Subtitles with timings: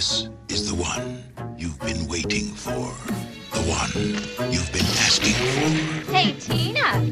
[0.00, 1.22] This is the one
[1.58, 2.88] you've been waiting for.
[3.52, 3.92] The one
[4.50, 6.10] you've been asking for.
[6.10, 7.04] Hey, Tina.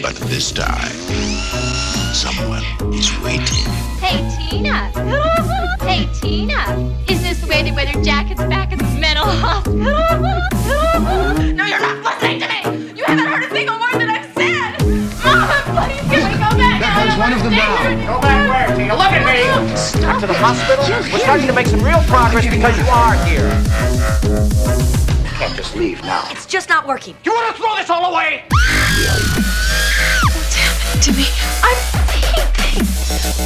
[0.00, 0.96] But this time,
[2.14, 3.68] someone is waiting.
[4.00, 4.90] Hey, Tina.
[5.84, 6.74] Hey, Tina.
[7.06, 9.76] Is this Lady Weather Jacket's back at the mental hospital?
[9.76, 12.96] No, you're not listening to me.
[12.96, 14.80] You haven't heard a single word that I've said.
[15.22, 15.44] Mom,
[15.76, 16.80] please can we go back?
[16.80, 18.14] There comes one of them now.
[18.14, 18.49] Go back
[20.18, 20.82] to the hospital?
[21.12, 23.46] We're starting to make some real progress because you are here.
[25.38, 26.24] Can't just leave now.
[26.30, 27.14] It's just not working.
[27.22, 28.42] You want to throw this all away?
[30.34, 31.26] What's happened to me?
[31.62, 31.76] I'm
[32.10, 32.82] fainting.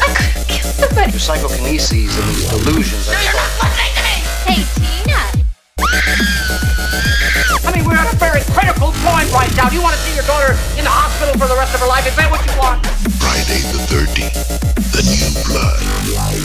[0.00, 1.10] I couldn't kill somebody.
[1.12, 3.10] Your psychokinesis and these delusions.
[3.10, 4.16] No, you're not listening to me.
[4.46, 5.20] Hey, Tina.
[7.60, 9.68] I mean, we're at a very critical point right now.
[9.68, 11.88] Do you want to see your daughter in the hospital for the rest of her
[11.88, 12.06] life?
[12.06, 12.86] Is that what you want?
[13.18, 14.73] Friday the 13th.
[14.94, 15.80] The new blood.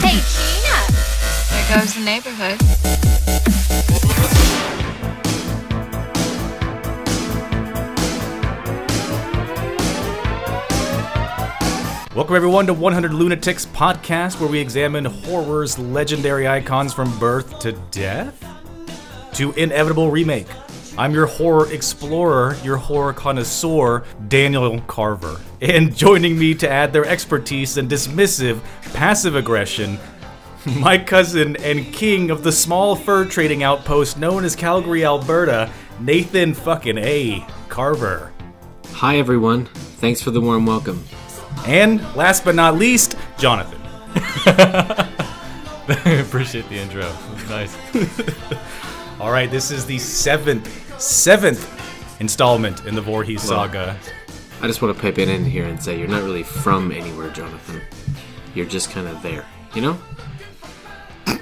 [0.02, 0.78] Hey, Gina!
[1.52, 2.58] There goes the neighborhood.
[12.16, 17.74] Welcome, everyone, to 100 Lunatics podcast, where we examine horror's legendary icons from birth to
[17.92, 18.44] death
[19.36, 20.48] to inevitable remake.
[21.00, 25.40] I'm your horror explorer, your horror connoisseur, Daniel Carver.
[25.62, 28.60] And joining me to add their expertise and dismissive,
[28.92, 29.98] passive aggression,
[30.76, 36.54] my cousin and king of the small fur trading outpost known as Calgary, Alberta, Nathan
[36.54, 37.48] fucking A.
[37.70, 38.34] Carver.
[38.96, 39.68] Hi, everyone.
[39.68, 41.06] Thanks for the warm welcome.
[41.66, 43.80] And last but not least, Jonathan.
[46.20, 47.10] Appreciate the intro.
[47.50, 47.76] Nice.
[49.20, 53.98] All right, this is the seventh, seventh installment in the Voorhees saga.
[54.62, 57.30] I just want to pipe it in here and say you're not really from anywhere,
[57.30, 57.82] Jonathan.
[58.54, 59.98] You're just kind of there, you know?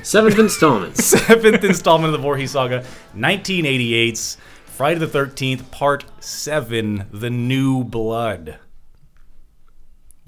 [0.04, 0.98] Seventh installment.
[1.02, 2.86] Seventh installment of the Voorhees saga,
[3.16, 8.60] 1988's Friday the 13th, Part 7, The New Blood.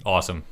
[0.05, 0.43] Awesome.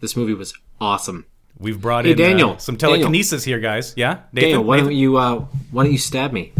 [0.00, 1.26] This movie was awesome.
[1.58, 2.50] We've brought Hey, in Daniel.
[2.52, 2.98] uh, some Daniel.
[2.98, 3.94] telekinesis here, guys.
[3.96, 4.22] Yeah?
[4.32, 4.48] Nathan?
[4.50, 6.52] Daniel, why don't you uh, why don't you stab me?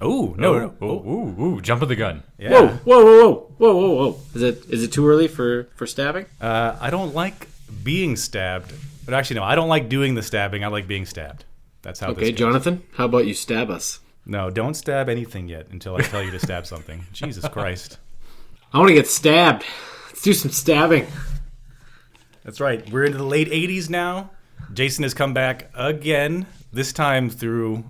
[0.00, 0.74] Oh, no, Oh, no.
[0.80, 2.22] oh, ooh, ooh, jump of the gun.
[2.38, 2.50] Yeah.
[2.50, 4.20] Whoa, whoa, whoa, whoa, whoa, whoa, whoa!
[4.34, 6.26] Is it is it too early for for stabbing?
[6.40, 7.48] Uh, I don't like
[7.82, 8.72] being stabbed.
[9.04, 10.62] But actually, no, I don't like doing the stabbing.
[10.64, 11.44] I like being stabbed.
[11.82, 12.38] That's how Okay, this goes.
[12.38, 14.00] Jonathan, how about you stab us?
[14.26, 17.04] No, don't stab anything yet until I tell you to stab something.
[17.12, 17.96] Jesus Christ.
[18.72, 19.64] I want to get stabbed.
[20.08, 21.06] Let's do some stabbing.
[22.44, 22.88] That's right.
[22.90, 24.30] We're into the late 80s now.
[24.74, 27.84] Jason has come back again, this time through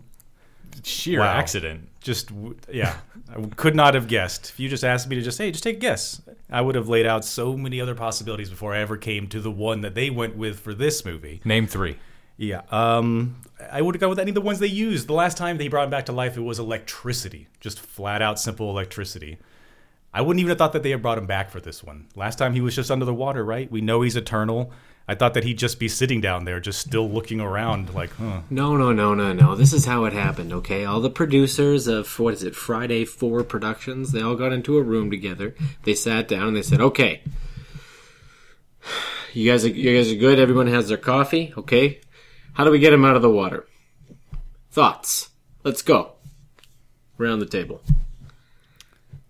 [0.84, 1.26] Sheer Wow.
[1.36, 1.88] accident.
[2.08, 2.30] Just,
[2.72, 2.96] yeah,
[3.28, 4.50] I could not have guessed.
[4.50, 6.20] If you just asked me to just, hey, just take a guess,
[6.50, 9.50] I would have laid out so many other possibilities before I ever came to the
[9.50, 11.40] one that they went with for this movie.
[11.44, 11.98] Name three.
[12.38, 15.06] Yeah, um, I would have gone with any of the ones they used.
[15.06, 17.48] The last time they brought him back to life, it was electricity.
[17.60, 19.38] Just flat out simple electricity.
[20.14, 22.06] I wouldn't even have thought that they had brought him back for this one.
[22.16, 23.70] Last time he was just under the water, right?
[23.70, 24.72] We know he's eternal.
[25.10, 28.42] I thought that he'd just be sitting down there, just still looking around, like, huh.
[28.50, 29.54] No, no, no, no, no.
[29.54, 30.84] This is how it happened, okay?
[30.84, 34.82] All the producers of, what is it, Friday 4 Productions, they all got into a
[34.82, 35.54] room together.
[35.84, 37.22] They sat down and they said, okay,
[39.32, 40.38] you guys are, you guys are good.
[40.38, 42.00] Everyone has their coffee, okay?
[42.52, 43.66] How do we get him out of the water?
[44.70, 45.30] Thoughts.
[45.64, 46.16] Let's go.
[47.18, 47.80] Around the table.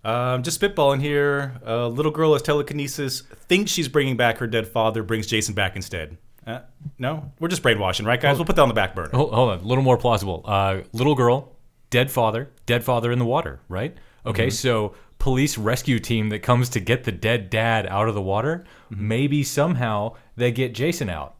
[0.09, 1.59] Um, just spitballing here.
[1.63, 5.75] A little girl has telekinesis, thinks she's bringing back her dead father, brings Jason back
[5.75, 6.17] instead.
[6.47, 6.61] Uh,
[6.97, 7.31] no?
[7.39, 8.37] We're just brainwashing, right, guys?
[8.37, 9.09] We'll put that on the back burner.
[9.13, 9.59] Hold, hold on.
[9.59, 10.43] A little more plausible.
[10.45, 11.55] Uh, little girl,
[11.89, 13.95] dead father, dead father in the water, right?
[14.25, 14.51] Okay, Mm-hmm.
[14.51, 18.65] so police rescue team that comes to get the dead dad out of the water.
[18.91, 19.07] Mm-hmm.
[19.07, 21.35] Maybe somehow they get Jason out.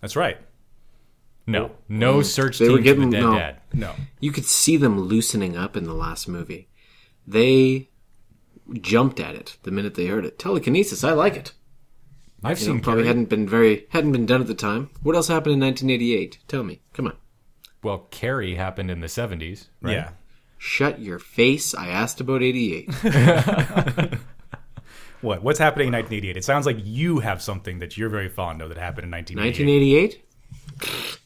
[0.00, 0.38] That's right.
[1.46, 3.34] No, no search They team were for getting- the dead no.
[3.38, 3.56] dad.
[3.72, 3.94] No.
[4.20, 6.68] You could see them loosening up in the last movie.
[7.26, 7.88] They
[8.80, 10.38] jumped at it the minute they heard it.
[10.38, 11.52] Telekinesis, I like it.
[12.44, 14.90] I've You know, seen probably Carrie- hadn't been very hadn't been done at the time.
[15.02, 16.38] What else happened in 1988?
[16.48, 16.80] Tell me.
[16.92, 17.16] Come on.
[17.82, 19.92] Well, Carrie happened in the 70s, right?
[19.92, 20.10] Yeah.
[20.58, 21.74] Shut your face.
[21.74, 22.88] I asked about 88.
[25.20, 25.40] What?
[25.44, 26.36] What's happening in 1988?
[26.36, 30.20] It sounds like you have something that you're very fond of that happened in 1988.
[30.80, 31.18] 1988?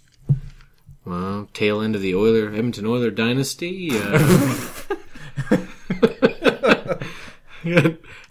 [1.06, 3.90] Well, tail end of the Oiler Edmonton Oiler dynasty.
[3.94, 4.58] Uh,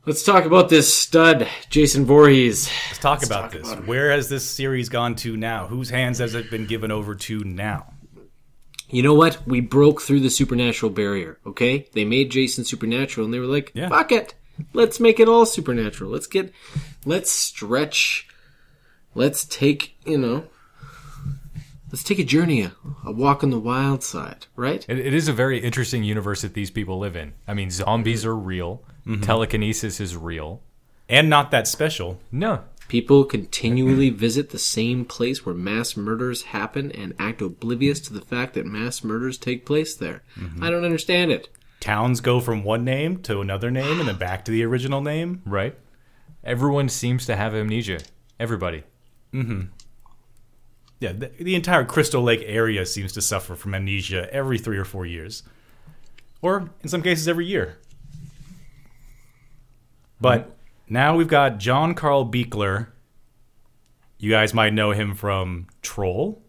[0.06, 2.70] let's talk about this stud, Jason Voorhees.
[2.88, 3.72] Let's talk about this.
[3.86, 5.68] Where has this series gone to now?
[5.68, 7.94] Whose hands has it been given over to now?
[8.90, 9.46] You know what?
[9.48, 11.88] We broke through the supernatural barrier, okay?
[11.94, 13.90] They made Jason supernatural and they were like, Yeah.
[13.90, 14.36] fuck it.
[14.74, 16.12] Let's make it all supernatural.
[16.12, 16.54] Let's get,
[17.04, 18.28] let's stretch,
[19.14, 20.46] let's take, you know,
[21.92, 22.74] Let's take a journey, a,
[23.06, 24.86] a walk on the wild side, right?
[24.90, 27.34] It, it is a very interesting universe that these people live in.
[27.48, 28.84] I mean, zombies are real.
[29.22, 30.62] Telekinesis is real.
[31.08, 32.20] And not that special.
[32.32, 38.14] No, People continually visit the same place where mass murders happen and act oblivious to
[38.14, 40.24] the fact that mass murders take place there.
[40.62, 41.50] I don't understand it.
[41.80, 45.42] Towns go from one name to another name and then back to the original name.
[45.46, 45.76] right?
[46.44, 48.00] Everyone seems to have amnesia.
[48.40, 48.84] Everybody.
[49.34, 49.62] Mm-hmm.
[51.00, 54.86] Yeah, the, the entire Crystal Lake area seems to suffer from amnesia every three or
[54.86, 55.44] four years.
[56.42, 57.78] Or, in some cases, every year.
[60.26, 60.56] But
[60.90, 62.88] now we've got John Carl Buechler.
[64.18, 66.42] You guys might know him from Troll,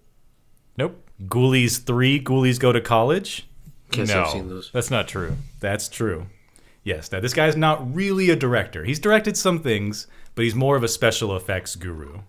[0.78, 1.02] Nope.
[1.26, 3.46] Ghoulies 3, Ghoulies Go to College.
[3.90, 4.70] Can't no, I've seen those.
[4.72, 5.36] that's not true.
[5.60, 6.26] That's true.
[6.84, 8.84] Yes, now this guy's not really a director.
[8.84, 12.20] He's directed some things, but he's more of a special effects guru.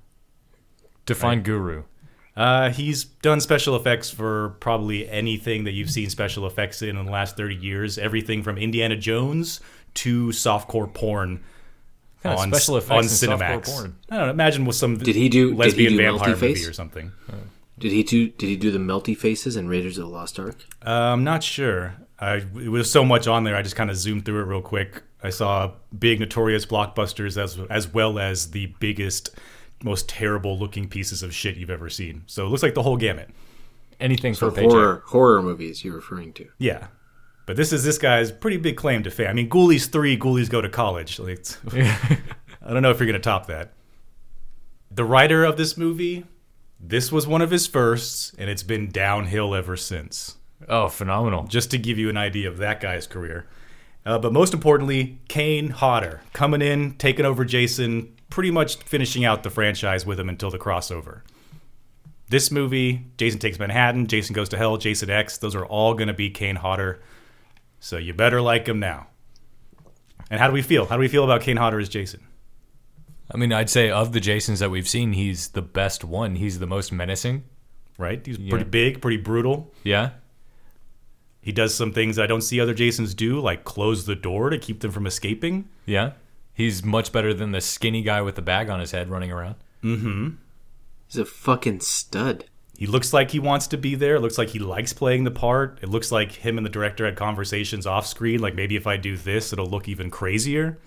[1.05, 1.83] Define guru.
[2.35, 7.05] Uh, he's done special effects for probably anything that you've seen special effects in in
[7.05, 7.97] the last 30 years.
[7.97, 9.59] Everything from Indiana Jones
[9.97, 11.43] to softcore porn
[12.23, 13.65] Kind of on, special effects on Cinemax.
[13.65, 13.95] porn.
[14.09, 14.31] I don't know.
[14.31, 16.57] Imagine with some Did he do- did he lesbian do vampire Multi-Face?
[16.59, 17.11] movie or something.
[17.79, 18.29] Did he do?
[18.29, 20.55] Did he do the melty faces in Raiders of the Lost Ark?
[20.85, 21.93] Uh, I'm not sure.
[22.19, 23.55] I, it was so much on there.
[23.55, 25.03] I just kind of zoomed through it real quick.
[25.21, 29.29] I saw big, notorious blockbusters as as well as the biggest,
[29.83, 32.23] most terrible looking pieces of shit you've ever seen.
[32.25, 33.29] So it looks like the whole gamut.
[33.99, 34.71] Anything for So a paycheck.
[34.71, 36.47] horror horror movies you're referring to?
[36.57, 36.87] Yeah.
[37.47, 39.29] But this is this guy's pretty big claim to fame.
[39.29, 41.17] I mean, Ghoulies 3, Ghoulies go to college.
[41.17, 43.73] Like, I don't know if you're going to top that.
[44.91, 46.25] The writer of this movie,
[46.77, 50.35] this was one of his firsts, and it's been downhill ever since.
[50.67, 51.43] Oh, phenomenal.
[51.43, 53.47] Just to give you an idea of that guy's career.
[54.05, 59.43] Uh, but most importantly, Kane Hodder coming in, taking over Jason, pretty much finishing out
[59.43, 61.21] the franchise with him until the crossover.
[62.27, 66.09] This movie, Jason Takes Manhattan, Jason Goes to Hell, Jason X, those are all going
[66.09, 66.99] to be Kane Hodder.
[67.79, 69.07] So you better like him now.
[70.29, 70.87] And how do we feel?
[70.87, 72.21] How do we feel about Kane Hodder as Jason?
[73.31, 76.35] I mean, I'd say of the Jasons that we've seen, he's the best one.
[76.35, 77.43] He's the most menacing.
[77.97, 78.25] Right?
[78.25, 79.73] He's pretty big, pretty brutal.
[79.83, 80.11] Yeah.
[81.41, 84.57] He does some things I don't see other Jasons do, like close the door to
[84.57, 85.69] keep them from escaping.
[85.85, 86.11] Yeah.
[86.53, 89.55] He's much better than the skinny guy with the bag on his head running around.
[89.83, 90.29] Mm hmm.
[91.07, 92.45] He's a fucking stud.
[92.77, 94.17] He looks like he wants to be there.
[94.17, 95.79] It looks like he likes playing the part.
[95.81, 98.39] It looks like him and the director had conversations off screen.
[98.39, 100.77] Like maybe if I do this, it'll look even crazier.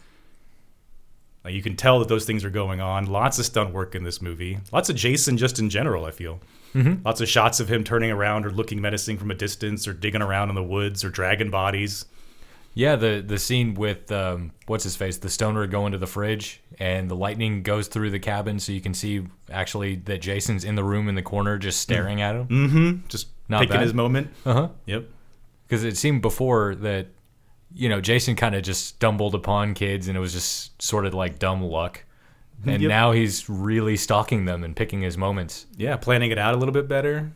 [1.44, 3.06] Like you can tell that those things are going on.
[3.06, 4.58] Lots of stunt work in this movie.
[4.72, 6.04] Lots of Jason just in general.
[6.04, 6.38] I feel.
[6.76, 7.04] Mm-hmm.
[7.04, 10.22] Lots of shots of him turning around or looking menacing from a distance, or digging
[10.22, 12.04] around in the woods, or dragging bodies.
[12.74, 16.62] Yeah, the the scene with um, what's his face, the stoner going to the fridge,
[16.78, 20.76] and the lightning goes through the cabin, so you can see actually that Jason's in
[20.76, 22.46] the room in the corner, just staring at him.
[22.48, 23.08] Mm-hmm.
[23.08, 23.82] Just Not taking bad.
[23.82, 24.30] his moment.
[24.46, 24.68] Uh huh.
[24.86, 25.04] Yep.
[25.66, 27.08] Because it seemed before that,
[27.74, 31.12] you know, Jason kind of just stumbled upon kids, and it was just sort of
[31.14, 32.04] like dumb luck.
[32.66, 32.88] And Yep.
[32.90, 35.64] now he's really stalking them and picking his moments.
[35.78, 37.32] Yeah, planning it out a little bit better.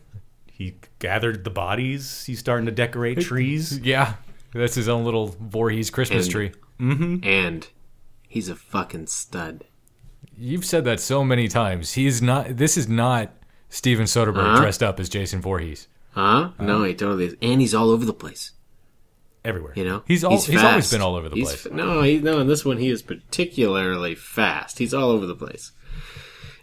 [0.51, 2.23] He gathered the bodies.
[2.25, 3.79] He's starting to decorate trees.
[3.79, 4.13] Yeah,
[4.61, 6.51] that's his own little Voorhees Christmas And- tree.
[6.79, 7.23] Mm-hmm.
[7.23, 7.67] And
[8.27, 9.63] he's a fucking stud.
[10.37, 11.93] You've said that so many times.
[11.93, 12.57] He's not.
[12.57, 13.31] This is not
[13.69, 14.59] Steven Soderbergh Huh?
[14.59, 15.87] dressed up as Jason Voorhees.
[16.11, 16.49] Huh?
[16.59, 17.35] Uh, no, he totally is.
[17.41, 18.51] And he's all over the place.
[19.45, 19.73] Everywhere.
[19.75, 21.73] You know, He's al- he's always been all over the He's place.
[21.73, 22.39] no, he, no.
[22.39, 24.79] In this one, he is particularly fast.
[24.79, 25.71] He's all over the place.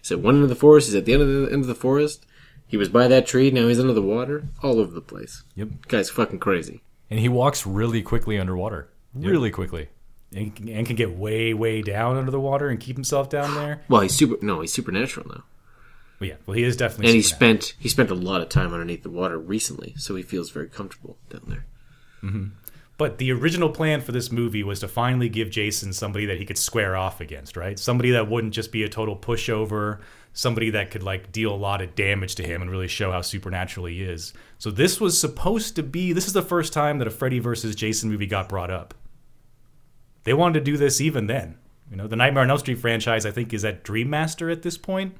[0.00, 0.88] He's at one end of the forest.
[0.88, 2.26] He's at the end of the end of the forest.
[2.66, 3.50] He was by that tree.
[3.52, 4.48] Now he's under the water.
[4.62, 5.44] All over the place.
[5.54, 5.68] Yep.
[5.88, 6.82] Guy's fucking crazy.
[7.12, 8.88] And he walks really quickly underwater.
[9.14, 9.88] Really quickly.
[10.34, 13.54] and, can- and can get way, way down under the water and keep himself down
[13.60, 13.82] there.
[13.86, 14.42] Well, he's super.
[14.42, 15.44] No, he's supernatural now.
[16.18, 17.08] But yeah, well, he is definitely.
[17.08, 20.22] And he spent he spent a lot of time underneath the water recently, so he
[20.22, 21.66] feels very comfortable down there.
[22.22, 22.44] Mm-hmm.
[22.96, 26.46] But the original plan for this movie was to finally give Jason somebody that he
[26.46, 27.78] could square off against, right?
[27.78, 29.98] Somebody that wouldn't just be a total pushover,
[30.32, 33.20] somebody that could like deal a lot of damage to him and really show how
[33.20, 34.32] supernatural he is.
[34.58, 37.74] So this was supposed to be this is the first time that a Freddy versus
[37.74, 38.94] Jason movie got brought up.
[40.24, 41.58] They wanted to do this even then.
[41.90, 44.62] You know, the Nightmare on Elm Street franchise I think is at Dream Master at
[44.62, 45.14] this point.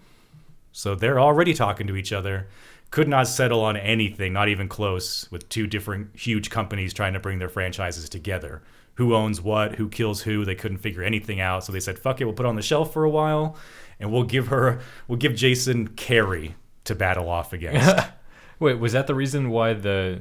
[0.73, 2.49] So they're already talking to each other.
[2.90, 7.21] Could not settle on anything, not even close, with two different huge companies trying to
[7.21, 8.62] bring their franchises together.
[8.97, 9.76] Who owns what?
[9.76, 10.45] Who kills who?
[10.45, 12.62] They couldn't figure anything out, so they said, "Fuck it, we'll put it on the
[12.62, 13.57] shelf for a while,
[14.03, 18.07] and we'll give her, we'll give Jason Carrie to battle off against."
[18.59, 20.21] Wait, was that the reason why the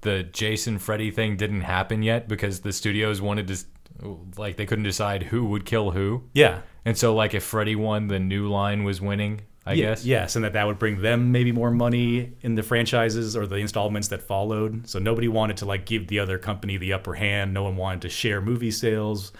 [0.00, 2.26] the Jason Freddy thing didn't happen yet?
[2.28, 6.24] Because the studios wanted to, like, they couldn't decide who would kill who.
[6.34, 10.04] yeah, And so, like, if Freddy won, the new line was winning I Ye- guess.
[10.04, 13.54] Yes, and that that would bring them maybe more money in the franchises or the
[13.56, 14.88] installments that followed.
[14.88, 17.54] So nobody wanted to like give the other company the upper hand.
[17.54, 19.30] No one wanted to share movie sales.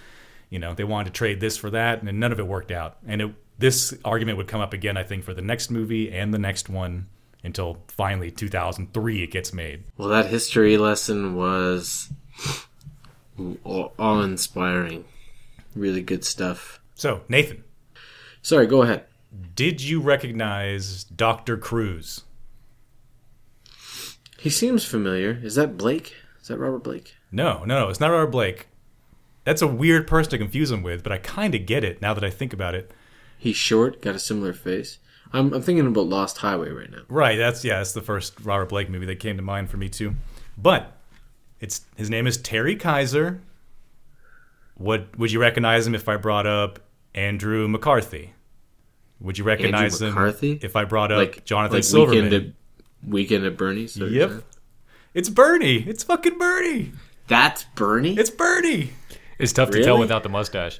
[0.48, 2.98] You know, they wanted to trade this for that, and none of it worked out.
[3.04, 6.34] And it, this argument would come up again, I think, for the next movie and
[6.34, 7.06] the next one
[7.44, 9.84] until finally 2003 it gets made.
[9.96, 12.10] Well, that history lesson was
[13.64, 15.04] awe inspiring.
[15.74, 16.80] Really good stuff.
[16.94, 17.64] So Nathan,
[18.42, 19.04] Sorry, go ahead.
[19.54, 22.22] did you recognize Doctor Crews?
[24.38, 25.38] He seems familiar.
[25.42, 26.16] Is that Blake?
[26.40, 27.14] Is that Robert Blake?
[27.30, 28.66] No, no, no, it's not Robert Blake.
[29.44, 32.12] That's a weird person to confuse him with, but I kind of get it now
[32.14, 32.90] that I think about it.
[33.42, 34.98] He's short, got a similar face.
[35.32, 37.02] I'm, I'm thinking about Lost Highway right now.
[37.08, 37.36] Right.
[37.36, 37.78] That's yeah.
[37.78, 40.14] That's the first Robert Blake movie that came to mind for me too.
[40.56, 40.92] But
[41.58, 43.40] it's his name is Terry Kiser.
[44.74, 46.78] What would you recognize him if I brought up
[47.16, 48.32] Andrew McCarthy?
[49.18, 50.60] Would you recognize him McCarthy?
[50.62, 52.24] if I brought up Like Jonathan like Silverman?
[52.26, 53.94] Weekend at, weekend at Bernie's.
[53.94, 54.30] so Yep.
[54.30, 54.40] yeah.
[55.14, 55.82] It's Bernie.
[55.82, 56.92] It's fucking Bernie.
[57.26, 58.16] That's Bernie.
[58.16, 58.92] It's Bernie.
[59.40, 60.78] It's tough to tell without the mustache.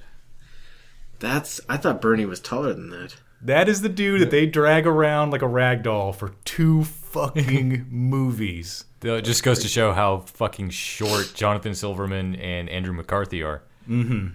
[1.23, 1.61] That's.
[1.69, 3.14] I thought Bernie was taller than that.
[3.41, 7.87] That is the dude that they drag around like a rag doll for two fucking
[7.91, 8.85] movies.
[9.00, 13.62] Though It just goes to show how fucking short Jonathan Silverman and Andrew McCarthy are.
[13.88, 14.35] Mm-hmm.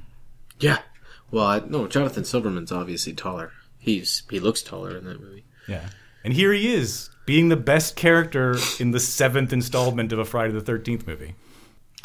[0.62, 0.80] Yeah.
[1.30, 3.52] Well, I, no, Jonathan Silverman's obviously taller.
[3.78, 5.44] He's he looks taller in that movie.
[5.68, 5.90] Yeah.
[6.24, 10.54] And here he is, being the best character in the seventh installment of a Friday
[10.54, 11.36] the 13th movie.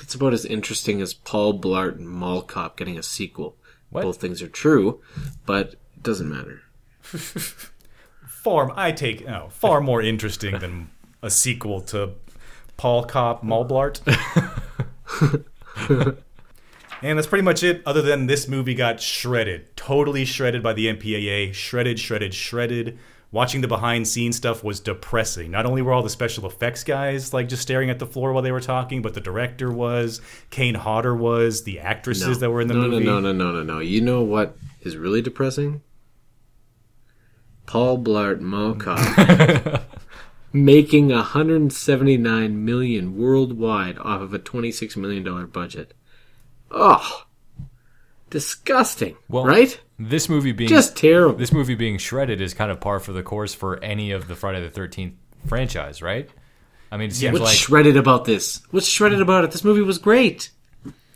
[0.01, 3.57] It's about as interesting as Paul Blart and Mall Cop getting a sequel.
[3.93, 4.03] What?
[4.03, 5.01] Both things are true,
[5.47, 6.63] but it doesn't matter.
[8.27, 10.91] Far, I take, no, far more interesting than
[11.23, 12.15] a sequel to
[12.77, 14.01] Paul Cop Malblart.
[17.03, 19.77] and that's pretty much it, other than this movie got shredded.
[19.77, 21.53] Totally shredded by the MPAA.
[21.53, 22.99] Shredded, shredded, shredded.
[23.33, 25.51] Watching the behind scenes stuff was depressing.
[25.51, 28.43] Not only were all the special effects guys like just staring at the floor while
[28.43, 30.21] they were talking, but the director was,
[30.51, 33.05] Kane Hodder was, the actresses that were in the no, movie.
[33.05, 33.81] No, no, no, no, no, no.
[33.81, 35.81] You know what is really depressing?
[37.65, 39.87] Paul Blart Mall Cop
[40.53, 45.95] making 179 million worldwide off of a 26 million dollar budget.
[46.71, 47.25] Oh,
[48.31, 49.17] disgusting!
[49.29, 49.81] Well, right?
[50.09, 51.37] This movie being Just terrible.
[51.39, 54.35] this movie being shredded is kind of par for the course for any of the
[54.37, 55.15] Friday the Thirteenth
[55.47, 56.29] franchise, right?
[56.91, 58.63] I mean, it seems What's like shredded about this?
[58.71, 59.51] What's shredded about it?
[59.53, 60.51] This movie was great.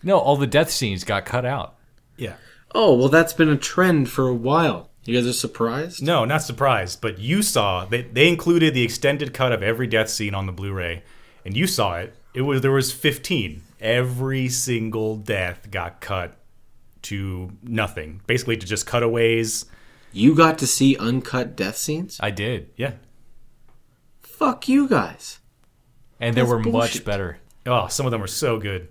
[0.02, 1.76] no, all the death scenes got cut out.
[2.16, 2.34] Yeah.
[2.74, 4.90] Oh well, that's been a trend for a while.
[5.04, 6.02] You guys are surprised?
[6.02, 10.08] No, not surprised, but you saw they they included the extended cut of every death
[10.08, 11.02] scene on the Blu-ray,
[11.44, 12.14] and you saw it.
[12.34, 13.62] It was there was 15.
[13.80, 16.36] Every single death got cut
[17.10, 19.66] to nothing, basically to just cutaways.
[20.12, 22.18] You got to see uncut death scenes?
[22.22, 22.92] I did, Yeah.
[24.22, 25.40] Fuck you guys.
[26.20, 27.38] and they That's were much better.
[27.64, 28.88] Oh, some of them were so good.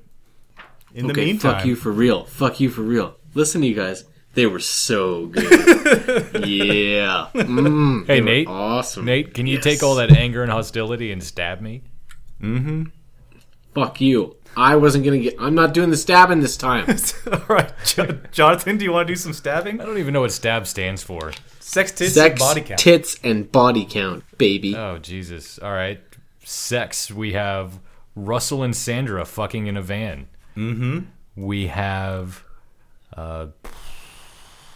[0.93, 2.25] In the okay, meantime, fuck you for real.
[2.25, 3.15] Fuck you for real.
[3.33, 4.05] Listen to you guys.
[4.33, 5.43] They were so good.
[6.47, 7.27] yeah.
[7.33, 9.05] Mm, Hey Nate, Awesome.
[9.05, 9.63] Nate, can you Yes.
[9.63, 11.83] take all that anger and hostility and stab me?
[12.41, 12.83] Mm-hmm.
[13.73, 14.35] Fuck you.
[14.57, 15.35] I wasn't gonna get.
[15.39, 16.85] I'm not doing the stabbing this time.
[17.31, 19.81] all right, Jo- Jonathan, do you want to do some stabbing?
[19.81, 21.31] I don't even know what stab stands for.
[21.59, 22.79] Sex, tits, Sex, and body count.
[22.79, 24.75] tits, and body count, baby.
[24.75, 25.57] Oh Jesus!
[25.59, 25.99] All right,
[26.43, 27.11] sex.
[27.11, 27.79] We have
[28.15, 30.27] Russell and Sandra fucking in a van.
[30.55, 30.99] Mm-hmm.
[31.35, 32.43] We have,
[33.17, 33.47] uh,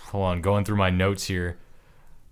[0.07, 1.57] hold on, going through my notes here.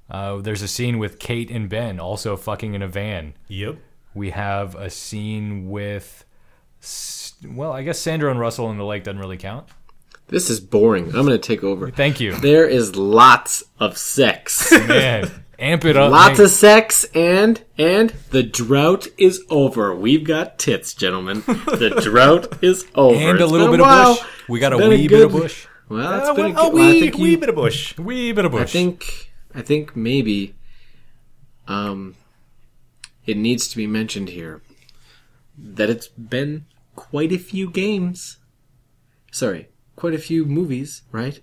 [0.09, 3.35] Uh, there's a scene with Kate and Ben also fucking in a van.
[3.47, 3.77] Yep.
[4.13, 6.25] We have a scene with,
[6.81, 9.67] S- well, I guess Sandra and Russell in the lake doesn't really count.
[10.27, 11.05] This is boring.
[11.07, 11.89] I'm gonna take over.
[11.89, 14.71] Thank you, There is lots of sex.
[14.87, 15.43] man.
[15.59, 16.11] Amp it up.
[16.11, 16.45] Lots Nate.
[16.45, 19.95] of sex and and the drought is over.
[19.95, 21.41] We've got tits, gentlemen.
[21.47, 23.17] The drought is over.
[23.17, 24.27] and a little been bit of bush.
[24.49, 25.65] We got a wee a bit of bush.
[25.89, 26.59] Well, that's Uh, been a good.
[26.59, 27.97] a well, wee, think wee you, bit of bush.
[27.97, 28.61] Wee bit of bush.
[28.61, 30.53] I think I think maybe
[31.67, 32.15] um
[33.25, 34.61] it needs to be mentioned here
[35.57, 36.65] that it's been
[36.97, 38.39] quite a few games.
[39.31, 41.39] Sorry, quite a few movies, right?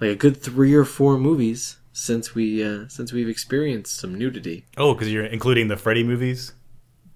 [0.00, 4.64] Like a good 3 or 4 movies since we uh since we've experienced some nudity.
[4.76, 6.52] Oh, because you're including the Freddy movies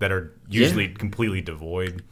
[0.00, 2.02] that are usually completely devoid.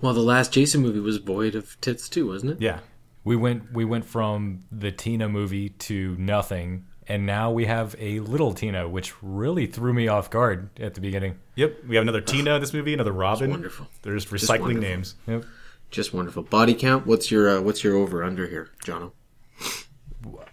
[0.00, 2.60] Well, the last Jason movie was void of tits too, wasn't it?
[2.62, 2.80] Yeah.
[3.24, 8.20] we went we went from the Tina movie to nothing, and now we have a
[8.20, 11.38] little Tina, which really threw me off guard at the beginning.
[11.56, 11.84] Yep.
[11.88, 13.50] We have another Tina in this movie, another Robin.
[13.50, 13.88] wonderful.
[14.02, 14.80] They're just recycling wonderful.
[14.80, 15.14] names.
[15.26, 15.44] Yep.
[15.90, 16.44] Just wonderful.
[16.44, 19.10] Body count, what's your uh, what's your over under here, Jono?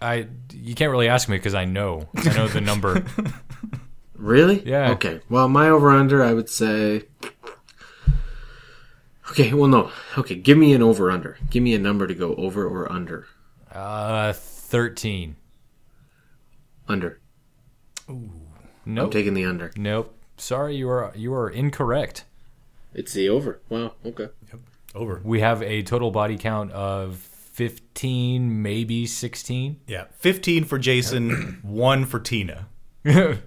[0.02, 3.04] I you can't really ask me because I know I know the number.
[4.18, 4.64] Really?
[4.68, 4.90] Yeah.
[4.90, 5.20] Okay.
[5.30, 7.04] Well, my over under, I would say.
[9.30, 9.54] Okay.
[9.54, 9.92] Well, no.
[10.18, 10.34] Okay.
[10.34, 11.38] Give me an over under.
[11.50, 13.28] Give me a number to go over or under.
[13.70, 15.36] Uh, thirteen.
[16.88, 17.20] Under.
[18.86, 19.04] No.
[19.04, 19.70] I'm taking the under.
[19.76, 20.14] Nope.
[20.38, 22.24] Sorry, you are you are incorrect.
[22.94, 23.60] It's the over.
[23.68, 23.92] Wow.
[24.04, 24.28] Okay.
[24.94, 25.20] Over.
[25.22, 29.80] We have a total body count of fifteen, maybe sixteen.
[29.86, 30.04] Yeah.
[30.18, 32.66] 15 for Jason, 1 for Tina.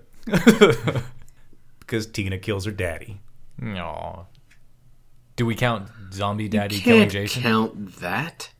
[1.80, 3.20] Because Tina kills her daddy.
[3.62, 4.24] Aw.
[5.36, 7.42] Do we count zombie daddy killing Can't Jason?
[7.42, 8.52] count that.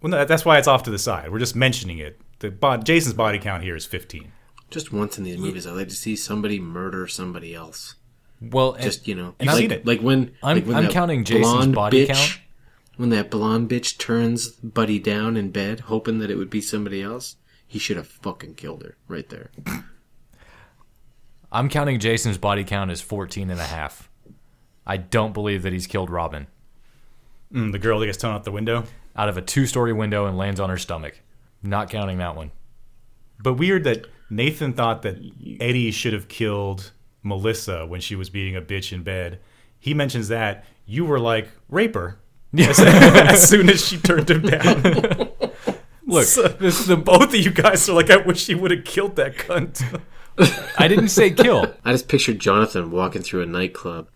[0.00, 1.30] Well, no, that's why it's off to the side.
[1.30, 2.20] We're just mentioning it.
[2.40, 4.32] The bod- Jason's body count here is 15.
[4.70, 7.96] Just once in these movies, I like to see somebody murder somebody else.
[8.40, 9.86] Well, and- Just you know, You've like, seen it.
[9.86, 12.40] like when I'm- like when I'm counting Jason's body bitch- count.
[12.96, 17.00] When that blonde bitch turns Buddy down in bed, hoping that it would be somebody
[17.02, 19.50] else, he should have fucking killed her right there.
[21.52, 24.08] I'm counting Jason's body count as 14 and a half.
[24.86, 26.46] I don't believe that he's killed Robin
[27.52, 28.84] Mm, the girl that gets thrown out the window.
[29.16, 31.20] out of a two-story window and lands on her stomach.
[31.62, 32.52] Not counting that one.
[33.42, 35.18] But weird that Nathan thought that
[35.60, 39.40] Eddie should have killed Melissa when she was being a bitch in bed.
[39.78, 40.64] He mentions that.
[40.86, 42.18] You were like, rape her.
[42.58, 44.82] As, as soon as she turned him down.
[46.06, 49.16] Look, So, the both of you guys are like, I wish he would have killed
[49.16, 50.02] that cunt.
[50.78, 51.74] I didn't say kill.
[51.84, 54.08] I just pictured Jonathan walking through a nightclub.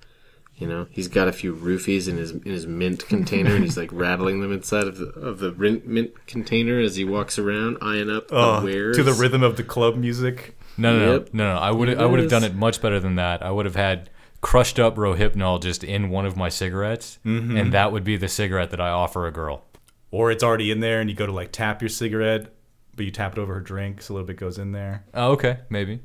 [0.56, 3.76] You know, he's got a few roofies in his in his mint container, and he's
[3.76, 7.78] like rattling them inside of the of the mint, mint container as he walks around,
[7.82, 8.96] eyeing up Oh, the wares.
[8.96, 10.56] to the rhythm of the club music.
[10.76, 11.30] No, no, Yep.
[11.34, 11.60] no, no, no.
[11.60, 13.42] I would I would have done it much better than that.
[13.42, 17.56] I would have had crushed up Rohypnol just in one of my cigarettes, mm-hmm.
[17.56, 19.64] and that would be the cigarette that I offer a girl.
[20.12, 22.54] Or it's already in there and you go to like tap your cigarette,
[22.94, 25.04] but you tap it over her drink, so a little bit goes in there.
[25.14, 26.00] Oh, okay, maybe.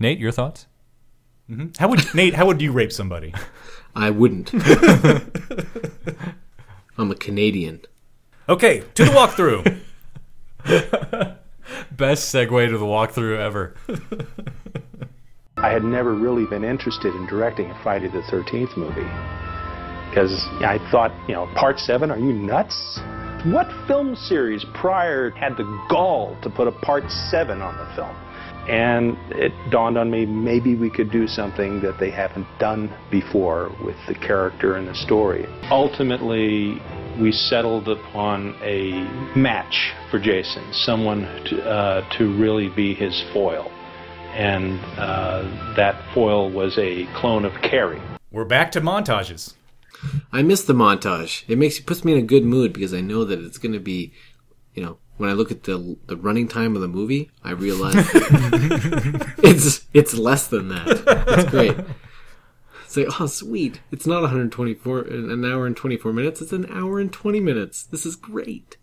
[0.00, 0.66] Nate, your thoughts?
[1.50, 1.66] Mm-hmm.
[1.78, 3.34] How would Nate, how would you rape somebody?
[3.96, 4.52] I wouldn't.
[6.98, 7.82] I'm a Canadian.
[8.48, 9.80] Okay, to the walkthrough.
[11.92, 13.74] Best segue to the walkthrough ever.
[15.56, 19.08] I had never really been interested in directing a Friday the 13th movie
[20.10, 23.00] because I thought, you know, part seven, are you nuts?
[23.46, 28.14] What film series prior had the gall to put a part seven on the film?
[28.68, 33.70] And it dawned on me maybe we could do something that they haven't done before
[33.84, 35.46] with the character and the story.
[35.70, 36.80] Ultimately,
[37.20, 38.92] we settled upon a
[39.38, 43.70] match for Jason, someone to, uh, to really be his foil
[44.34, 48.02] and uh, that foil was a clone of Carrie.
[48.32, 49.54] We're back to montages.
[50.32, 51.44] I miss the montage.
[51.48, 53.72] It makes it puts me in a good mood because I know that it's going
[53.72, 54.12] to be,
[54.74, 57.94] you know, when I look at the the running time of the movie, I realize
[59.38, 60.86] it's it's less than that.
[61.28, 61.76] It's great.
[62.84, 63.80] It's like, oh, sweet.
[63.90, 66.40] It's not 124, an hour and 24 minutes.
[66.40, 67.82] It's an hour and 20 minutes.
[67.82, 68.76] This is great.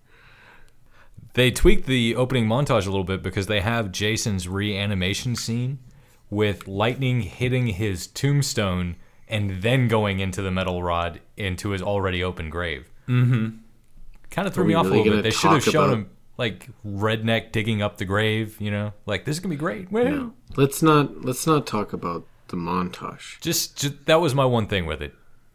[1.33, 5.79] They tweaked the opening montage a little bit because they have Jason's reanimation scene
[6.29, 8.97] with lightning hitting his tombstone
[9.29, 12.91] and then going into the metal rod into his already open grave.
[13.07, 13.59] Mm-hmm.
[14.29, 15.23] Kind of threw me we off really a little bit.
[15.23, 18.59] They should have shown about- him like redneck digging up the grave.
[18.59, 19.91] You know, like this is gonna be great.
[19.91, 23.39] No, let's not let's not talk about the montage.
[23.41, 25.13] just, just that was my one thing with it.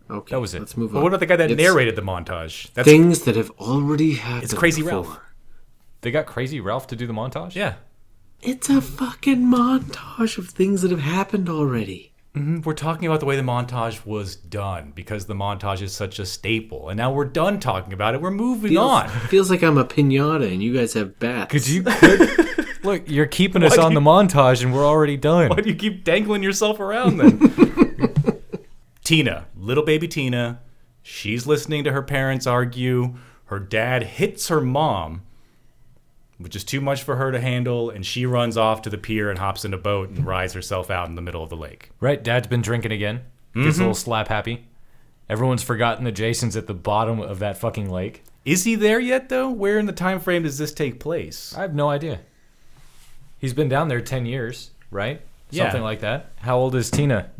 [0.08, 0.60] Okay, That was it.
[0.60, 1.02] Let's move But on.
[1.04, 2.72] what about the guy that It's narrated the montage?
[2.74, 4.44] That's things that have already happened?
[4.44, 5.02] It's Crazy before.
[5.02, 5.20] Ralph.
[6.02, 7.54] They got Crazy Ralph to do the montage.
[7.56, 7.74] yeah.
[8.40, 12.12] It's a fucking montage of things that have happened already.
[12.36, 12.60] Mm-hmm.
[12.62, 16.26] We're talking about the way the montage was done because the montage is such a
[16.26, 16.90] staple.
[16.90, 18.20] And now we're done talking about it.
[18.20, 19.08] We're moving Feels, on.
[19.08, 21.50] feels like I'm a pinata and you guys have bats.
[21.50, 22.66] Could you quit?
[22.84, 25.48] Look, you're keeping us on do the montage, and we're already done.
[25.48, 28.12] Why do you keep dangling yourself around then?
[29.02, 30.60] Tina, little baby Tina,
[31.02, 33.16] she's listening to her parents argue.
[33.46, 35.22] Her dad hits her mom,
[36.38, 39.30] which is too much for her to handle, and she runs off to the pier
[39.30, 41.90] and hops in a boat and rides herself out in the middle of the lake.
[42.00, 43.22] Right, Dad's been drinking again.
[43.54, 43.80] Gets a mm-hmm.
[43.80, 44.66] little slap happy.
[45.28, 48.22] Everyone's forgotten that Jason's at the bottom of that fucking lake.
[48.44, 49.50] Is he there yet, though?
[49.50, 51.54] Where in the time frame does this take place?
[51.56, 52.20] I have no idea.
[53.38, 55.20] He's been down there ten years, right?
[55.50, 55.64] Yeah.
[55.64, 56.32] Something like that.
[56.36, 57.30] How old is Tina?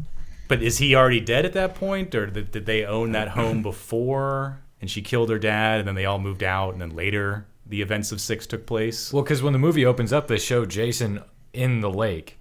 [0.48, 4.60] But is he already dead at that point, or did they own that home before
[4.80, 7.82] and she killed her dad, and then they all moved out, and then later the
[7.82, 9.12] events of six took place?
[9.12, 12.38] Well, because when the movie opens up, they show Jason in the lake,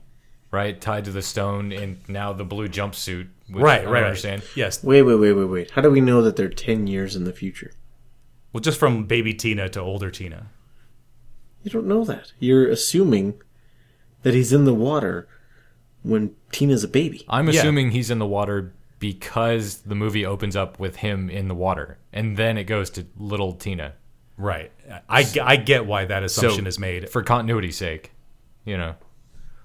[0.51, 3.27] right, tied to the stone, and now the blue jumpsuit.
[3.49, 4.03] Which right, I right, right.
[4.05, 4.43] Understand?
[4.55, 4.83] Yes.
[4.83, 5.71] Wait, wait, wait, wait, wait.
[5.71, 7.71] How do we know that they're 10 years in the future?
[8.53, 10.47] Well, just from baby Tina to older Tina.
[11.63, 12.31] You don't know that.
[12.39, 13.41] You're assuming
[14.23, 15.27] that he's in the water
[16.03, 17.25] when Tina's a baby.
[17.27, 17.59] I'm Yeah.
[17.59, 21.97] assuming he's in the water because the movie opens up with him in the water,
[22.13, 23.93] and then it goes to little Tina.
[24.37, 24.71] Right.
[25.09, 27.09] I, I get why that assumption So, is made.
[27.09, 28.11] for continuity's sake.
[28.65, 28.95] You know,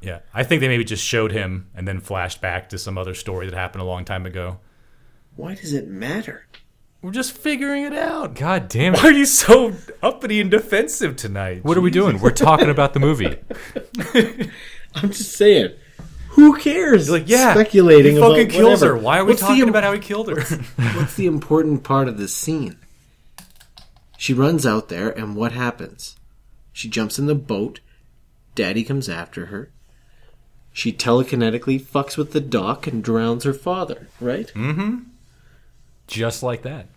[0.00, 0.20] Yeah.
[0.32, 3.46] I think they maybe just showed him and then flashed back to some other story
[3.48, 4.58] that happened a long time ago.
[5.36, 6.46] Why does it matter?
[7.02, 8.34] We're just figuring it out.
[8.34, 8.98] God damn it.
[9.02, 11.64] Why are you so uppity and defensive tonight?
[11.64, 12.20] What are we doing?
[12.20, 13.38] We're talking about the movie.
[14.94, 15.74] I'm just saying.
[16.30, 17.10] Who cares?
[17.10, 18.98] Like, yeah, speculating he fucking about kills whatever.
[18.98, 19.02] her.
[19.02, 20.40] Why are we What's talking im- about how he killed her?
[20.94, 22.76] What's the important part of this scene?
[24.20, 26.14] She runs out there, and what happens?
[26.74, 27.80] She jumps in the boat.
[28.54, 29.70] Daddy comes after her.
[30.74, 34.52] She telekinetically fucks with the dock and drowns her father, right?
[34.54, 34.96] Mm hmm.
[36.06, 36.88] Just like that.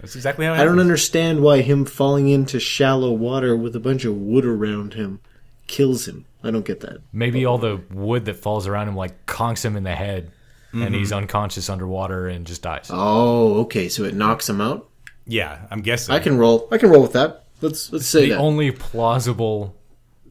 [0.00, 3.80] That's exactly how it I don't understand why him falling into shallow water with a
[3.80, 5.20] bunch of wood around him
[5.66, 6.24] kills him.
[6.42, 7.02] I don't get that.
[7.12, 10.32] Maybe all the wood that falls around him like conks him in the head,
[10.72, 12.88] and he's unconscious underwater and just dies.
[12.90, 14.88] Oh, okay, so it knocks him out.
[15.32, 16.14] Yeah, I'm guessing.
[16.14, 16.68] I can roll.
[16.70, 17.44] I can roll with that.
[17.62, 18.38] Let's let's say the that.
[18.38, 19.74] only plausible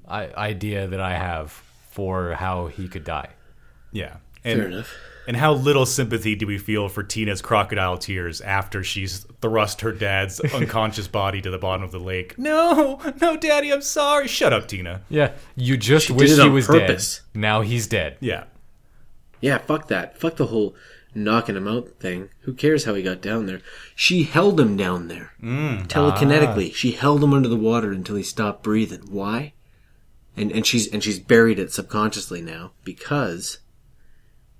[0.08, 1.52] I- idea that I have
[1.90, 3.30] for how he could die.
[3.92, 4.18] Yeah.
[4.44, 4.94] Fair And, enough.
[5.28, 9.92] and how little sympathy do we feel for Tina's crocodile tears after she's thrust her
[9.92, 12.38] dad's unconscious body to the bottom of the lake?
[12.40, 14.28] No, no, Daddy, I'm sorry.
[14.28, 15.02] Shut up, Tina.
[15.10, 17.22] Yeah, you just She did wish it he on was purpose.
[17.34, 17.40] dead.
[17.42, 18.18] Now he's dead.
[18.20, 18.44] Yeah.
[19.42, 20.18] Yeah, fuck that.
[20.20, 20.76] Fuck the whole
[21.14, 22.30] knocking him out thing.
[22.42, 23.62] Who cares how he got down there?
[23.96, 25.34] She held him down there.
[25.42, 25.88] Mm.
[25.88, 26.74] Telekinetically.
[26.74, 29.04] She held him under the water until he stopped breathing.
[29.10, 29.54] Why?
[30.38, 33.60] And and she's and she's buried it subconsciously now because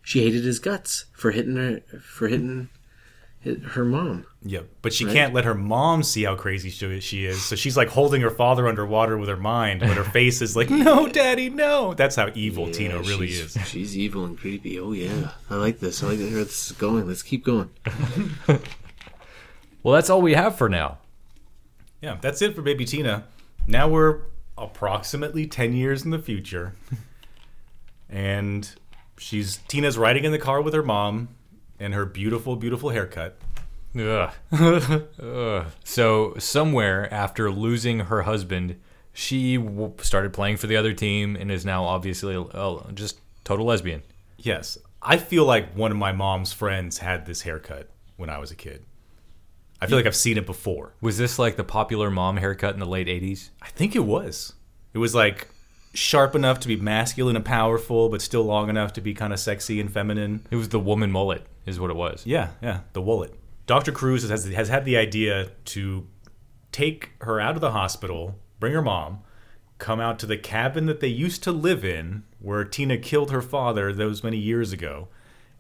[0.02, 2.70] she hated his guts for hitting her for hitting
[3.46, 4.26] her mom.
[4.44, 7.44] Yeah, but she can't let her mom see how crazy she, she is.
[7.46, 10.70] So she's like holding her father underwater with her mind, but her face is like,
[10.72, 13.68] "No, Daddy, no." That's how evil Tina Yeah, really she's- is.
[13.68, 14.80] She's evil and creepy.
[14.80, 15.32] Oh yeah.
[15.50, 16.02] I like this.
[16.04, 17.08] I like where this is going.
[17.08, 17.70] Let's keep going.
[19.84, 21.00] Well, that's all we have for now.
[22.02, 23.24] Yeah, that's it for baby Tina.
[23.68, 24.20] Now we're
[24.58, 26.76] approximately 10 years in the future.
[28.10, 28.70] And
[29.18, 31.30] she's Tina's riding in the car with her mom
[31.80, 33.38] and her beautiful beautiful haircut.
[33.98, 34.32] Ugh.
[35.22, 35.66] Ugh.
[35.84, 38.80] So somewhere after losing her husband,
[39.14, 43.66] she w- started playing for the other team and is now obviously uh, just total
[43.66, 44.04] lesbian.
[44.38, 48.52] Yes, I feel like one of my mom's friends had this haircut when I was
[48.52, 48.86] a kid.
[49.82, 50.94] I feel like I've seen it before.
[51.02, 53.50] Was this like the popular mom haircut in the late '80s?
[53.64, 54.54] I think it was.
[54.94, 55.48] It was like
[55.94, 59.40] sharp enough to be masculine and powerful, but still long enough to be kind of
[59.40, 60.46] sexy and feminine.
[60.52, 62.26] It was the woman mullet, is what it was.
[62.28, 63.32] Yeah, yeah, the Woolet.
[63.66, 63.92] Dr.
[63.92, 66.08] Crews has, has had the idea to
[66.72, 69.20] take her out of the hospital, bring her mom,
[69.78, 73.42] come out to the cabin that they used to live in where Tina killed her
[73.42, 75.08] father those many years ago,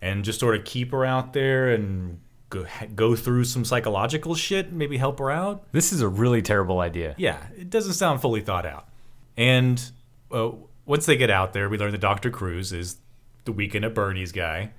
[0.02, 4.72] and just sort of keep her out there and go, go through some psychological shit,
[4.72, 5.72] maybe help her out.
[5.72, 7.16] This is a really terrible idea.
[7.18, 8.88] Yeah, it doesn't sound fully thought out.
[9.38, 9.82] And
[10.32, 10.52] uh,
[10.86, 12.30] once they get out there, we learn that Dr.
[12.30, 12.98] Crews is
[13.46, 14.72] the weekend at Bernie's guy.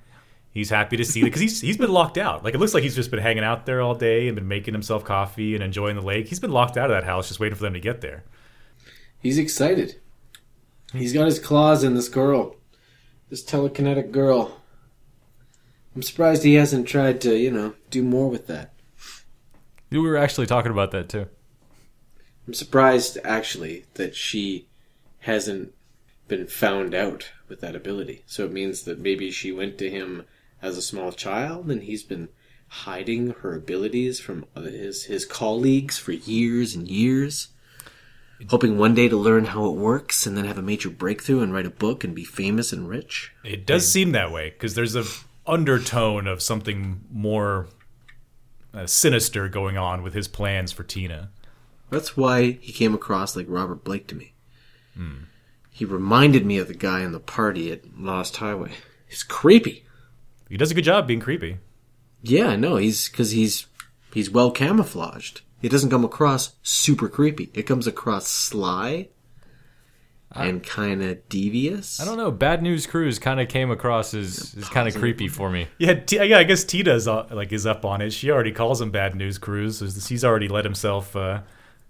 [0.53, 2.43] He's happy to see it because he's he's been locked out.
[2.43, 4.75] Like it looks like he's just been hanging out there all day and been making
[4.75, 6.27] himself coffee and enjoying the lake.
[6.27, 8.23] He's been locked out of that house, just waiting for them to get there.
[9.19, 9.99] He's excited.
[10.91, 12.55] He's got his claws in this girl.
[13.29, 14.61] This telekinetic girl.
[15.95, 18.73] I'm surprised he hasn't tried to, you know, do more with that.
[19.89, 21.27] We were actually talking about that too.
[22.47, 24.67] I'm surprised, actually, that she
[25.19, 25.73] hasn't
[26.27, 28.23] been found out with that ability.
[28.25, 30.25] So it means that maybe she went to him
[30.63, 32.29] as a small child and he's been
[32.67, 37.49] hiding her abilities from his, his colleagues for years and years.
[38.49, 41.53] Hoping one day to learn how it works and then have a major breakthrough and
[41.53, 43.31] write a book and be famous and rich.
[43.43, 45.03] It does seem that way because there's a
[45.45, 47.67] undertone of something more
[48.73, 51.29] uh, sinister going on with his plans for Tina.
[51.89, 54.33] That's why he came across like Robert Blake to me.
[55.69, 58.71] He reminded me of the guy in the party at Lost Highway.
[59.07, 59.85] He's creepy.
[60.49, 61.57] He does a good job being creepy.
[62.21, 62.77] Yeah, no.
[62.77, 63.67] He's because he's
[64.13, 65.41] he's well camouflaged.
[65.61, 67.49] It doesn't come across super creepy.
[67.53, 69.09] It comes across sly
[70.35, 71.99] and kind of devious.
[71.99, 72.31] I don't know.
[72.31, 75.67] Bad News Crews kind of came across as, as kind of creepy for me.
[75.77, 76.37] Yeah, T- yeah.
[76.37, 78.11] I guess Tina's uh, like is up on it.
[78.11, 79.77] She already calls him bad news, Crews.
[79.77, 81.41] So He's already let himself uh,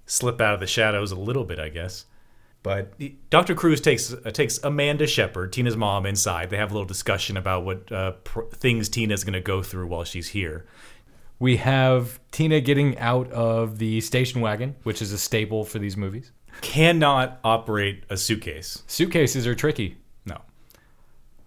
[0.06, 2.06] slip out of the shadows a little bit, I guess.
[2.64, 2.94] But
[3.30, 3.56] Dr.
[3.56, 6.50] Crews takes uh, takes Amanda Shepard, Tina's mom, inside.
[6.50, 9.88] They have a little discussion about what uh, pr- things Tina's going to go through
[9.88, 10.66] while she's here.
[11.40, 15.98] We have Tina getting out of the station wagon, which is a staple for these
[15.98, 16.32] movies.
[16.62, 18.82] cannot operate a suitcase.
[18.88, 19.98] Suitcases are tricky.
[20.26, 20.40] No.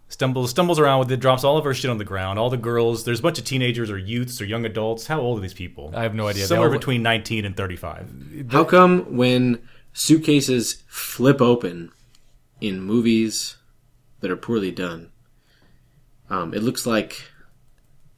[0.09, 2.39] Stumbles stumbles around with it, drops all of her shit on the ground.
[2.39, 5.07] All the girls, there's a bunch of teenagers or youths or young adults.
[5.07, 5.93] How old are these people?
[5.97, 6.43] I have no idea.
[6.43, 8.47] They Somewhere all- between 19 and 35.
[8.51, 9.63] How come when
[9.97, 11.91] suitcases flip open
[12.61, 13.57] in movies
[14.21, 15.11] that are poorly done,
[16.29, 17.23] um, it looks like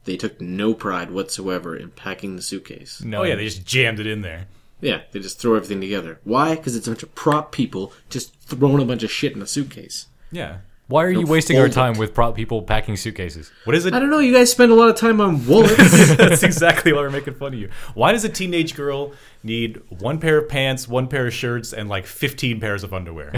[0.03, 3.01] they took no pride whatsoever in packing the suitcase?
[3.01, 4.47] No, Oh yeah, they just jammed it in there.
[4.81, 6.19] Yeah, they just throw everything together.
[6.23, 6.55] Why?
[6.55, 9.47] Because it's a bunch of prop people just throwing a bunch of shit in a
[9.47, 10.07] suitcase.
[10.31, 10.59] Yeah.
[10.89, 13.51] Why are you They'll wasting our fold time with prop people packing suitcases?
[13.65, 13.93] What is it?
[13.93, 14.17] I don't know.
[14.17, 15.77] You guys spend a lot of time on wallets.
[16.17, 17.69] That's exactly why we're making fun of you.
[17.93, 21.89] Why does a teenage girl need one pair of pants, one pair of shirts, and
[21.89, 23.31] like 15 pairs of underwear?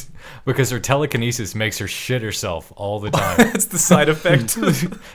[0.44, 3.38] because her telekinesis makes her shit herself all the time.
[3.38, 4.58] That's the side effect.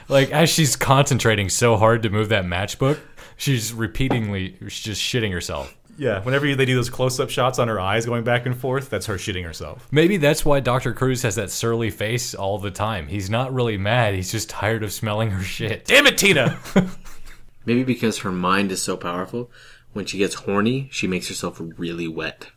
[0.08, 2.98] like as she's concentrating so hard to move that matchbook,
[3.36, 5.72] she's repeatedly just shitting herself.
[5.96, 8.90] Yeah, whenever they do those close up shots on her eyes going back and forth,
[8.90, 9.86] that's her shitting herself.
[9.90, 10.92] Maybe that's why Dr.
[10.92, 13.06] Crews has that surly face all the time.
[13.06, 15.84] He's not really mad, he's just tired of smelling her shit.
[15.84, 16.58] Damn it, Tina!
[17.66, 19.50] Maybe because her mind is so powerful,
[19.92, 22.48] when she gets horny, she makes herself really wet.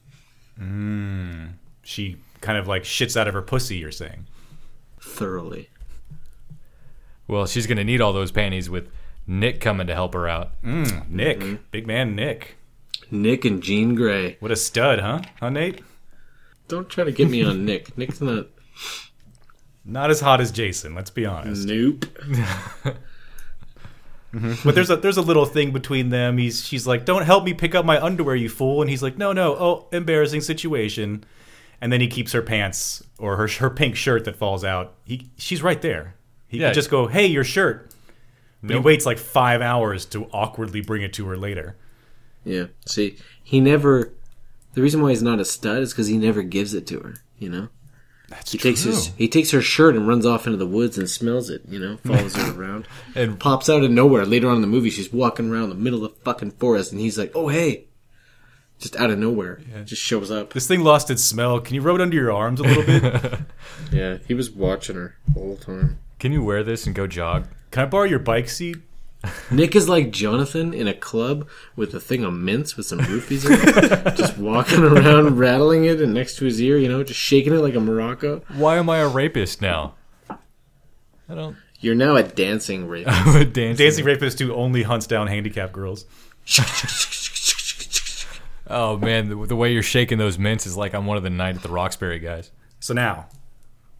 [0.59, 1.53] Mmm.
[1.83, 4.27] She kind of like shits out of her pussy, you're saying.
[4.99, 5.69] Thoroughly.
[7.27, 8.89] Well, she's going to need all those panties with
[9.25, 10.51] Nick coming to help her out.
[10.63, 10.85] Hmm.
[11.09, 11.39] Nick.
[11.39, 11.55] Mm-hmm.
[11.71, 12.57] Big man Nick.
[13.11, 14.37] Nick and Jean Grey.
[14.39, 15.21] What a stud, huh?
[15.39, 15.81] Huh, Nate?
[16.67, 17.97] Don't try to get me on Nick.
[17.97, 18.47] Nick's not.
[19.85, 21.65] Not as hot as Jason, let's be honest.
[21.67, 22.05] Nope.
[24.33, 24.67] Mm-hmm.
[24.67, 26.37] But there's a there's a little thing between them.
[26.37, 29.17] He's she's like, "Don't help me pick up my underwear, you fool," and he's like,
[29.17, 31.23] "No, no, oh, embarrassing situation."
[31.79, 34.95] And then he keeps her pants or her her pink shirt that falls out.
[35.05, 36.15] He she's right there.
[36.49, 36.67] He Yeah.
[36.69, 37.89] could just go, "Hey, your shirt."
[38.61, 38.81] But Nope.
[38.81, 41.77] he waits like five hours to awkwardly bring it to her later.
[42.47, 42.65] Yeah.
[42.85, 44.13] See, he never.
[44.73, 47.15] The reason why he's not a stud is because he never gives it to her.
[47.37, 47.69] You know.
[48.29, 51.09] That's He takes his he takes her shirt and runs off into the woods and
[51.09, 51.61] smells it.
[51.67, 54.25] You know, follows her around And pops out of nowhere.
[54.25, 56.99] Later on in the movie, she's walking around the middle of the fucking forest, and
[56.99, 57.85] he's like, "Oh hey,"
[58.79, 59.83] just out of nowhere, yeah.
[59.83, 60.51] just shows up.
[60.51, 61.61] This thing lost its smell.
[61.61, 63.39] Can you rub it under your arms a little bit?
[63.91, 65.99] Yeah, he was watching her the whole time.
[66.19, 67.47] can you wear this and go jog?
[67.71, 68.75] Can I borrow your bike seat?
[69.51, 73.45] Nick is like Jonathan in a club with a thing of mints with some roofies
[73.45, 77.19] in it, just walking around rattling it and next to his ear, you know, just
[77.19, 78.43] shaking it like a maraca.
[78.55, 79.95] Why am I a rapist now?
[80.29, 81.57] I don't.
[81.79, 83.15] You're now a dancing rapist.
[83.15, 83.85] I'm a dancing.
[83.85, 86.05] Dancing Rapist 2 only hunts down handicapped girls.
[88.69, 91.29] Oh man, the, the way you're shaking those mints is like I'm one of the
[91.29, 92.51] Night at the Roxbury guys.
[92.79, 93.27] So now,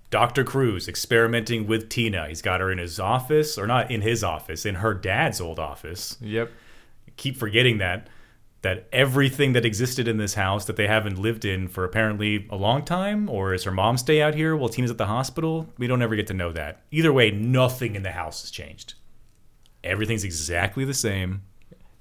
[0.10, 0.44] Dr.
[0.44, 2.28] Crews experimenting with Tina.
[2.28, 5.60] He's got her in his office, or not in his office, in her dad's old
[5.60, 6.18] office.
[6.22, 6.52] Yep.
[7.18, 8.08] Keep forgetting that.
[8.64, 12.56] That everything that existed in this house that they haven't lived in for apparently a
[12.56, 15.68] long time, or is her mom stay out here while Tina's at the hospital?
[15.78, 16.82] We don't ever get to know that.
[16.90, 18.96] Either way, nothing in the house has changed.
[19.84, 21.44] Everything's exactly the same.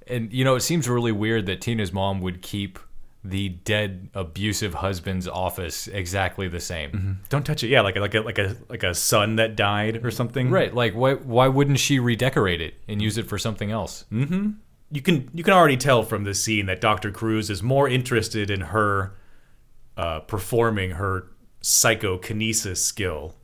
[0.07, 2.79] And you know, it seems really weird that Tina's mom would keep
[3.29, 7.21] the dead abusive husband's office exactly the same.
[7.29, 7.69] Don't touch it.
[7.69, 10.51] Yeah, like a, like a like a like a son that died or something.
[10.51, 10.75] Right.
[10.75, 14.05] Like why why wouldn't she redecorate it and use it for something else?
[14.91, 17.11] you can you can already tell from this scene that Dr.
[17.11, 19.17] Crews is more interested in her
[19.97, 21.29] uh, performing her
[21.61, 23.35] psychokinesis skill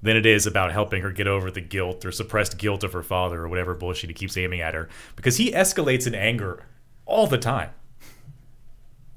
[0.00, 3.02] than it is about helping her get over the guilt or suppressed guilt of her
[3.02, 6.64] father or whatever bullshit he keeps aiming at her because he escalates in anger
[7.04, 7.70] all the time.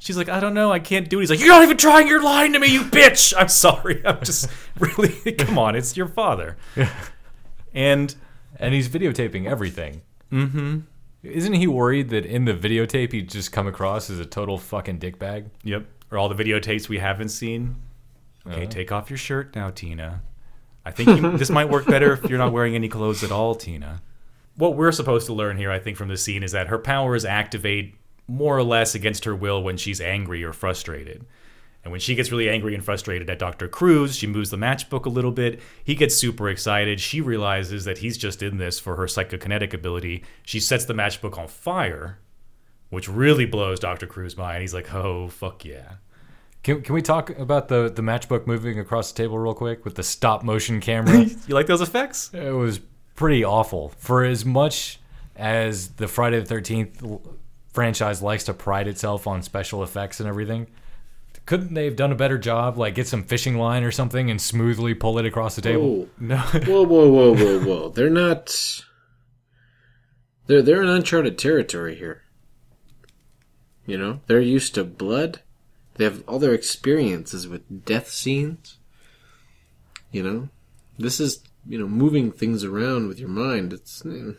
[0.01, 1.21] She's like, I don't know, I can't do it.
[1.21, 3.35] He's like, You're not even trying, you're lying to me, you bitch.
[3.37, 4.01] I'm sorry.
[4.03, 6.57] I'm just really come on, it's your father.
[7.71, 8.15] And
[8.57, 10.01] And he's videotaping everything.
[10.31, 10.79] Mm-hmm.
[11.21, 14.97] Isn't he worried that in the videotape he'd just come across as a total fucking
[14.97, 15.51] dickbag?
[15.63, 15.85] Yep.
[16.09, 17.75] Or all the videotapes we haven't seen.
[18.47, 20.23] Okay, take off your shirt now, Tina.
[20.83, 23.53] I think you, this might work better if you're not wearing any clothes at all,
[23.53, 24.01] Tina.
[24.55, 27.23] What we're supposed to learn here, I think, from this scene is that her powers
[27.23, 27.93] activate
[28.31, 31.25] more or less against her will when she's angry or frustrated.
[31.83, 33.67] And when she gets really angry and frustrated at Dr.
[33.67, 35.59] Crews, she moves the matchbook a little bit.
[35.83, 36.99] He gets super excited.
[36.99, 40.23] She realizes that he's just in this for her psychokinetic ability.
[40.43, 42.19] She sets the matchbook on fire,
[42.91, 44.05] which really blows Dr.
[44.05, 44.61] Crews mind.
[44.61, 45.93] He's like, oh, fuck yeah.
[46.61, 49.95] Can, can we talk about the, the matchbook moving across the table real quick with
[49.95, 51.25] the stop motion camera?
[51.47, 52.29] You like those effects?
[52.31, 52.79] it was
[53.15, 53.89] pretty awful.
[53.97, 54.99] For as much
[55.35, 57.21] as the Friday the 13th l-
[57.73, 60.67] franchise likes to pride itself on special effects and everything,
[61.45, 62.77] couldn't they have done a better job?
[62.77, 66.07] Like get some fishing line or something and smoothly pull it across the table?
[66.07, 66.37] Oh, no.
[66.65, 67.89] whoa, whoa, whoa, whoa, whoa.
[67.89, 68.81] They're not.
[70.47, 72.23] They're they're in uncharted territory here.
[73.85, 75.41] You know, they're used to blood
[75.95, 78.77] They have all their experiences with death scenes.
[80.11, 80.49] You know,
[80.99, 83.73] this is you know moving things around with your mind.
[83.73, 84.33] It's eh,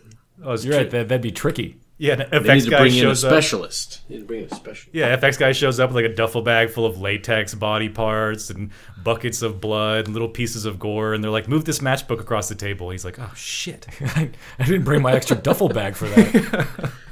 [0.45, 0.91] Oh, You're tri- right.
[0.91, 1.79] That, that'd be tricky.
[2.03, 3.31] Yeah, an they FX need to guy bring in a shows up.
[3.31, 4.01] specialist.
[4.09, 4.89] They need to bring in a specialist.
[4.93, 8.51] Yeah, FX guy shows up with like a duffel bag full of latex body parts
[8.51, 8.73] and
[9.05, 12.49] buckets of blood and little pieces of gore, and they're like, "Move this matchbook across
[12.49, 16.93] the table." He's like, "Oh shit!" I didn't bring my extra duffel bag for that.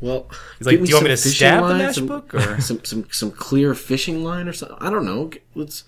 [0.00, 2.08] Well, He's like, give "Do you want me some to fishing stab the line, some-
[2.08, 4.76] matchbook, or-" some, some some clear fishing line or something?
[4.78, 5.30] I don't know.
[5.54, 5.84] Let's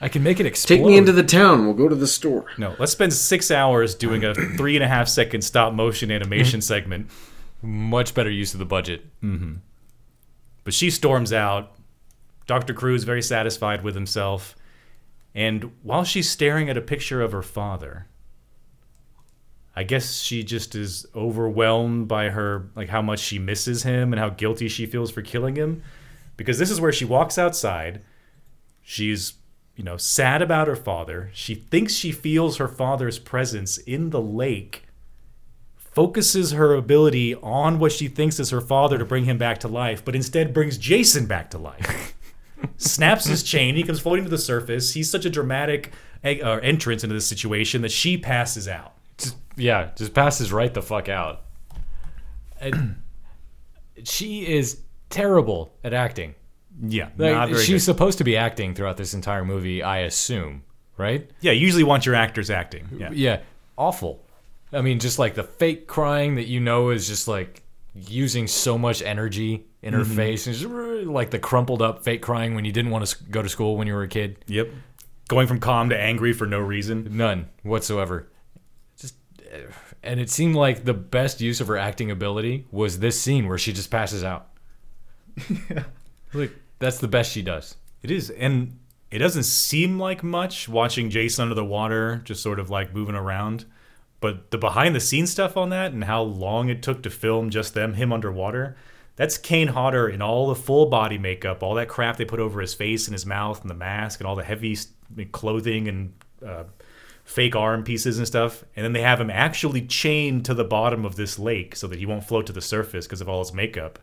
[0.00, 0.76] I can make it explode.
[0.76, 1.66] take me into the town.
[1.66, 2.46] We'll go to the store.
[2.56, 6.60] No, let's spend six hours doing a three and a half second stop motion animation
[6.60, 6.66] mm-hmm.
[6.66, 7.10] segment.
[7.62, 9.06] Much better use of the budget.
[9.22, 9.54] Mm-hmm.
[10.64, 11.76] But she storms out.
[12.46, 12.74] Dr.
[12.74, 14.56] Crews very satisfied with himself.
[15.34, 18.08] And while she's staring at a picture of her father,
[19.74, 24.20] I guess she just is overwhelmed by her like how much she misses him and
[24.20, 25.82] how guilty she feels for killing him.
[26.36, 28.02] Because this is where she walks outside.
[28.82, 29.34] She's,
[29.76, 31.30] you know, sad about her father.
[31.32, 34.81] She thinks she feels her father's presence in the lake
[35.92, 39.68] focuses her ability on what she thinks is her father to bring him back to
[39.68, 42.14] life, but instead brings Jason back to life.
[42.76, 44.94] Snaps his chain, he comes floating to the surface.
[44.94, 45.92] He's such a dramatic
[46.24, 48.94] eh, uh, entrance into this situation that she passes out.
[49.18, 51.42] Just, yeah, just passes right the fuck out.
[52.60, 52.96] And
[54.04, 56.34] she is terrible at acting.
[56.80, 57.92] Yeah, Like, not very she's good.
[57.92, 60.62] supposed to be acting throughout this entire movie, I assume,
[60.96, 61.30] right?
[61.40, 62.88] Yeah, you usually want your actors acting.
[62.96, 63.10] Yeah.
[63.12, 63.40] Yeah,
[63.76, 64.24] awful.
[64.72, 67.62] I mean, just like the fake crying that you know is just like
[67.94, 70.16] using so much energy in her Mm-hmm.
[70.16, 70.68] face, and just,
[71.06, 73.86] like the crumpled up fake crying when you didn't want to go to school when
[73.86, 74.44] you were a kid.
[74.46, 74.68] Yep.
[75.28, 77.08] Going from calm to angry for no reason.
[77.16, 78.28] None whatsoever.
[78.98, 79.14] Just,
[79.52, 79.58] uh,
[80.02, 83.58] and it seemed like the best use of her acting ability was this scene where
[83.58, 84.48] she just passes out.
[86.34, 87.76] Like that's the best she does.
[88.02, 88.78] It is, and
[89.10, 93.14] it doesn't seem like much watching Jason under the water, just sort of like moving
[93.14, 93.66] around.
[94.22, 97.50] But the behind the scenes stuff on that and how long it took to film
[97.50, 98.76] just them, him underwater,
[99.16, 102.60] that's Kane Hodder in all the full body makeup, all that crap they put over
[102.60, 104.78] his face and his mouth and the mask and all the heavy
[105.32, 106.12] clothing and
[106.46, 106.64] uh,
[107.24, 108.64] fake arm pieces and stuff.
[108.76, 111.98] And then they have him actually chained to the bottom of this lake so that
[111.98, 113.98] he won't float to the surface because of all his makeup.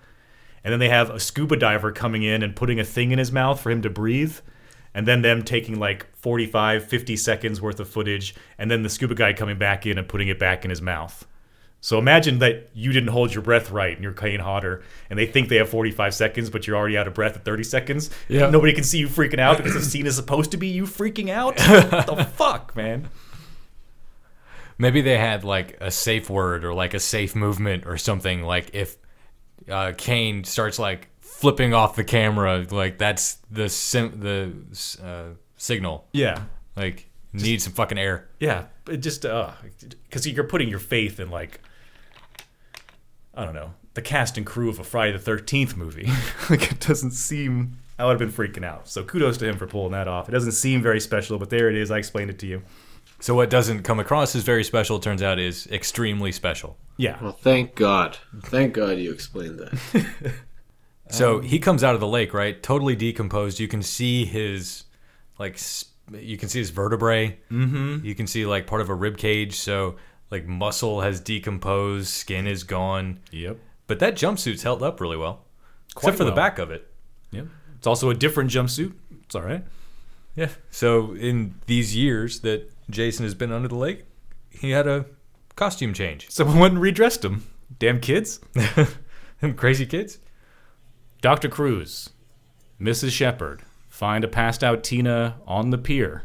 [0.66, 3.32] And then they have a scuba diver coming in and putting a thing in his
[3.32, 4.36] mouth for him to breathe.
[4.94, 8.36] And then them taking like 45, 50 seconds worth of footage.
[8.58, 11.26] And then the scuba guy coming back in and putting it back in his mouth.
[11.82, 15.26] So imagine that you didn't hold your breath right and you're Kane Hodder and they
[15.26, 18.10] think they have 45 seconds, but you're already out of breath at 30 seconds.
[18.28, 18.50] Yeah.
[18.50, 21.30] Nobody can see you freaking out because the scene is supposed to be you freaking
[21.30, 21.58] out.
[21.92, 23.08] what the fuck, man?
[24.78, 28.44] Maybe they had like a safe word or like a safe movement or something.
[28.44, 28.98] Like if
[29.70, 31.08] uh, Kane starts like
[31.40, 34.52] flipping off the camera, like that's the sim- the
[35.02, 36.06] uh, signal.
[36.12, 36.44] Yeah.
[36.76, 38.28] Like need some fucking air.
[38.40, 39.52] Yeah, it just uh,
[40.04, 41.62] because you're putting your faith in like,
[43.34, 46.10] I don't know, the cast and crew of a Friday the Thirteenth movie.
[46.50, 47.78] like it doesn't seem.
[47.98, 48.88] I would have been freaking out.
[48.88, 50.30] So kudos to him for pulling that off.
[50.30, 51.92] It doesn't seem very special, but there it is.
[51.92, 52.62] I explained it to you.
[53.22, 56.78] So what doesn't come across as very special turns out is extremely special.
[56.96, 58.18] Yeah, Well, thank God.
[58.44, 60.34] Thank God you explained that.
[61.10, 62.62] So he comes out of the lake, right?
[62.62, 63.60] Totally decomposed.
[63.60, 64.84] You can see his,
[65.40, 65.60] like,
[66.12, 67.38] you can see his vertebrae.
[67.52, 68.06] Mm-hmm.
[68.06, 69.56] You can see like part of a rib cage.
[69.56, 69.96] So
[70.32, 73.20] like muscle has decomposed, skin is gone.
[73.32, 73.58] Yep.
[73.88, 75.46] But that jumpsuit's held up really well,
[75.96, 76.88] Quite except for the back of it.
[77.32, 77.48] Yep.
[77.78, 78.94] It's also a different jumpsuit.
[79.24, 79.64] It's all right.
[80.36, 80.50] Yeah.
[80.70, 84.06] So in these years that Jason has been under the lake,
[84.50, 85.06] he had a
[85.56, 86.30] costume change.
[86.30, 87.46] Someone went and redressed him.
[87.78, 88.40] Damn kids.
[89.42, 90.20] Them crazy kids.
[91.22, 91.50] Dr.
[91.50, 92.12] Crews,
[92.80, 93.12] Mrs.
[93.12, 96.24] Shepard find a passed out Tina on the pier.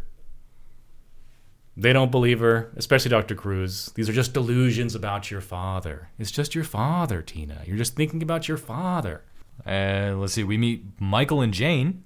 [1.76, 3.35] They don't believe her, especially Dr.
[3.35, 3.90] Crews.
[3.96, 6.11] These are just delusions about your father.
[6.20, 7.62] It's just your father, Tina.
[7.66, 9.25] You're just thinking about your father.
[9.64, 12.04] And let's see, we meet Michael and Jane,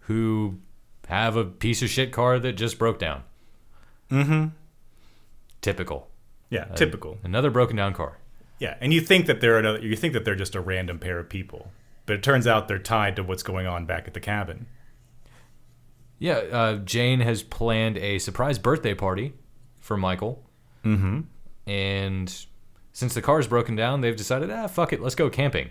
[0.00, 0.58] who
[1.06, 3.22] have a piece of shit car that just broke down.
[4.10, 4.48] Mm-hmm.
[5.60, 6.08] Typical.
[6.48, 7.18] Yeah, typical.
[7.22, 8.18] Another broken down car.
[8.58, 11.20] Yeah, and you think that they're another, you think that they're just a random pair
[11.20, 11.70] of people,
[12.10, 14.66] but it turns out they're tied to what's going on back at the cabin.
[16.18, 19.32] Yeah, uh, Jane has planned a surprise birthday party
[19.78, 20.44] for Michael.
[20.84, 21.20] Mm-hmm.
[21.70, 22.46] And
[22.92, 25.70] since the car's broken down, they've decided, ah, fuck it, let's go camping.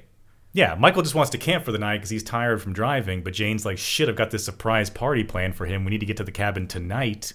[0.54, 3.34] Yeah, Michael just wants to camp for the night because he's tired from driving, but
[3.34, 5.84] Jane's like, shit, I've got this surprise party planned for him.
[5.84, 7.34] We need to get to the cabin tonight.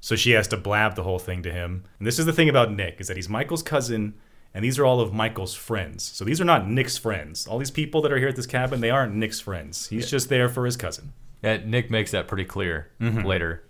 [0.00, 1.84] So she has to blab the whole thing to him.
[1.98, 4.14] And this is the thing about Nick, is that he's Michael's cousin,
[4.54, 6.02] And these are all of Michael's friends.
[6.02, 7.46] So these are not Nick's friends.
[7.46, 9.88] All these people that are here at this cabin, they aren't Nick's friends.
[9.88, 11.12] He's just there for his cousin.
[11.42, 13.26] Yeah, Nick makes that pretty clear mm-hmm.
[13.26, 13.64] later.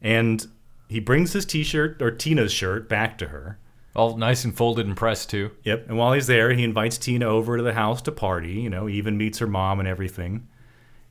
[0.00, 0.46] And
[0.88, 3.58] he brings his t-shirt or Tina's shirt back to her.
[3.94, 5.50] All nice and folded and pressed too.
[5.64, 5.88] Yep.
[5.88, 8.52] And while he's there, he invites Tina over to the house to party.
[8.52, 10.48] You know, he even meets her mom and everything.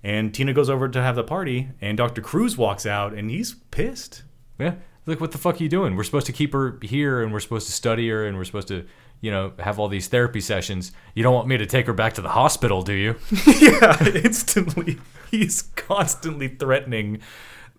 [0.03, 2.21] And Tina goes over to have the party, and Dr.
[2.21, 4.23] Crews walks out, and he's pissed.
[4.57, 4.75] Yeah.
[5.05, 5.95] Like, what the fuck are you doing?
[5.95, 8.67] We're supposed to keep her here and we're supposed to study her and we're supposed
[8.67, 8.85] to,
[9.19, 10.91] you know, have all these therapy sessions.
[11.15, 13.15] You don't want me to take her back to the hospital, do you?
[13.59, 14.99] yeah, instantly.
[15.31, 17.19] He's constantly threatening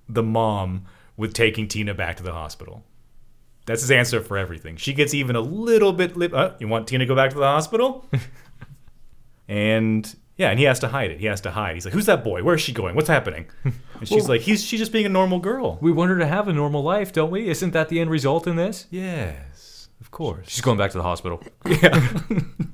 [0.09, 2.85] the mom with taking Tina back to the hospital.
[3.67, 4.77] That's his answer for everything.
[4.77, 6.35] She gets even a little bit lip.
[6.35, 8.05] Uh, you want Tina to go back to the hospital?
[9.49, 11.21] and yeah, and he has to hide it.
[11.21, 11.75] He has to hide.
[11.75, 12.43] He's like, "Who's that boy?
[12.43, 12.97] Where's she going?
[12.97, 13.47] What's happening?"
[14.03, 16.49] And she's like, "He's she's just being a normal girl." We want her to have
[16.49, 17.49] a normal life, don't we?
[17.49, 18.89] Isn't that the end result in this?
[18.91, 20.49] Yes, of course.
[20.51, 21.41] She's going back to the hospital.
[21.67, 22.19] Yeah,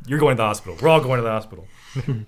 [0.06, 0.78] you're going to the hospital.
[0.80, 1.68] We're all going to the hospital.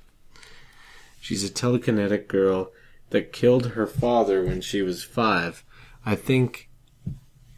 [1.23, 2.73] She's a telekinetic girl
[3.09, 5.65] that killed her father when she was five.
[6.05, 6.69] I think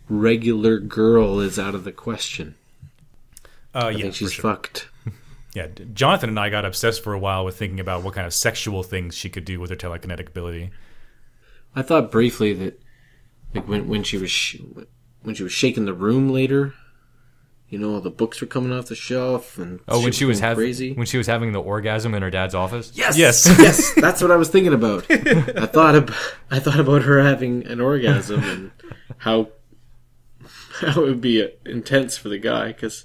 [0.09, 2.55] regular girl is out of the question.
[3.75, 4.43] Uh, I yeah, think for she's sure.
[4.55, 4.89] fucked.
[5.55, 8.33] Yeah, Jonathan and I got obsessed for a while with thinking about what kind of
[8.33, 10.71] sexual things she could do with her telekinetic ability.
[11.77, 12.81] I thought briefly that,
[13.55, 14.57] like when when she was sh-
[15.23, 16.73] when she was shaking the room later,
[17.69, 20.41] you know, all the books were coming off the shelf and Oh, when she was
[20.41, 20.93] going having crazy.
[20.95, 22.91] when she was having the orgasm in her dad's office.
[22.95, 23.47] Yes, Yes.
[23.59, 25.05] yes, that's what I was thinking about.
[25.11, 26.17] I thought about
[26.51, 28.71] I thought about her having an orgasm and
[29.19, 29.49] how
[30.81, 33.05] how it would be uh, intense for the guy because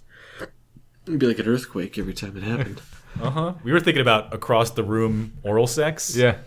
[1.07, 2.81] it'd be like an earthquake every time it happened.
[3.19, 3.53] Uh huh.
[3.63, 6.15] We were thinking about across the room oral sex.
[6.15, 6.37] Yeah.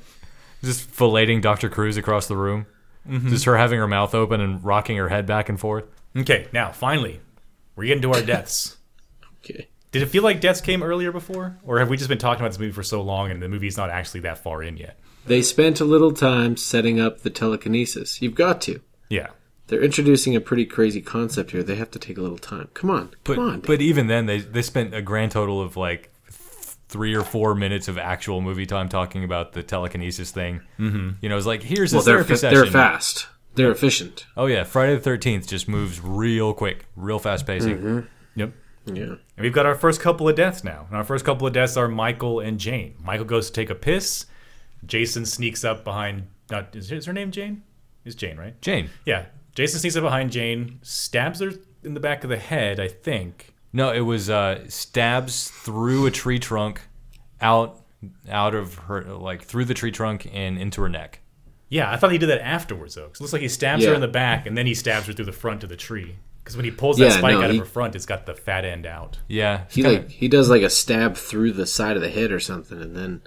[0.63, 1.69] Just filleting Dr.
[1.69, 2.65] Crews across the room.
[3.09, 3.29] Mm-hmm.
[3.29, 5.87] Just her having her mouth open and rocking her head back and forth.
[6.17, 7.21] Okay, now finally,
[7.75, 8.77] we're getting to our deaths.
[9.43, 9.69] Okay.
[9.91, 12.51] Did it feel like deaths came earlier before, or have we just been talking about
[12.51, 15.01] this movie for so long and the movie's not actually that far in yet?
[15.27, 18.21] They spent a little time setting up the telekinesis.
[18.21, 18.81] You've got to.
[19.09, 19.29] Yeah.
[19.71, 21.63] They're introducing a pretty crazy concept here.
[21.63, 22.69] They have to take a little time.
[22.75, 23.61] Come on, But come on.
[23.61, 26.11] but even then, they they spent a grand total of like
[26.89, 30.61] three or four minutes of actual movie time talking about the telekinesis thing.
[30.79, 31.11] Mm-hmm.
[31.23, 32.61] You know, it's like here's well, this they're therapy fa- session.
[32.61, 33.29] they're fast.
[33.55, 34.27] They're efficient.
[34.37, 37.79] Oh yeah, Friday the Thirteenth just moves real quick, real fast pacing.
[37.79, 38.01] Mm-hmm.
[38.41, 38.53] Yep.
[38.87, 39.03] Yeah.
[39.05, 40.87] And we've got our first couple of deaths now.
[40.89, 42.95] And our first couple of deaths are Michael and Jane.
[43.05, 44.27] Michael goes to take a piss.
[44.85, 46.27] Jason sneaks up behind.
[46.51, 47.63] Not is, is her name Jane?
[48.05, 48.61] Is Jane right?
[48.63, 48.91] Jane.
[49.05, 49.27] Yeah.
[49.61, 51.53] Jason sneaks up behind Jane, stabs her
[51.85, 52.81] in the back of the head.
[52.81, 53.55] I think.
[53.73, 56.81] No, it was uh, stabs through a tree trunk,
[57.41, 57.81] out
[58.29, 61.21] out of her like through the tree trunk and into her neck.
[61.69, 63.09] Yeah, I thought he did that afterwards though.
[63.09, 65.13] 'cause it looks like he stabs her in the back and then he stabs her
[65.13, 66.17] through the front of the tree.
[66.43, 68.25] Because when he pulls that Yeah, spike no, out he- of her front, it's got
[68.27, 69.19] the fat end out.
[69.29, 72.33] Yeah, He kinda- like he does like a stab through the side of the head
[72.33, 73.21] or something, and then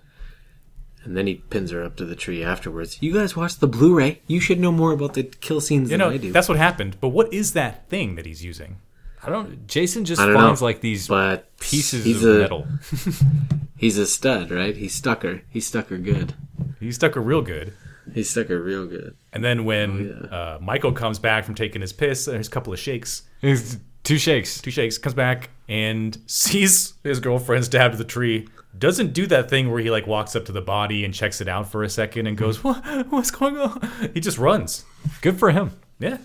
[1.03, 3.01] and then he pins her up to the tree afterwards.
[3.01, 4.21] You guys watch the Blu-ray.
[4.27, 6.31] You should know more about the kill scenes You than know, I do.
[6.31, 6.97] that's what happened.
[7.01, 8.77] But what is that thing that he's using?
[9.25, 9.67] I don't.
[9.67, 12.67] Jason just don't finds know, like these but pieces he's of a, metal.
[13.77, 14.75] He's a stud, right?
[14.77, 15.41] He stuck her.
[15.49, 16.33] He stuck her good.
[16.79, 17.73] He stuck her real good.
[18.13, 19.15] He stuck her real good.
[19.33, 19.89] And then when
[20.23, 20.35] Oh, yeah.
[20.37, 24.17] uh, Michael comes back from taking his piss, there's a couple of shakes, It's two
[24.17, 24.61] shakes.
[24.61, 28.47] two shakes, comes back and sees his girlfriend stabbed to the tree.
[28.77, 31.47] Doesn't do that thing where he like walks up to the body and checks it
[31.47, 34.83] out for a second and goes, what, "What's going on?" He just runs.
[35.21, 35.71] Good for him.
[35.99, 36.17] Yeah,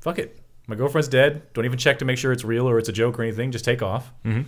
[0.00, 0.38] fuck it.
[0.66, 1.52] My girlfriend's dead.
[1.54, 3.50] Don't even check to make sure it's real or it's a joke or anything.
[3.52, 4.12] Just take off.
[4.24, 4.42] Mm-hmm.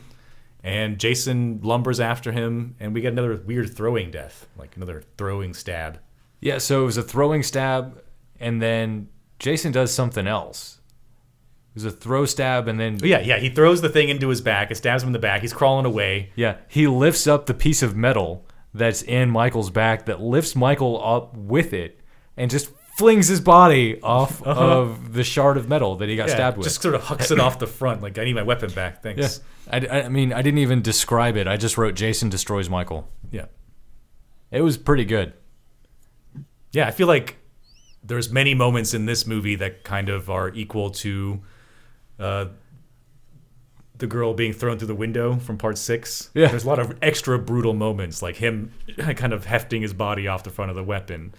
[0.62, 5.54] And Jason lumbers after him, and we get another weird throwing death, like another throwing
[5.54, 5.98] stab.
[6.40, 8.02] Yeah, so it was a throwing stab,
[8.38, 9.08] and then
[9.38, 10.79] Jason does something else.
[11.70, 14.40] It was a throw stab, and then yeah, yeah, he throws the thing into his
[14.40, 14.70] back.
[14.70, 15.40] It stabs him in the back.
[15.40, 16.32] He's crawling away.
[16.34, 18.44] yeah, he lifts up the piece of metal
[18.74, 22.00] that's in Michael's back that lifts Michael up with it,
[22.36, 26.30] and just flings his body off of the shard of metal that he got Uh-huh.
[26.30, 26.66] Yeah, stabbed with.
[26.66, 28.96] just sort of hucks it off the front, like I need my weapon back.
[29.04, 29.40] yeah, Thanks.
[29.72, 31.46] I, I mean, I didn't even describe it.
[31.46, 33.08] I just wrote Jason destroys Michael.
[33.30, 33.46] Yeah.
[34.50, 35.32] It was pretty good.
[36.72, 37.36] Yeah, I feel like
[38.02, 41.40] there's many moments in this movie that kind of are equal to
[42.20, 42.46] uh,
[43.98, 46.30] the girl being thrown through the window from part six.
[46.34, 46.48] Yeah.
[46.48, 50.42] There's a lot of extra brutal moments, like him kind of hefting his body off
[50.42, 51.34] the front of the weapon.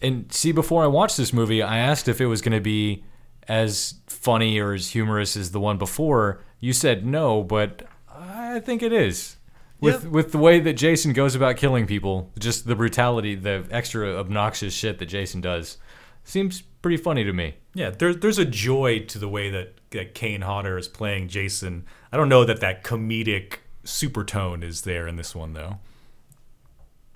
[0.00, 3.04] And see, before I watched this movie, I asked if it was going to be
[3.48, 6.40] as funny or as humorous as the one before.
[6.60, 9.36] You said no, but I think it is.
[9.80, 10.10] With Yeah.
[10.10, 14.72] with the way that Jason goes about killing people, just the brutality, the extra obnoxious
[14.74, 15.78] shit that Jason does.
[16.24, 17.56] Seems pretty funny to me.
[17.74, 21.84] Yeah, there's there's a joy to the way that, that Kane Hodder is playing Jason.
[22.12, 25.78] I don't know that that comedic supertone is there in this one though.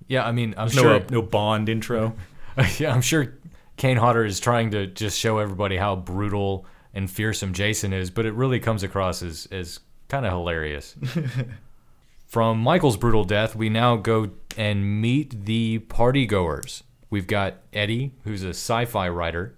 [0.09, 1.01] Yeah, I mean, I'm There's sure.
[1.01, 2.15] no no Bond intro.
[2.79, 3.35] yeah, I'm sure
[3.77, 8.27] Kane Hodder is trying to just show everybody how brutal and fearsome Jason is, but
[8.27, 10.95] it really comes across as, as kind of hilarious.
[12.27, 16.83] From Michael's brutal death, we now go and meet the party goers.
[17.13, 19.55] We've got Eddie, who's a sci fi writer.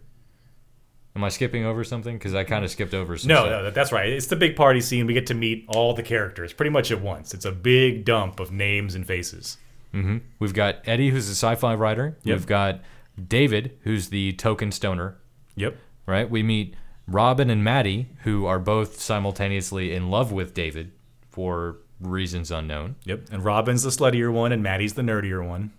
[1.14, 2.18] Am I skipping over something?
[2.18, 3.48] Because I kind of skipped over some No, stuff.
[3.62, 4.08] no, that's right.
[4.08, 5.06] It's the big party scene.
[5.06, 7.32] We get to meet all the characters pretty much at once.
[7.32, 9.56] It's a big dump of names and faces.
[9.92, 12.18] hmm We've got Eddie, who's a sci fi writer.
[12.24, 12.36] Yep.
[12.36, 12.80] We've got
[13.28, 15.16] David, who's the token stoner.
[15.54, 15.76] Yep.
[16.06, 16.28] right?
[16.28, 16.74] We meet
[17.06, 20.90] Robin and Maddie, who are both simultaneously in love with David
[21.30, 22.96] for reasons unknown.
[23.04, 23.26] Yep.
[23.30, 25.70] And Robin's the sluttier one, and Maddie's the nerdier one.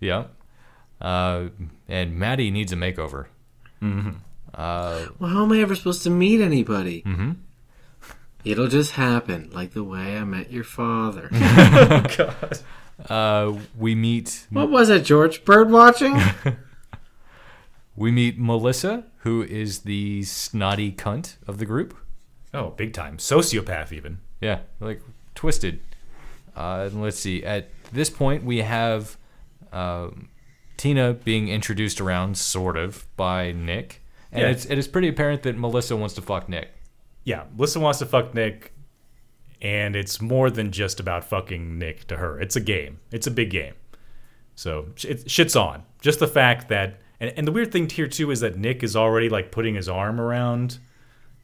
[0.00, 0.28] Yeah.
[1.00, 1.48] Uh,
[1.88, 3.26] and Maddie needs a makeover.
[3.82, 4.10] Mm-hmm.
[4.54, 7.02] Uh, Well, how am I ever supposed to meet anybody?
[7.02, 7.32] Mm-hmm.
[8.44, 11.28] It'll just happen, like the way I met your father.
[11.32, 12.58] God.
[13.08, 15.44] uh, we meet what was it, George?
[15.44, 16.18] Bird watching?
[17.96, 21.96] we meet Melissa, who is the snotty cunt of the group.
[22.54, 23.18] Oh, big time.
[23.18, 24.18] Sociopath, even.
[24.40, 25.02] Yeah, like
[25.34, 25.80] twisted.
[26.56, 27.44] Uh, and let's see.
[27.44, 29.16] At this point, we have
[29.72, 30.28] um
[30.78, 34.02] Tina being introduced around, sort of, by Nick,
[34.32, 34.48] and Yeah.
[34.48, 36.70] it's it is pretty apparent that Melissa wants to fuck Nick.
[37.24, 37.44] Yeah.
[37.54, 38.72] Melissa wants to fuck Nick,
[39.60, 42.40] and it's more than just about fucking Nick to her.
[42.40, 43.00] It's a game.
[43.10, 43.74] It's a big game.
[44.54, 45.82] So it, shit's on.
[46.00, 48.96] Just the fact that, and, and the weird thing here too is that Nick is
[48.96, 50.78] already like putting his arm around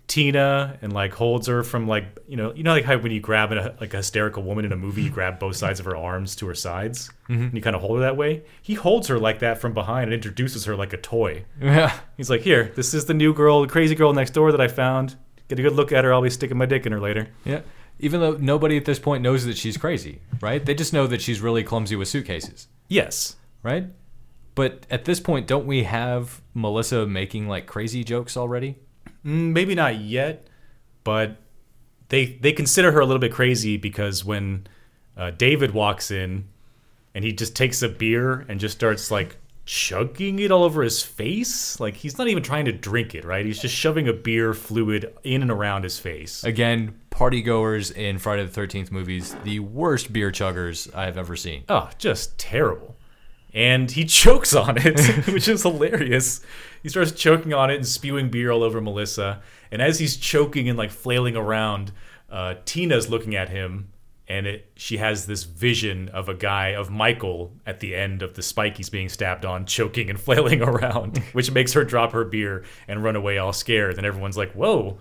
[0.06, 3.20] Tina and like holds her from like you know you know like how when you
[3.20, 5.96] grab a, like a hysterical woman in a movie you grab both sides of her
[5.96, 7.44] arms to her sides mm-hmm.
[7.44, 8.42] and you kind of hold her that way.
[8.62, 11.44] He holds her like that from behind and introduces her like a toy.
[11.60, 11.98] Yeah.
[12.16, 14.68] He's like, here, this is the new girl, the crazy girl next door that I
[14.68, 15.16] found.
[15.48, 16.12] Get a good look at her.
[16.12, 17.28] I'll be sticking my dick in her later.
[17.44, 17.60] Yeah.
[17.98, 20.64] Even though nobody at this point knows that she's crazy, right?
[20.64, 23.36] They just know that she's really clumsy with suitcases, Yes.
[23.62, 23.86] right?
[24.54, 28.76] But at this point, don't we have Melissa making like crazy jokes already?
[29.24, 30.46] Mm, maybe not yet,
[31.02, 31.36] but
[32.08, 34.66] they they consider her a little bit crazy because when
[35.16, 36.48] uh, David walks in
[37.14, 41.02] and he just takes a beer and just starts like chugging it all over his
[41.02, 43.46] face, like he's not even trying to drink it, right?
[43.46, 46.44] He's just shoving a beer fluid in and around his face.
[46.44, 51.64] Again, party goers in Friday the Thirteenth movies, the worst beer chuggers I've ever seen.
[51.68, 52.96] Oh, just terrible.
[53.54, 55.00] And he chokes on it,
[55.32, 56.40] which is hilarious.
[56.82, 59.40] He starts choking on it and spewing beer all over Melissa.
[59.70, 61.92] And as he's choking and like flailing around,
[62.30, 63.90] uh, Tina's looking at him,
[64.26, 68.34] and it, she has this vision of a guy of Michael at the end of
[68.34, 72.24] the spike he's being stabbed on, choking and flailing around, which makes her drop her
[72.24, 73.96] beer and run away all scared.
[73.96, 74.98] And everyone's like, "Whoa,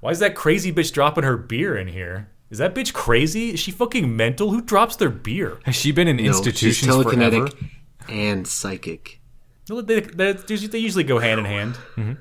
[0.00, 3.50] why is that crazy bitch dropping her beer in here?" Is that bitch crazy?
[3.50, 4.50] Is she fucking mental?
[4.50, 5.58] Who drops their beer?
[5.64, 7.66] Has she been in No, she's institutions telekinetic forever?
[8.08, 9.20] And psychic.
[9.68, 11.74] Well, They, they, they usually go hand in hand.
[11.96, 12.12] Mm-hmm.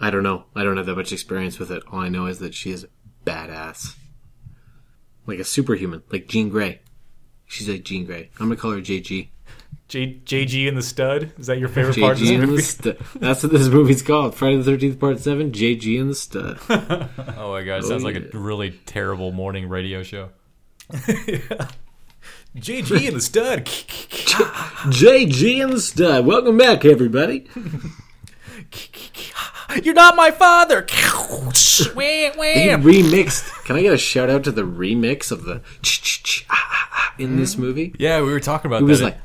[0.00, 0.46] I don't know.
[0.56, 1.84] I don't have that much experience with it.
[1.92, 2.86] All I know is that she is
[3.24, 3.94] badass.
[5.26, 6.80] Like a superhuman, like Jean Grey.
[7.46, 8.30] She's like Jean Grey.
[8.40, 9.28] I'm gonna call her JG.
[9.86, 11.32] J, JG and the Stud.
[11.38, 12.62] Is that your favorite part of this JG and the movie?
[12.62, 12.98] Stud.
[13.20, 14.34] That's what this movie's called.
[14.34, 15.52] Friday the Thirteenth Part Seven.
[15.52, 16.58] JG and the Stud.
[17.36, 20.30] Oh my god, it sounds oh, like a really terrible morning radio show.
[22.56, 23.64] JG and the Stud.
[23.66, 26.26] JG and the Stud.
[26.26, 27.48] Welcome back, everybody.
[29.82, 30.82] You're not my father.
[31.94, 32.82] wham, wham.
[32.82, 33.64] They remixed.
[33.64, 35.62] Can I get a shout out to the remix of the
[36.50, 37.62] ah, ah, ah, in this mm-hmm.
[37.62, 37.94] movie?
[37.98, 39.18] Yeah, we were talking about It was like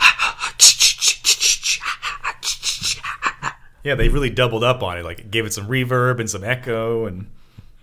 [3.83, 5.05] yeah, they really doubled up on it.
[5.05, 7.29] Like, it gave it some reverb and some echo, and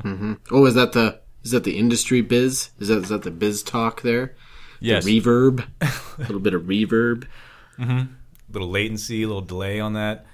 [0.04, 0.34] Mm-hmm.
[0.50, 2.68] Oh, is that the is that the industry biz?
[2.78, 4.36] Is that is that the biz talk there?
[4.80, 5.04] Yes.
[5.04, 7.26] The reverb, a little bit of reverb,
[7.78, 8.12] mm-hmm.
[8.50, 10.26] little latency, a little delay on that.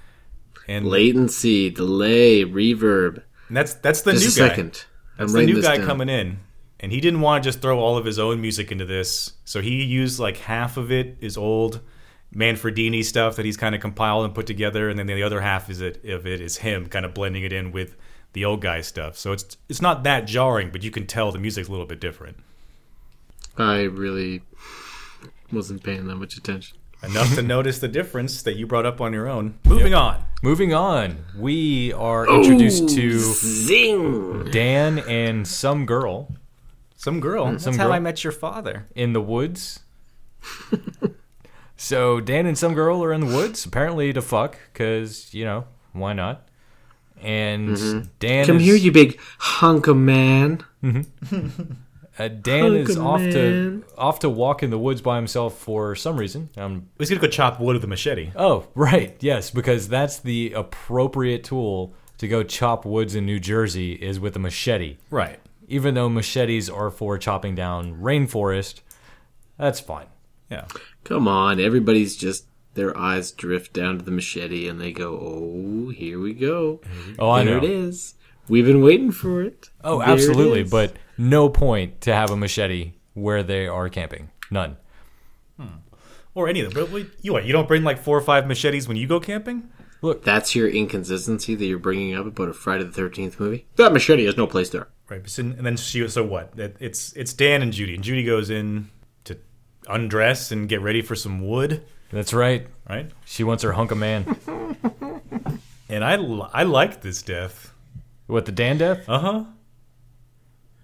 [0.69, 3.23] And, latency, delay, reverb.
[3.49, 4.49] and that's that's the Just new guy.
[4.49, 4.85] second.
[5.19, 5.87] I'm That's the new guy down.
[5.87, 6.39] coming in,
[6.79, 9.33] and he didn't want to just throw all of his own music into this.
[9.45, 11.81] So he used like half of it is old
[12.35, 15.69] Manfredini stuff that he's kind of compiled and put together, and then the other half
[15.69, 17.97] is it of it is him kind of blending it in with
[18.33, 19.19] the old guy stuff.
[19.19, 22.01] So it's it's not that jarring, but you can tell the music's a little bit
[22.01, 22.37] different.
[23.61, 24.43] I really
[25.53, 26.79] wasn't paying that much attention.
[27.03, 29.59] Enough to notice the difference that you brought up on your own.
[29.65, 30.25] Moving on.
[30.43, 34.51] Moving on, we are introduced to Zing!
[34.51, 36.35] Dan and some girl
[36.97, 37.53] Some girl.
[37.53, 37.93] That's Some how girl.
[37.93, 38.87] I met your father.
[38.95, 39.81] in the woods.
[41.77, 45.65] so Dan and some girl are in the woods apparently to fuck because you know
[45.93, 46.49] why not?
[47.21, 48.09] And mm-hmm.
[48.19, 50.65] Dan Come is, here, you big hunk of man.
[50.83, 51.73] Mm-hmm.
[52.21, 55.95] uh, Dan is Hunk off to off to walk in the woods by himself for
[55.95, 56.51] some reason.
[56.57, 58.31] Um, He's gonna go chop wood with a machete.
[58.37, 63.93] oh, right, yes, because that's the appropriate tool to go chop woods in New Jersey
[63.95, 64.99] is with a machete.
[65.11, 65.41] Right.
[65.69, 68.81] Even though machetes are for chopping down rainforest,
[69.57, 70.07] that's fine.
[70.51, 70.67] Yeah.
[71.05, 75.91] Come on, everybody's just their eyes drift down to the machete and they go, "Oh,
[75.91, 76.81] here we go.
[77.19, 77.67] Oh, I there know.
[77.67, 78.15] it is.
[78.51, 80.63] We've been waiting for it." Oh, There absolutely.
[80.63, 84.31] is." But no point to have a machete where they are camping.
[84.51, 84.77] None.
[85.59, 85.67] Hmm.
[86.35, 86.83] Or any of them.
[86.85, 87.45] But wait, you what?
[87.45, 89.71] You don't bring like four or five machetes when you go camping?
[90.03, 93.67] Look, that's your inconsistency that you're bringing up about a Friday the Thirteenth movie.
[93.77, 94.89] That machete has no place there.
[95.11, 95.23] Right.
[95.23, 96.07] but then- And then she.
[96.09, 96.57] So what?
[96.57, 98.89] That- It's it's Dan and Judy, and Judy goes in
[99.25, 99.37] to
[99.89, 101.83] undress and get ready for some wood.
[102.13, 102.67] That's right.
[102.89, 103.11] Right.
[103.25, 104.37] She wants her hunk of man.
[105.89, 106.15] And I
[106.53, 107.70] I like this death.
[108.31, 109.09] What, the Dan death?
[109.09, 109.45] Uh huh.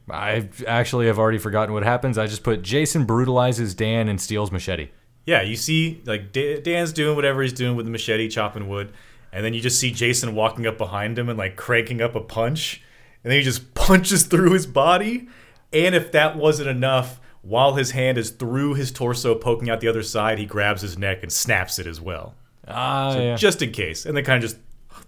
[0.09, 2.17] I actually have already forgotten what happens.
[2.17, 4.91] I just put Jason brutalizes Dan and steals machete.
[5.25, 8.93] Yeah, you see, like Da- Dan's doing whatever he's doing with the machete, chopping wood,
[9.33, 12.21] and then you just see Jason walking up behind him and like cranking up a
[12.21, 12.83] punch,
[13.25, 15.29] and then he just punches through his body.
[15.73, 19.89] And if that wasn't enough, while his hand is through his torso, poking out the
[19.89, 22.37] other side, he grabs his neck and snaps it as well,
[22.69, 23.35] Ah, yeah.
[23.35, 24.63] just in case, and then kind of just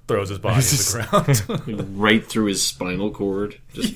[0.09, 1.96] throws his body to the ground.
[1.98, 3.61] Right through his spinal cord.
[3.72, 3.94] Just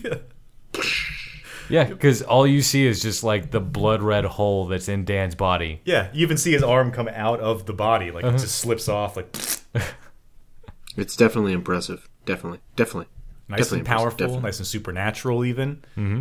[1.68, 5.34] Yeah, because all you see is just like the blood red hole that's in Dan's
[5.34, 5.80] body.
[5.84, 8.88] yeah, you even see his arm come out of the body, like it just slips
[8.88, 9.34] off, like
[10.96, 12.08] it's definitely impressive.
[12.26, 13.06] Definitely, definitely.
[13.48, 14.42] nice Definitely and powerful, definitely.
[14.42, 15.76] nice and supernatural, even.
[15.96, 16.20] Mm-hmm.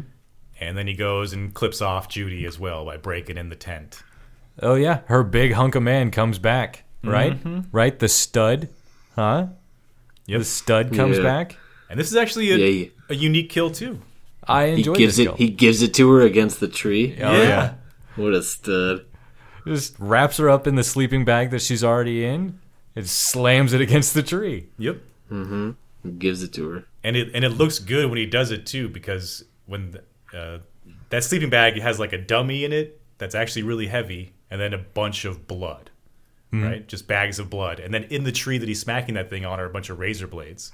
[0.59, 4.03] And then he goes and clips off Judy as well by breaking in the tent.
[4.61, 5.01] Oh, yeah.
[5.07, 7.35] Her big hunk of man comes back, right?
[7.71, 7.97] Right?
[7.97, 8.69] The stud.
[9.15, 9.47] Huh?
[10.27, 10.39] Yep.
[10.39, 11.23] The stud comes Yeah.
[11.23, 11.57] back.
[11.89, 12.87] And this is actually a, Yeah, yeah.
[13.09, 13.99] a unique kill too.
[14.47, 15.29] I He enjoyed gives this it.
[15.29, 15.35] kill.
[15.37, 17.15] He gives it to her against the tree.
[17.21, 17.73] Oh, yeah.
[18.15, 19.05] What a stud!
[19.67, 22.59] Just wraps her up in the sleeping bag that she's already in.
[22.95, 24.67] It slams it against the tree.
[24.79, 24.97] Yep.
[26.03, 26.85] He gives it to her.
[27.03, 30.59] And it and it looks good when he does it too because when the, uh,
[31.09, 34.73] that sleeping bag has like a dummy in it that's actually really heavy and then
[34.73, 35.90] a bunch of blood.
[36.51, 36.87] Right?
[36.87, 37.79] Just bags of blood.
[37.79, 39.99] And then in the tree that he's smacking that thing on are a bunch of
[39.99, 40.73] razor blades.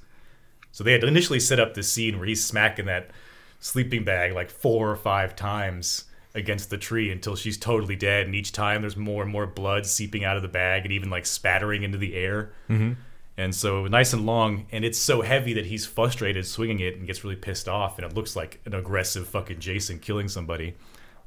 [0.71, 3.11] So they had initially set up this scene where he's smacking that
[3.59, 6.05] sleeping bag like four or five times
[6.35, 8.25] against the tree until she's totally dead.
[8.25, 11.09] And each time there's more and more blood seeping out of the bag and even
[11.09, 12.51] like spattering into the air.
[12.69, 12.93] Mm-hmm.
[13.39, 17.05] And so nice and long, and it's so heavy that he's frustrated swinging it and
[17.05, 20.73] gets really pissed off, and it looks like an aggressive fucking Jason killing somebody.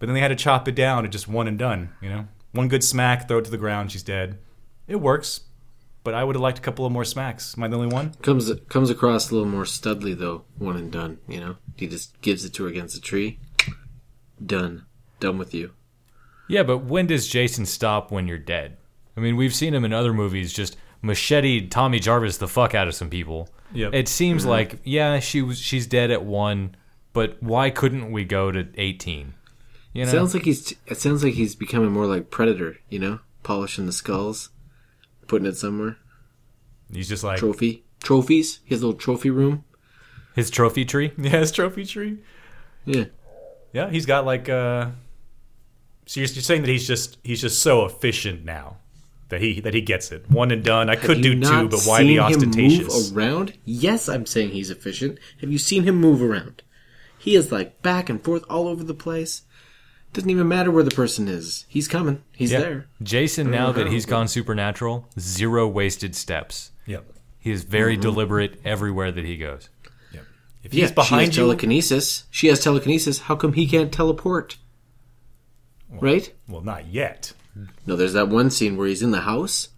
[0.00, 2.26] But then they had to chop it down to just one and done, you know?
[2.52, 4.38] One good smack, throw it to the ground, she's dead.
[4.88, 5.42] It works,
[6.02, 7.56] but I would have liked a couple of more smacks.
[7.56, 8.14] Am I the only one?
[8.22, 10.44] Comes comes across a little more studly though.
[10.58, 11.18] One and done.
[11.28, 11.56] You know.
[11.76, 13.38] He just gives it to her against the tree.
[14.44, 14.86] Done.
[15.20, 15.72] Done with you.
[16.48, 18.76] Yeah, but when does Jason stop when you're dead?
[19.16, 22.88] I mean, we've seen him in other movies just machete Tommy Jarvis the fuck out
[22.88, 23.48] of some people.
[23.72, 23.94] Yep.
[23.94, 24.50] It seems mm-hmm.
[24.50, 26.74] like yeah, she was she's dead at one,
[27.12, 29.34] but why couldn't we go to 18?
[29.92, 30.10] You know.
[30.10, 30.74] Sounds like he's.
[30.86, 32.78] It sounds like he's becoming more like Predator.
[32.88, 34.50] You know, polishing the skulls,
[35.26, 35.96] putting it somewhere.
[36.92, 37.84] He's just like, Trophy.
[38.02, 38.60] Trophies.
[38.64, 39.64] His little trophy room.
[40.34, 41.12] His trophy tree?
[41.18, 42.18] yeah, his trophy tree.
[42.84, 43.04] Yeah.
[43.72, 44.90] Yeah, he's got like, uh,
[46.06, 48.78] so you're, you're saying that he's just, he's just so efficient now
[49.28, 50.28] that he, that he gets it.
[50.28, 50.90] One and done.
[50.90, 53.10] I could do two, but why seen be him ostentatious?
[53.10, 53.58] Move around?
[53.64, 55.18] Yes, I'm saying he's efficient.
[55.40, 56.62] Have you seen him move around?
[57.18, 59.42] He is like back and forth all over the place.
[60.12, 61.66] Doesn't even matter where the person is.
[61.68, 62.22] He's coming.
[62.32, 62.60] He's Yeah.
[62.60, 62.86] there.
[63.02, 66.72] Jason now that he's gone supernatural, zero wasted steps.
[66.86, 67.12] Yep.
[67.38, 68.02] He is very mm-hmm.
[68.02, 69.68] deliberate everywhere that he goes.
[70.12, 70.24] Yep.
[70.64, 72.24] If Yeah, he's behind she you, telekinesis.
[72.30, 73.20] She has telekinesis.
[73.20, 74.56] How come he can't teleport?
[76.00, 76.32] right?
[76.48, 77.32] well, not yet.
[77.86, 79.70] No, there's that one scene where he's in the house,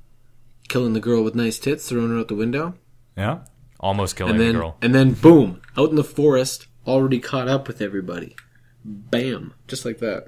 [0.68, 2.74] killing the girl with nice tits, throwing her out the window,
[3.16, 3.40] Yeah.
[3.80, 4.76] Almost killing and then the girl.
[4.82, 8.36] and then boom, out in the forest, already caught up with everybody.
[8.84, 10.26] Bam, just like that.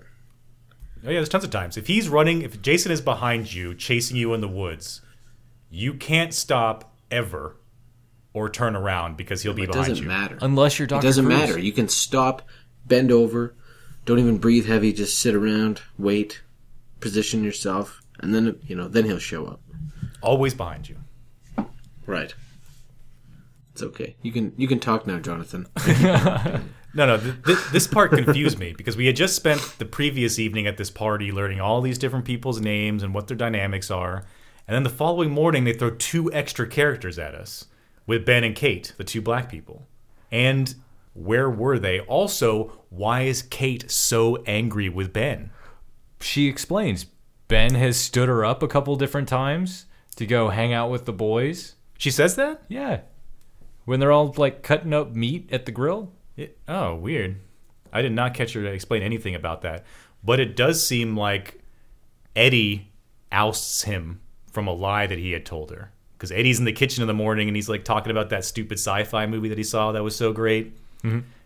[1.06, 1.76] Oh yeah, there's tons of times.
[1.76, 5.00] If he's running, if Jason is behind you, chasing you in the woods,
[5.70, 7.56] you can't stop ever
[8.32, 10.08] or turn around because he'll be It behind doesn't you.
[10.08, 10.38] matter.
[10.40, 11.02] Unless you're It Dr.
[11.02, 11.38] doesn't Crews.
[11.38, 11.58] matter.
[11.58, 12.42] You can stop,
[12.86, 13.54] bend over,
[14.06, 14.92] don't even breathe heavy.
[14.92, 16.42] Just sit around, wait,
[17.00, 19.60] position yourself, and then you know, then he'll show up.
[20.22, 20.96] Always behind you.
[22.06, 22.34] Right.
[23.72, 24.16] It's okay.
[24.22, 25.66] You can you can talk now, Jonathan.
[26.94, 30.38] No, no, th- th- this part confused me because we had just spent the previous
[30.38, 34.24] evening at this party learning all these different people's names and what their dynamics are.
[34.68, 37.66] And then the following morning, they throw two extra characters at us
[38.06, 39.86] with Ben and Kate, the two black people.
[40.30, 40.74] And
[41.14, 42.00] where were they?
[42.00, 45.50] Also, why is Kate so angry with Ben?
[46.20, 47.06] She explains
[47.48, 49.86] Ben has stood her up a couple different times
[50.16, 51.74] to go hang out with the boys.
[51.98, 52.62] She says that?
[52.68, 53.00] Yeah.
[53.84, 56.12] When they're all like cutting up meat at the grill.
[56.36, 57.36] It, oh, weird.
[57.92, 59.84] I did not catch her to explain anything about that.
[60.22, 61.60] But it does seem like
[62.34, 62.90] Eddie
[63.30, 64.20] ousts him
[64.50, 65.92] from a lie that he had told her.
[66.16, 68.78] Because Eddie's in the kitchen in the morning and he's like talking about that stupid
[68.78, 70.76] sci fi movie that he saw that was so great.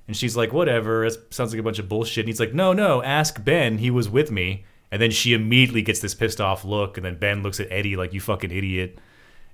[0.07, 2.23] And she's like, whatever, it sounds like a bunch of bullshit.
[2.23, 3.79] And he's like, no, no, ask Ben.
[3.79, 4.65] He was with me.
[4.91, 6.97] And then she immediately gets this pissed off look.
[6.97, 8.99] And then Ben looks at Eddie like, you fucking idiot.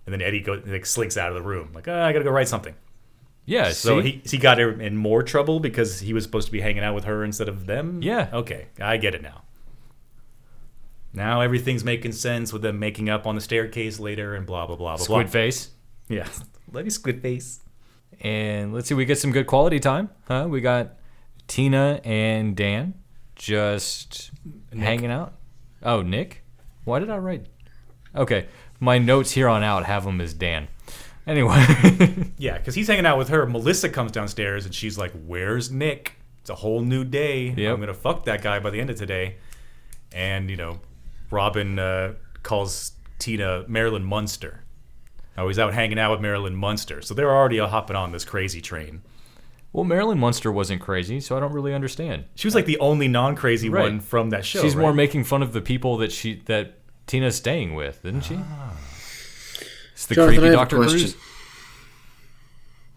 [0.07, 1.71] And then Eddie goes, like, slinks out of the room.
[1.75, 2.75] Like, ah, I gotta go write something.
[3.47, 3.71] Yeah.
[3.71, 4.23] So see?
[4.23, 6.95] he, he got her in more trouble because he was supposed to be hanging out
[6.95, 8.03] with her instead of them?
[8.03, 8.29] Yeah.
[8.33, 9.43] Okay, I get it now.
[11.13, 14.77] Now everything's making sense with them making up on the staircase later and blah, blah,
[14.77, 15.33] blah, blah, Squid blah.
[15.33, 15.71] face.
[16.09, 16.29] Yeah.
[16.69, 17.61] Bloody squid face.
[18.21, 20.11] And let's see, we get some good quality time.
[20.27, 20.47] Huh?
[20.49, 20.97] We got
[21.47, 22.95] Tina and Dan
[23.37, 24.31] just
[24.77, 25.35] hanging out.
[25.83, 26.43] Oh, Nick?
[26.85, 27.47] Why did I write?
[28.17, 28.47] Okay,
[28.81, 30.69] my notes here on out have him as Dan.
[31.27, 33.47] Anyway, Yeah, because he's hanging out with her.
[33.47, 36.15] Melissa comes downstairs and she's like, Where's Nick?
[36.41, 37.55] It's a whole new day.
[37.57, 37.71] Yep.
[37.73, 39.37] I'm going to fuck that guy by the end of today.
[40.13, 40.81] And, you know,
[41.31, 44.61] Robin uh, calls Tina Marilyn Munster.
[45.39, 47.01] Oh, he's out hanging out with Marilyn Munster.
[47.01, 49.01] So they're already hopping on this crazy train.
[49.73, 52.27] well, Marilyn Munster wasn't crazy, so I don't really understand.
[52.37, 53.83] She was like the only non-crazy Right.
[53.85, 54.61] one from that show.
[54.61, 54.83] She's right?
[54.83, 56.75] more making fun of the people that she that
[57.09, 58.39] Tina's staying with, isn't she?
[60.05, 60.99] It's the Jonathan, creepy Doctor question.
[61.01, 61.17] Crews.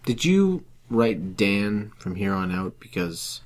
[0.04, 3.40] Did you write Dan from here on out because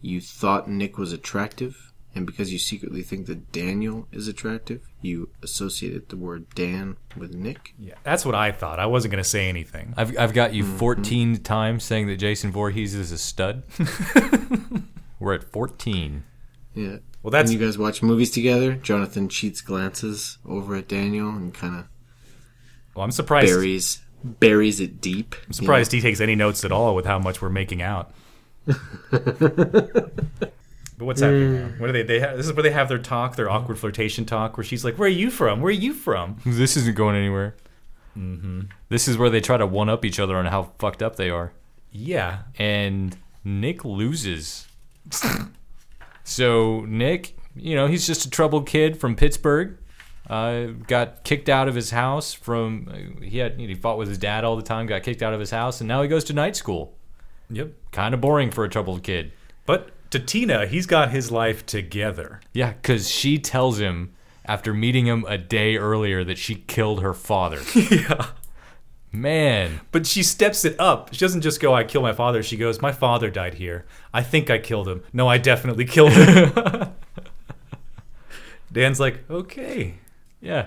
[0.00, 1.92] you thought Nick was attractive?
[2.14, 7.34] And because you secretly think that Daniel is attractive, you associated the word Dan with
[7.34, 7.72] Nick?
[7.78, 8.78] Yeah, that's what I thought.
[8.78, 9.94] I wasn't gonna say anything.
[9.96, 10.56] I've, I've got Mm-hmm.
[10.72, 13.62] you 14 times saying that Jason Voorhees is a stud.
[15.18, 16.22] We're at 14.
[16.74, 16.96] Yeah.
[17.22, 21.54] Well, that's When you guys watch movies together, Jonathan cheats glances over at Daniel and
[21.54, 21.86] kind of
[22.94, 23.48] well, I'm surprised.
[23.48, 25.34] buries buries it deep.
[25.46, 28.12] I'm surprised he takes any notes at all with how much we're making out.
[28.66, 30.12] but
[30.98, 31.68] what's happening now?
[31.78, 32.02] What are they?
[32.04, 34.84] They have, this is where they have their talk, their awkward flirtation talk, where she's
[34.84, 35.60] like, "Where are you from?
[35.60, 37.56] Where are you from?" This isn't going anywhere.
[38.16, 38.62] Mm-hmm.
[38.88, 41.30] This is where they try to one up each other on how fucked up they
[41.30, 41.52] are.
[41.90, 44.66] Yeah, And Nick loses.
[46.24, 49.76] so, Nick, you know, he's just a troubled kid from Pittsburgh.
[50.28, 54.44] Uh, got kicked out of his house from he had he fought with his dad
[54.44, 54.86] all the time.
[54.86, 56.94] Got kicked out of his house, and now he goes to night school.
[57.50, 57.72] yep.
[57.90, 59.32] Kind of boring for a troubled kid.
[59.66, 62.40] But to Tina, he's got his life together.
[62.52, 64.12] Yeah, because she tells him
[64.44, 67.60] after meeting him a day earlier that she killed her father.
[67.74, 68.28] yeah.
[69.14, 71.12] Man, But she steps it up.
[71.12, 73.84] She doesn't just go, "I killed my father." She goes, "My father died here.
[74.14, 75.02] I think I killed him.
[75.12, 76.52] No, I definitely killed him."
[78.72, 79.96] Dan's like, "Okay,
[80.42, 80.66] yeah,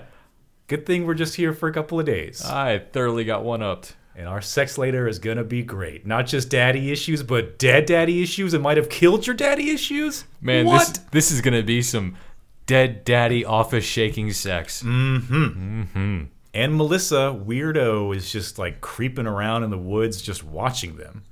[0.66, 3.94] good thing we're just here for a couple of days." I thoroughly got one upped.
[4.18, 6.06] And our sex later is gonna be great.
[6.06, 8.54] Not just daddy issues, but dead daddy issues.
[8.54, 10.24] It might have killed your daddy issues.
[10.40, 10.88] Man, what?
[10.88, 12.16] this this is gonna be some
[12.64, 14.82] dead daddy office shaking sex.
[14.82, 16.24] Mm-hmm.
[16.54, 21.22] And Melissa, weirdo, is just like creeping around in the woods, just watching them.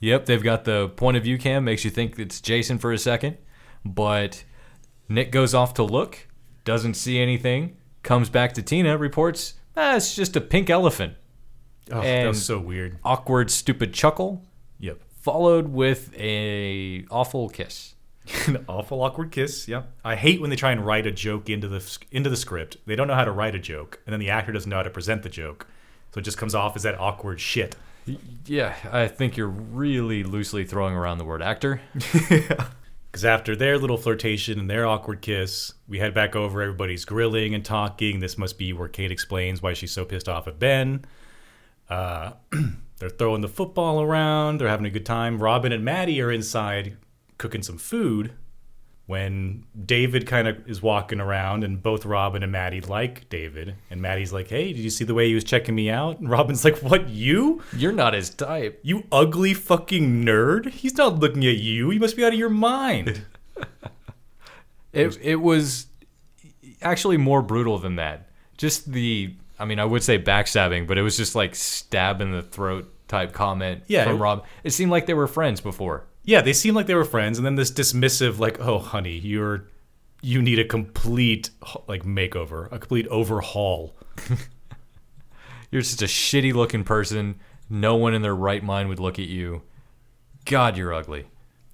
[0.00, 2.98] Yep, they've got the point of view cam, makes you think it's Jason for a
[2.98, 3.38] second,
[3.84, 4.42] but
[5.08, 6.26] Nick goes off to look,
[6.64, 11.14] doesn't see anything, comes back to Tina, reports, ah, it's just a pink elephant.
[11.90, 12.98] Oh, that was so weird.
[13.04, 14.42] Awkward, stupid chuckle,
[14.78, 15.00] Yep.
[15.20, 17.94] followed with a awful kiss.
[18.46, 19.66] An awful awkward kiss.
[19.66, 19.90] Yep.
[20.04, 22.76] I hate when they try and write a joke into the into the script.
[22.86, 24.84] They don't know how to write a joke, and then the actor doesn't know how
[24.84, 25.66] to present the joke,
[26.14, 27.74] so it just comes off as that awkward shit.
[28.46, 31.80] Yeah, I think you're really loosely throwing around the word actor.
[33.12, 36.62] Because after their little flirtation and their awkward kiss, we head back over.
[36.62, 38.20] Everybody's grilling and talking.
[38.20, 41.04] This must be where Kate explains why she's so pissed off at Ben.
[41.90, 42.32] Uh,
[42.98, 44.58] they're throwing the football around.
[44.58, 45.42] They're having a good time.
[45.42, 46.96] Robin and Maddie are inside
[47.36, 48.32] cooking some food
[49.12, 53.74] when David kind of is walking around, and both Robin and Maddie like David.
[53.90, 56.30] And Maddie's like, "Hey, did you see the way he was checking me out?" And
[56.30, 57.10] Robin's like, "What?
[57.10, 57.62] You?
[57.76, 58.80] You're not his type.
[58.82, 60.70] You ugly fucking nerd?
[60.70, 61.90] He's not looking at you.
[61.90, 63.22] You must be out of your mind."
[64.92, 65.86] It it was
[66.82, 68.28] actually more brutal than that.
[68.58, 72.30] Just the I mean, I would say backstabbing, but it was just like stab in
[72.30, 74.44] the throat type comment Yeah, from Rob.
[74.64, 76.04] It seemed like they were friends before.
[76.24, 79.64] Yeah, they seem like they were friends, and then this dismissive, like, "Oh, honey, you're
[80.20, 81.50] you need a complete
[81.88, 83.96] like makeover, a complete overhaul."
[85.72, 87.40] You're just a shitty looking person.
[87.70, 89.62] No one in their right mind would look at you.
[90.44, 91.24] God, you're ugly.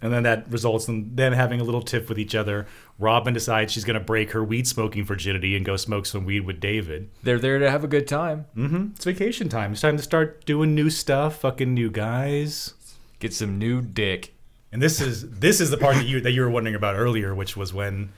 [0.00, 2.68] And then that results in them having a little tiff with each other.
[3.00, 6.46] Robin decides she's going to break her weed smoking virginity and go smoke some weed
[6.46, 7.10] with David.
[7.24, 8.46] They're there to have a good time.
[8.56, 8.90] Mm-hmm.
[8.94, 9.72] It's vacation time.
[9.72, 12.74] It's time to start doing new stuff, fucking new guys.
[13.18, 14.32] Get some new dick.
[14.70, 17.34] And this is this is the part that you that you were wondering about earlier,
[17.34, 18.10] which was when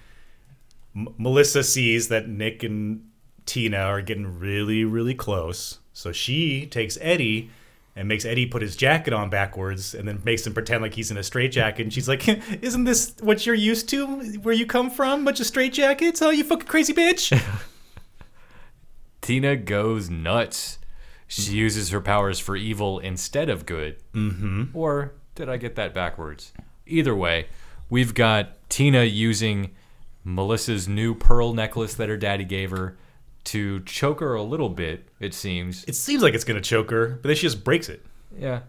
[0.96, 3.08] M- Melissa sees that Nick and
[3.46, 5.78] Tina are getting really really close.
[5.92, 7.50] So she takes Eddie
[7.96, 11.10] and makes Eddie put his jacket on backwards and then makes him pretend like he's
[11.10, 11.84] in a straitjacket.
[11.84, 12.26] And she's like,
[12.62, 14.06] "Isn't this what you're used to?
[14.40, 15.24] Where you come from?
[15.24, 16.20] Bunch of straitjackets?
[16.22, 17.30] Oh, you fucking crazy bitch!"
[19.20, 20.78] Tina goes nuts.
[21.26, 23.98] She uses her powers for evil instead of good.
[24.14, 24.76] Mm-hmm.
[24.76, 26.52] Or did I get that backwards?
[26.86, 27.46] Either way,
[27.88, 29.74] we've got Tina using
[30.22, 32.96] Melissa's new pearl necklace that her daddy gave her
[33.44, 35.82] to choke her a little bit, it seems.
[35.84, 38.04] it seems like it's gonna choke her, but then she just breaks it.
[38.36, 38.60] Yeah.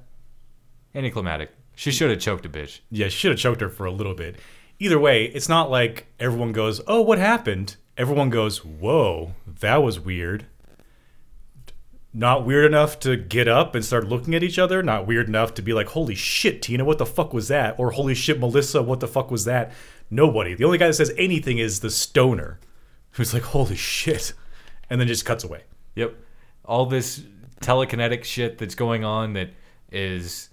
[0.95, 1.51] Anticlimactic.
[1.75, 2.79] She should have choked a bitch.
[2.89, 4.37] Yeah, she should have choked her for a little bit.
[4.79, 9.99] Either way, it's not like everyone goes, "Oh, what happened?" Everyone goes, "Whoa, that was
[9.99, 10.45] weird."
[12.13, 14.83] Not weird enough to get up and start looking at each other.
[14.83, 17.91] Not weird enough to be like, "Holy shit, Tina, what the fuck was that?" Or
[17.91, 19.71] "Holy shit, Melissa, what the fuck was that?"
[20.09, 20.53] Nobody.
[20.53, 22.59] The only guy that says anything is the stoner,
[23.11, 24.33] who's like, "Holy shit,"
[24.89, 25.63] and then just cuts away.
[25.95, 26.15] Yep.
[26.65, 27.23] All this
[27.61, 29.51] telekinetic shit that's going on that
[29.91, 30.49] is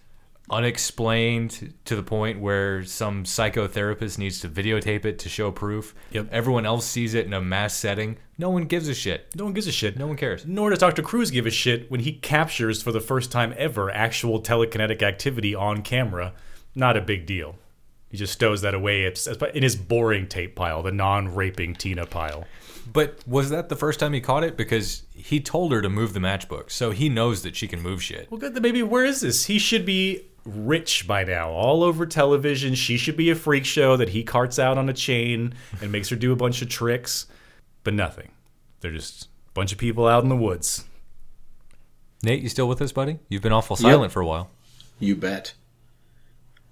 [0.51, 5.95] unexplained to the point where some psychotherapist needs to videotape it to show proof.
[6.13, 6.29] Yep.
[6.31, 8.17] Everyone else sees it in a mass setting.
[8.39, 9.27] No one gives a shit.
[9.35, 9.97] No one gives a shit.
[9.99, 10.47] No one cares.
[10.47, 11.03] Nor does Dr.
[11.03, 15.55] Crews give a shit when he captures for the first time ever actual telekinetic activity
[15.55, 16.33] on camera.
[16.75, 17.57] Not a big deal.
[18.11, 22.47] He just stows that away it's- in his boring tape pile, the non-raping Tina pile.
[22.91, 24.57] But was that the first time he caught it?
[24.57, 28.03] Because he told her to move the matchbook, so he knows that she can move
[28.03, 28.31] shit.
[28.31, 28.55] Well, good.
[28.55, 29.45] Then maybe where is this?
[29.45, 30.23] He should be
[30.57, 32.75] rich by now, all over television.
[32.75, 36.09] She should be a freak show that he carts out on a chain and makes
[36.09, 37.27] her do a bunch of tricks,
[37.85, 38.31] but nothing.
[38.81, 40.85] They're just a bunch of people out in the woods.
[42.23, 43.19] Nate, you still with us, buddy?
[43.29, 44.51] You've been awful silent for a while.
[44.99, 45.55] You bet.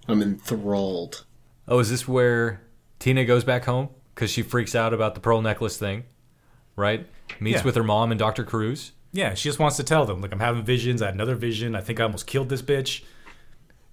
[0.09, 1.25] I'm enthralled.
[1.69, 2.63] Oh, is this where
[2.99, 6.05] Tina goes back home because she freaks out about the pearl necklace thing?
[6.75, 7.07] Right?
[7.41, 7.65] Meets Yeah.
[7.65, 8.45] with her mom and Dr.
[8.45, 8.93] Crews.
[9.13, 11.01] Yeah, she just wants to tell them, like, I'm having visions.
[11.01, 11.75] I had another vision.
[11.75, 13.03] I think I almost killed this bitch.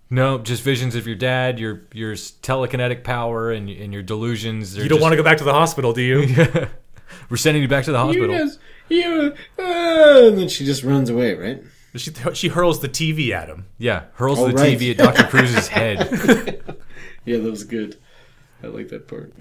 [0.09, 4.77] No, just visions of your dad, your your telekinetic power, and and your delusions.
[4.77, 6.67] You don't want to go back to the hospital, do you?
[7.29, 8.31] We're sending you back to the hospital.
[8.35, 11.63] You just, you, uh, and then she just runs away, right?
[11.95, 13.65] she, she hurls the TV at him.
[13.77, 14.77] Yeah, hurls Oh, the right.
[14.77, 15.23] TV at Dr.
[15.29, 16.61] Crews's head.
[17.25, 17.97] Yeah, that was good.
[18.61, 19.33] I like that part.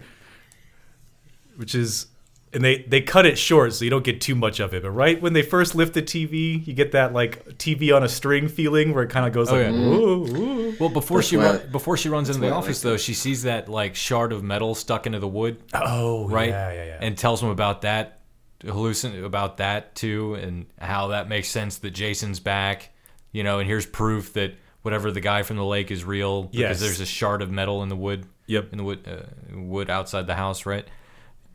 [1.57, 2.07] which is
[2.55, 4.91] and they they cut it short so you don't get too much of it but
[4.91, 8.47] right when they first lift the tv you get that like tv on a string
[8.49, 9.71] feeling where it kind of goes like yeah.
[9.71, 12.93] "Whoa, whoa." Well, before That's she why- run, before she runs into the office, like
[12.93, 16.49] though, she sees that like shard of metal stuck into the wood, oh right?
[16.49, 18.21] yeah yeah yeah And tells him about that,
[18.65, 22.91] hallucin about that too, and how that makes sense that Jason's back.
[23.33, 26.59] You know, and here's proof that whatever the guy from the lake is real because
[26.59, 26.81] Yes.
[26.81, 28.27] there's a shard of metal in the wood.
[28.47, 28.73] Yep.
[28.73, 30.87] in the wood uh, wood outside the house, right?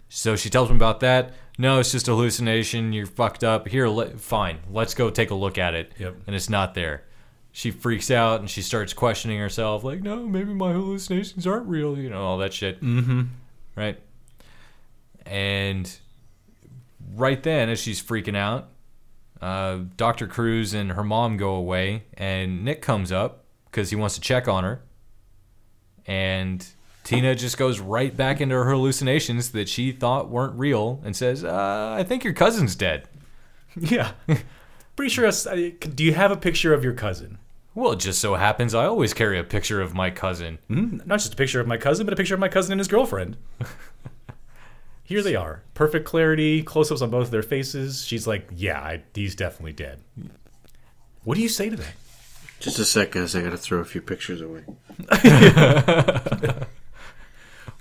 [0.10, 1.34] So she tells him about that.
[1.58, 2.94] No, it's just a hallucination.
[2.94, 3.68] You're fucked up.
[3.68, 4.60] Here, let, fine.
[4.72, 5.92] Let's go take a look at it.
[5.98, 6.16] Yep.
[6.28, 7.04] And it's not there.
[7.52, 11.98] She freaks out and she starts questioning herself, like, no, maybe my hallucinations aren't real.
[11.98, 12.82] You know, all that shit.
[12.82, 13.24] Mm-hmm.
[13.76, 14.00] Right.
[15.26, 15.92] And
[17.16, 18.70] right then, as she's freaking out,
[19.42, 20.28] uh, Dr.
[20.28, 24.48] Crews and her mom go away, and Nick comes up because he wants to check
[24.48, 24.82] on her.
[26.06, 26.66] And
[27.08, 31.44] Tina just goes right back into her hallucinations that she thought weren't real and says,
[31.44, 33.08] uh, I think your cousin's dead.
[33.80, 34.12] yeah
[34.96, 37.38] pretty sure us- I- do you have a picture of your cousin
[37.76, 40.58] Well, it just so happens I always carry a picture of my cousin.
[40.68, 40.98] Hmm?
[41.06, 42.88] not just a picture of my cousin but a picture of my cousin and his
[42.88, 43.38] girlfriend
[45.04, 49.04] here they are perfect clarity close-ups on both of their faces she's like yeah I,
[49.14, 50.02] he's definitely dead
[51.24, 51.94] what do you say to that
[52.60, 53.36] Just a sec, guys.
[53.36, 54.64] I gotta throw a few pictures away.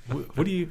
[0.08, 0.70] What do you?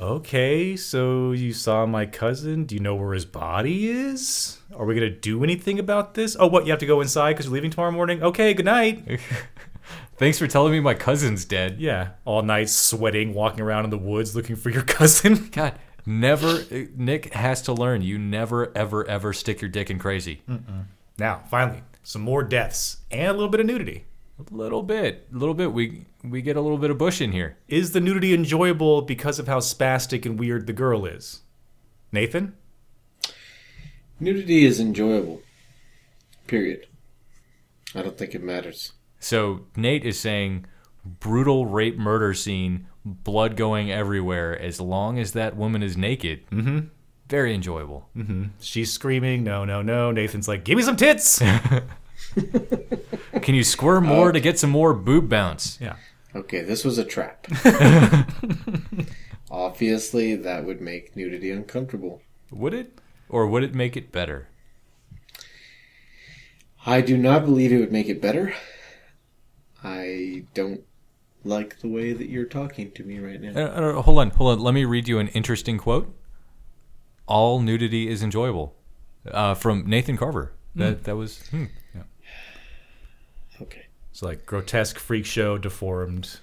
[0.00, 2.64] Okay, so you saw my cousin.
[2.64, 4.58] Do you know where his body is?
[4.74, 6.36] Are we gonna do anything about this?
[6.40, 6.64] Oh, what?
[6.64, 8.22] You have to go inside because you're leaving tomorrow morning.
[8.22, 9.20] Okay, good night.
[10.16, 11.80] Thanks for telling me my cousin's dead.
[11.80, 15.48] Yeah, all night sweating, walking around in the woods looking for your cousin.
[15.52, 15.74] God,
[16.06, 16.64] never.
[16.96, 18.00] Nick has to learn.
[18.02, 20.42] You never, ever, ever stick your dick in crazy.
[21.18, 24.04] Now, finally, some more deaths and a little bit of nudity.
[24.50, 25.72] A little bit, a little bit.
[25.72, 27.58] We we get a little bit of bush in here.
[27.68, 31.40] Is the nudity enjoyable because of how spastic and weird the girl is?
[32.12, 32.54] Nathan?
[34.18, 35.40] Nudity is enjoyable.
[36.46, 36.86] Period.
[37.94, 38.92] I don't think it matters.
[39.18, 40.66] So Nate is saying
[41.04, 44.58] brutal rape murder scene, blood going everywhere.
[44.60, 46.80] As long as that woman is naked, mm-hmm.
[47.28, 48.08] very enjoyable.
[48.16, 48.44] Mm-hmm.
[48.60, 50.10] She's screaming, no, no, no.
[50.10, 51.42] Nathan's like, give me some tits.
[53.42, 55.78] Can you squirm more to get some more boob bounce?
[55.80, 55.96] yeah.
[56.34, 57.46] Okay, this was a trap.
[59.50, 62.22] Obviously, that would make nudity uncomfortable.
[62.52, 64.48] Would it, or would it make it better?
[66.86, 68.54] I do not believe it would make it better.
[69.82, 70.82] I don't
[71.44, 73.60] like the way that you're talking to me right now.
[73.60, 74.60] Uh, uh, hold on, hold on.
[74.60, 76.14] Let me read you an interesting quote.
[77.26, 78.76] All nudity is enjoyable,
[79.30, 80.52] uh, from Nathan Carver.
[80.76, 81.64] That that was hmm.
[81.94, 82.04] Okay.
[84.10, 86.38] It's like grotesque freak show, deformed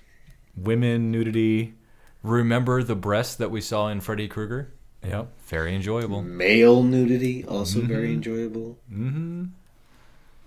[0.56, 1.76] women, nudity.
[2.24, 4.74] Remember the breasts that we saw in Freddy Krueger?
[5.04, 5.28] Yep.
[5.46, 8.78] Very enjoyable, Male nudity, also very enjoyable.
[8.92, 9.46] Mm-hmm.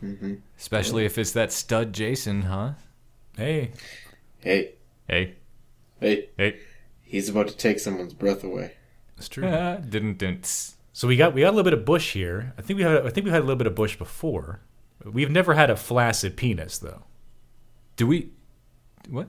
[0.05, 0.35] Mm-hmm.
[0.59, 2.73] especially if it's that stud Jason, huh?
[3.37, 3.73] Hey.
[4.41, 4.73] Hey,
[5.07, 5.35] Hey,
[6.01, 6.57] hey, hey.
[7.03, 8.73] he's about to take someone's breath away.
[9.19, 9.45] It's true.
[9.89, 10.73] Didn't didn't.
[10.95, 12.55] So we got we got a little bit of bush here.
[12.59, 14.61] I think we had I think we had a little bit of bush before.
[15.05, 17.03] We've never had a flaccid penis though.
[18.01, 18.31] Do we?
[19.11, 19.29] What?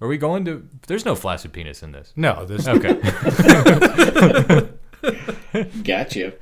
[0.00, 0.68] Are we going to?
[0.86, 2.12] There's no flaccid penis in this.
[2.14, 2.94] No, this Okay.
[5.82, 6.34] Gotcha.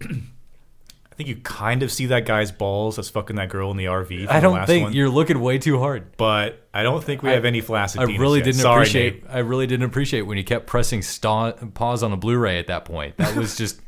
[0.00, 3.84] I think you kind of see that guy's balls that's fucking that girl in the
[3.84, 4.26] RV.
[4.26, 4.92] From I don't last think one.
[4.94, 6.16] you're looking way too hard.
[6.16, 8.00] But I don't think we have any flaccid.
[8.00, 8.46] I really yet.
[8.46, 9.22] didn't Sorry, appreciate.
[9.22, 9.32] Nate.
[9.32, 12.84] I really didn't appreciate when you kept pressing sta- pause on a Blu-ray at that
[12.84, 13.16] point.
[13.18, 13.80] That was just.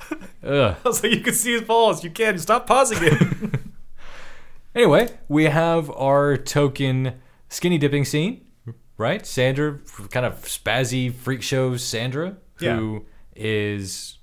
[0.42, 0.42] ugh.
[0.42, 2.02] I was like, you can see his balls.
[2.02, 2.38] You can.
[2.38, 3.60] Stop pausing it.
[4.78, 7.14] Anyway, we have our token
[7.48, 8.46] skinny dipping scene,
[8.96, 9.26] right?
[9.26, 9.80] Sandra,
[10.12, 13.04] kind of spazzy freak show Sandra, who
[13.34, 14.18] is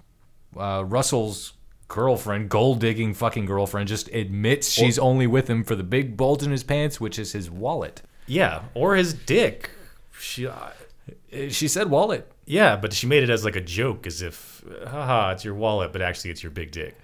[0.58, 1.52] uh, Russell's
[1.90, 6.42] girlfriend, gold digging fucking girlfriend, just admits she's only with him for the big bulge
[6.42, 8.02] in his pants, which is his wallet.
[8.26, 9.72] yeah, or his dick.
[10.18, 10.70] She, Uh,
[11.50, 12.32] She said wallet.
[12.46, 15.92] yeah, but she made it as like a joke, as if, haha, it's your wallet,
[15.92, 16.96] but actually it's your big dick.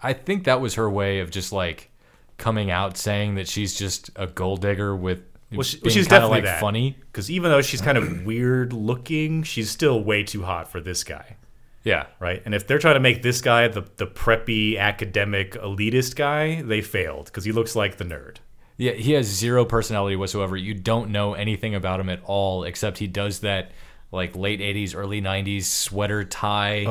[0.00, 1.90] I think that was her way of just like
[2.38, 5.20] coming out saying that she's just a gold digger with
[5.52, 6.60] Well, she, she's definitely like that.
[6.60, 6.96] funny.
[7.00, 11.04] Because even though she's kind of weird looking, she's still way too hot for this
[11.04, 11.36] guy.
[11.84, 12.06] Yeah.
[12.20, 12.42] right?
[12.44, 16.80] And if they're trying to make this guy the the preppy academic elitist guy, they
[16.82, 18.36] failed because he looks like the nerd.
[18.76, 20.56] Yeah, he has zero personality whatsoever.
[20.56, 23.72] You don't know anything about him at all, except he does that
[24.12, 26.84] like late '80s, early '90s sweater tie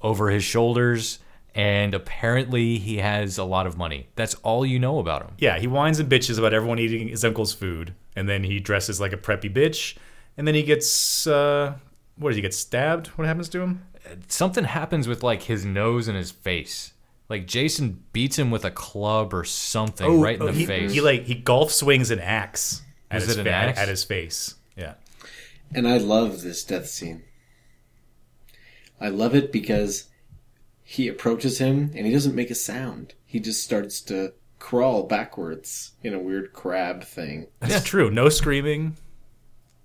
[0.00, 1.18] over his shoulders,
[1.54, 4.08] and apparently he has a lot of money.
[4.16, 5.34] That's all you know about him.
[5.38, 9.00] Yeah, he whines and bitches about everyone eating his uncle's food, and then he dresses
[9.00, 9.96] like a preppy bitch,
[10.36, 11.74] and then he gets uh,
[12.16, 13.08] what does he get stabbed?
[13.08, 13.84] What happens to him?
[14.28, 16.92] Something happens with like his nose and his face.
[17.28, 20.92] Like Jason beats him with a club or something right in the Oh, he, face.
[20.92, 23.78] He like he golf swings an axe at Was his it an fa- axe?
[23.78, 24.54] at his face.
[24.76, 24.94] Yeah.
[25.74, 27.22] And I love this death scene.
[29.00, 30.08] I love it because
[30.92, 33.14] he approaches him and he doesn't make a sound.
[33.24, 37.46] He just starts to crawl backwards in a weird crab thing.
[37.60, 38.10] That's true.
[38.10, 38.98] No screaming.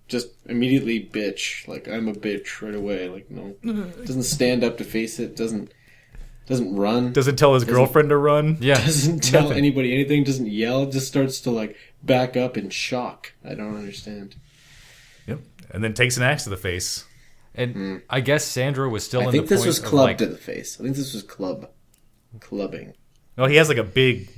[0.09, 1.65] Just immediately bitch.
[1.65, 3.07] Like I'm a bitch right away.
[3.07, 3.55] Like no.
[3.63, 4.03] Mm-hmm.
[4.03, 5.71] Doesn't stand up to face it, doesn't
[6.45, 7.13] doesn't run.
[7.13, 8.57] Doesn't tell his girlfriend to run.
[8.59, 13.31] yeah, doesn't tell anybody anything, doesn't yell, just starts to like back up in shock.
[13.45, 14.35] I don't understand.
[15.25, 15.39] Yep.
[15.71, 17.05] And then takes an axe to the face.
[17.57, 20.17] And I guess Sandra was still I in think the this point was clubbed like,
[20.19, 20.79] to the face.
[20.79, 21.69] I think this was club.
[22.39, 22.93] Clubbing.
[23.37, 24.29] Oh, he has like a big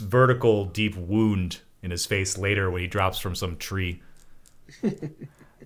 [0.00, 4.00] vertical deep wound in his face later when he drops from some tree.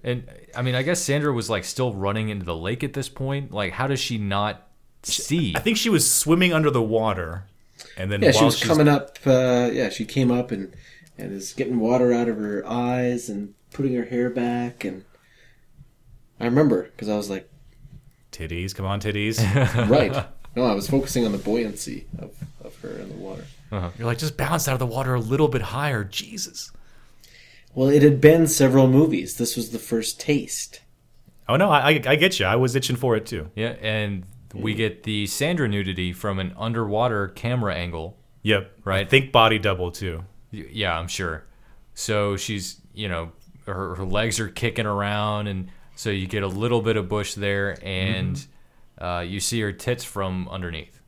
[0.06, 3.08] And I mean, I guess Sandra was like still running into the lake at this
[3.08, 3.52] point.
[3.52, 4.68] Like, how does she not
[5.02, 5.54] see?
[5.56, 7.44] I think she was swimming under the water,
[7.96, 9.16] and then Yeah, she was she's- coming up.
[9.24, 10.74] Uh, yeah, she came up and
[11.16, 14.84] and is getting water out of her eyes and putting her hair back.
[14.84, 15.06] And
[16.40, 17.50] I remember because I was like,
[18.32, 19.38] titties, come on, titties.
[19.88, 20.26] right.
[20.56, 22.32] No, I was focusing on the buoyancy of,
[22.64, 23.44] of her in the water.
[23.72, 23.90] Uh-huh.
[23.98, 26.70] You're like, just bounce out of the water a little bit higher, Jesus.
[27.74, 29.36] Well, it had been several movies.
[29.36, 30.80] This was the first taste.
[31.48, 32.46] Oh no, I, I I get you.
[32.46, 33.50] I was itching for it too.
[33.54, 34.24] yeah, and
[34.54, 34.78] we mm.
[34.78, 38.16] get the Sandra nudity from an underwater camera angle.
[38.42, 38.70] Yep.
[38.84, 39.06] Right.
[39.06, 40.24] I think body double too.
[40.50, 41.44] Yeah, I'm sure.
[41.94, 43.32] So she's, you know,
[43.66, 47.34] her, her legs are kicking around, and so you get a little bit of bush
[47.34, 48.44] there, and
[48.98, 51.00] uh, you see her tits from underneath.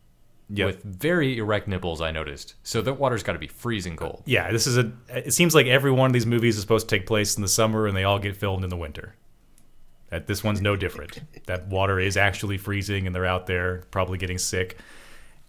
[0.48, 0.66] Yep.
[0.66, 2.54] With very erect nipples, I noticed.
[2.62, 4.22] So that water's got to be freezing cold.
[4.26, 4.92] Yeah, this is a.
[5.08, 7.48] It seems like every one of these movies is supposed to take place in the
[7.48, 9.16] summer, and they all get filmed in the winter.
[10.10, 11.20] That this one's no different.
[11.46, 14.78] that water is actually freezing, and they're out there probably getting sick.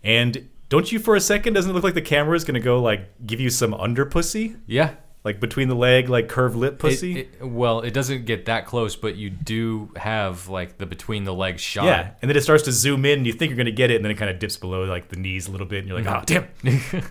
[0.04, 1.54] And don't you for a second?
[1.54, 4.56] Doesn't it look like the camera is gonna go like give you some under pussy,
[4.66, 4.96] Yeah.
[5.28, 7.19] Like between the leg, like curved lip pussy?
[7.19, 11.34] it- well, it doesn't get that close, but you do have like the between the
[11.34, 11.86] legs shot.
[11.86, 13.95] yeah, and then it starts to zoom in, and you think you're gonna get it,
[13.97, 15.99] and then it kind of dips below like the knees a little bit, and you're
[15.99, 16.47] like, oh damn.
[16.63, 17.03] and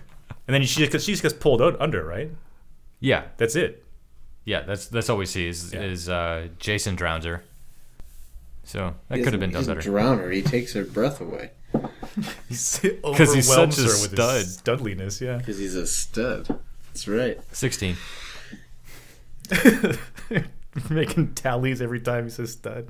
[0.47, 2.31] then she just she just gets pulled out under, right?
[2.99, 3.25] Yeah.
[3.37, 3.83] That's it.
[4.45, 5.81] Yeah, that's that's all we see is Yeah.
[5.81, 7.43] is uh, Jason drowns her.
[8.63, 9.89] So that could have been done doesn't better.
[9.89, 10.29] drown her.
[10.31, 11.51] He takes her breath away
[12.49, 14.35] Because he's such a with stud.
[14.35, 15.37] his studliness, yeah.
[15.37, 16.59] because he's a stud.
[16.97, 17.39] That's right.
[17.51, 17.95] Sixteen.
[20.89, 22.87] Making tallies every time he says stud.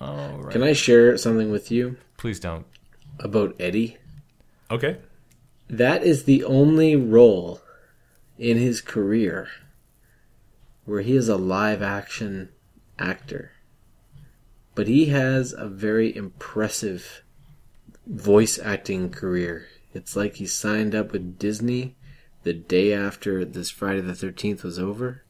[0.00, 0.52] All right.
[0.52, 2.64] Can I share something with you Please don't.
[3.18, 3.98] about Eddie?
[4.70, 4.96] Okay.
[5.68, 7.60] That is the only role
[8.38, 9.48] in his career
[10.86, 12.48] where he is a live action
[12.98, 13.52] actor.
[14.74, 17.22] But he has a very impressive
[18.06, 19.66] voice acting career.
[19.92, 21.95] It's like he signed up with Disney
[22.46, 25.24] the day after this Friday the 13th was over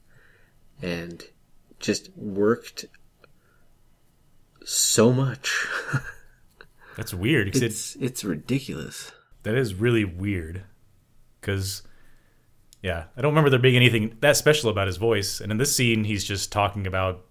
[0.82, 1.24] and
[1.80, 2.84] just worked
[4.64, 5.66] so much.
[6.96, 7.52] That's weird.
[7.52, 9.12] 'cause it- it's it's ridiculous.
[9.44, 10.64] that is really weird.
[11.40, 11.82] Because,
[12.82, 15.40] yeah, I don't remember there being anything that special about his voice.
[15.40, 17.24] And in this scene, he's just talking about.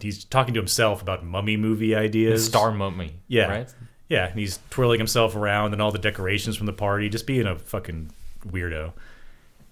[0.00, 2.44] He's talking to himself about mummy movie ideas.
[2.46, 3.20] Star Mummy.
[3.28, 3.46] Yeah.
[3.48, 3.74] Right.
[4.08, 7.46] Yeah, and he's twirling himself around and all the decorations from the party, just being
[7.46, 8.10] a fucking
[8.52, 8.92] weirdo.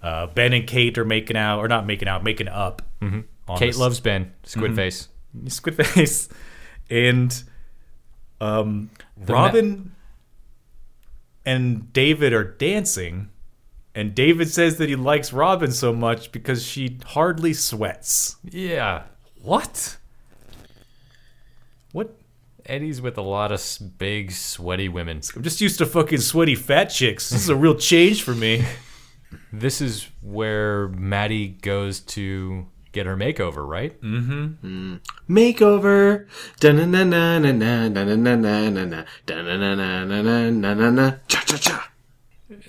[0.03, 2.83] Uh, ben and Kate are making out, or not making out, making up.
[3.01, 3.55] Mm-hmm.
[3.57, 4.33] Kate loves Ben.
[4.43, 5.09] Squid face.
[5.49, 6.29] Squid Face,
[6.89, 7.43] and
[8.41, 9.95] um, ma- Robin
[11.45, 13.31] and David are dancing,
[13.95, 18.37] and David says that he likes Robin so much because she hardly sweats.
[18.45, 19.05] Yeah.
[19.43, 19.97] What?
[22.65, 22.71] What?
[22.75, 25.21] Eddie's with a lot of s- big sweaty women.
[25.37, 27.31] I'm just used to fucking sweaty fat chicks.
[27.31, 28.65] This is a real change for me.
[29.53, 34.01] This is where Maddie goes to get her makeover, right?
[35.29, 36.27] Makeover.
[36.61, 39.05] Da-na-na-na-na-na-na-na-na-na.
[39.27, 41.15] Da-na-na-na-na-na-na-na.
[41.27, 41.91] Cha-cha-cha.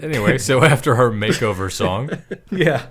[0.02, 2.10] Anyway, so after her makeover song,
[2.52, 2.88] Yeah.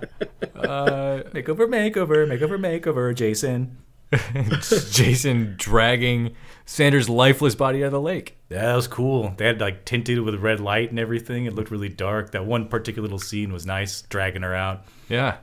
[0.55, 3.75] Uh, makeover, makeover, makeover, makeover, Jason.
[4.91, 6.35] Jason dragging
[6.65, 8.37] Sandra's lifeless body out of the lake.
[8.49, 9.33] That was cool.
[9.37, 11.45] They had like tinted with red light and everything.
[11.45, 12.31] It looked really dark.
[12.31, 14.85] That one particular little scene was nice, dragging her out.
[15.09, 15.37] Yeah,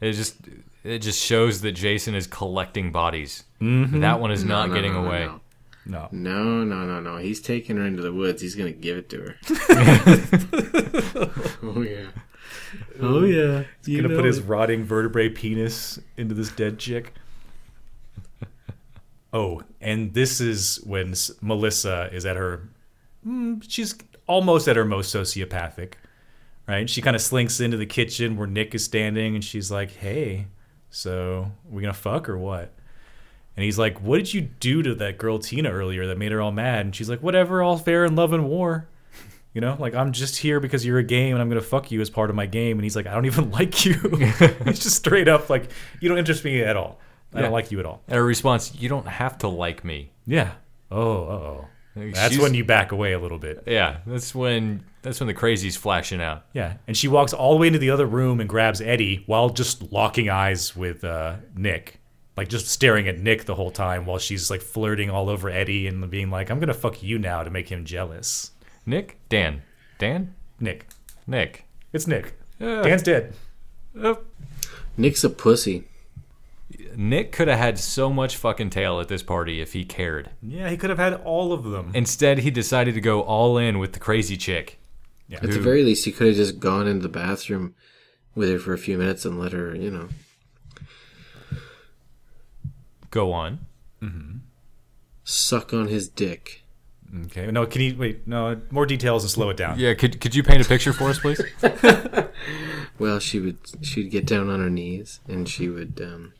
[0.00, 0.36] it just
[0.84, 3.44] it just shows that Jason is collecting bodies.
[3.60, 4.00] Mm-hmm.
[4.00, 5.26] That one is not No, getting no, no, away.
[5.26, 5.40] no.
[5.86, 6.08] No.
[6.12, 7.16] No, no, no, no.
[7.18, 8.40] He's taking her into the woods.
[8.40, 9.36] He's gonna give it to her.
[11.62, 12.06] oh yeah.
[13.00, 13.64] Oh yeah.
[13.84, 17.14] He's gonna put his rotting vertebrae penis into this dead chick.
[19.34, 22.68] Oh, and this is when S- Melissa is at her.
[23.26, 23.94] mm, she's
[24.28, 25.94] almost at her most sociopathic,
[26.68, 26.88] right?
[26.88, 30.46] She kind of slinks into the kitchen where Nick is standing, and she's like, "Hey,
[30.88, 32.72] so we gonna fuck or what?"
[33.56, 36.40] And he's like, "What did you do to that girl Tina earlier that made her
[36.40, 38.86] all mad?" And she's like, "Whatever, all fair in love and war."
[39.52, 42.00] You know, like I'm just here because you're a game and I'm gonna fuck you
[42.00, 42.76] as part of my game.
[42.76, 43.94] And he's like, I don't even like you.
[44.64, 45.70] He's just straight up like,
[46.00, 46.98] you don't interest me at all.
[47.34, 47.42] I Yeah.
[47.42, 48.02] don't like you at all.
[48.08, 50.52] And her response, "You don't have to like me." Yeah.
[50.90, 51.66] Oh, uh oh.
[51.96, 53.62] That's She's- when you back away a little bit.
[53.66, 56.44] Yeah, that's when that's when the crazy's flashing out.
[56.52, 56.74] Yeah.
[56.88, 59.92] And she walks all the way into the other room and grabs Eddie while just
[59.92, 62.00] locking eyes with uh, Nick.
[62.36, 65.86] Like just staring at Nick the whole time while she's like flirting all over Eddie
[65.86, 68.50] and being like, I'm gonna fuck you now to make him jealous.
[68.86, 69.62] Nick, Dan,
[69.98, 70.86] Dan, Nick.
[71.28, 71.64] Nick.
[71.92, 72.34] It's Nick.
[72.58, 72.82] Yeah.
[72.82, 73.34] Dan's dead.
[74.96, 75.84] Nick's a pussy.
[76.96, 80.30] Nick could have had so much fucking tail at this party if he cared.
[80.42, 81.90] Yeah, he could have had all of them.
[81.94, 84.78] Instead, he decided to go all in with the crazy chick.
[85.28, 85.38] Yeah.
[85.42, 87.74] At the very least, he could have just gone into the bathroom
[88.34, 90.08] with her for a few minutes and let her, you know,
[93.10, 93.60] Go on.
[95.22, 96.62] suck on his dick.
[97.26, 97.48] Okay.
[97.50, 98.26] No, can you wait?
[98.26, 99.78] No, more details and slow it down.
[99.78, 101.40] Yeah, could could you paint a picture for us, please?
[102.96, 106.32] Well, she would she'd get down on her knees and she would um,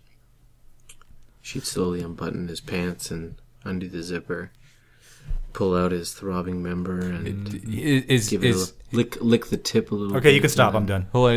[1.44, 3.34] she'd slowly unbutton his pants and
[3.64, 4.50] undo the zipper,
[5.52, 9.92] pull out his throbbing member and is give it is a lick lick the tip
[9.92, 10.16] a little.
[10.16, 10.70] Okay, you can stop.
[10.74, 11.06] and I'm done.
[11.12, 11.36] hold on.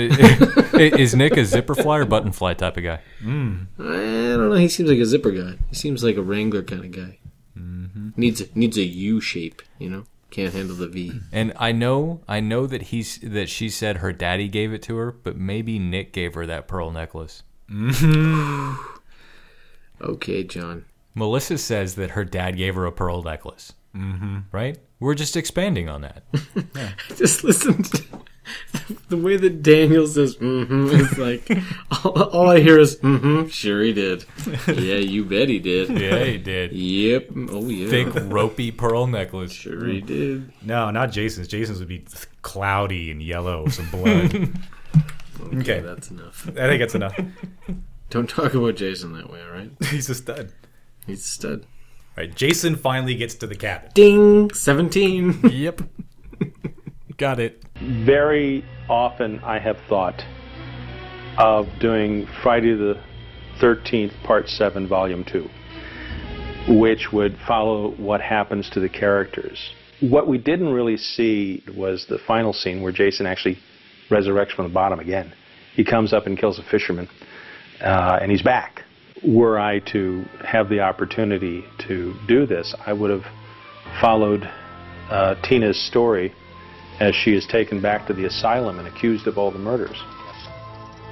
[0.80, 3.00] is Nick a zipper fly or button fly type of guy?
[3.22, 4.56] then- I don't know.
[4.56, 5.58] He seems like a zipper guy.
[5.70, 7.20] He seems like a Wrangler kind of guy.
[7.58, 8.10] Mm-hmm.
[8.16, 9.62] Needs needs a U shape.
[9.78, 11.20] You know, can't handle the V.
[11.34, 14.96] And I know, I know that he's that she said her daddy gave it to
[14.98, 17.44] her, but maybe Nick gave her that pearl necklace.
[20.02, 20.86] Okay, John.
[21.16, 23.74] Melissa says that her dad gave her a pearl necklace.
[23.96, 24.40] Mm-hmm.
[24.52, 24.78] Right?
[25.00, 26.24] We're just expanding on that.
[27.16, 28.04] Just listen to
[29.10, 30.90] the way that Daniel says, mm-hmm.
[30.92, 31.50] It's like,
[32.06, 34.26] all, all I hear is, mm-hmm, sure he did.
[34.68, 35.90] Yeah, you bet he did.
[36.00, 36.72] yeah, he did.
[36.72, 37.30] Yep.
[37.50, 37.90] Oh, yeah.
[37.90, 39.52] Thick, ropey pearl necklace.
[39.52, 40.52] Sure he did.
[40.64, 41.48] No, not Jason's.
[41.48, 42.06] Jason's would be
[42.42, 44.50] cloudy and yellow some blood.
[45.54, 46.48] okay, That's enough.
[46.50, 47.20] I think that's enough.
[48.10, 49.72] Don't talk about Jason that way, all right?
[49.86, 50.52] He's a stud.
[51.06, 51.62] He's a stud.
[52.18, 53.92] All right, Jason finally gets to the cabin.
[53.94, 54.52] Ding!
[54.52, 55.42] 17.
[55.52, 55.82] Yep.
[57.18, 57.64] Got it.
[57.82, 60.24] Very often I have thought
[61.40, 63.02] of doing Friday the
[63.60, 65.50] 13th, Part 7, Volume 2,
[66.80, 69.72] which would follow what happens to the characters.
[70.00, 73.58] What we didn't really see was the final scene where Jason actually
[74.10, 75.34] resurrects from the bottom again.
[75.76, 77.10] He comes up and kills a fisherman,
[77.82, 78.84] uh, and he's back.
[79.26, 83.26] Were I to have the opportunity to do this, I would have
[84.00, 84.50] followed
[85.10, 86.34] uh, Tina's story
[87.00, 89.98] as she is taken back to the asylum and accused of all the murders.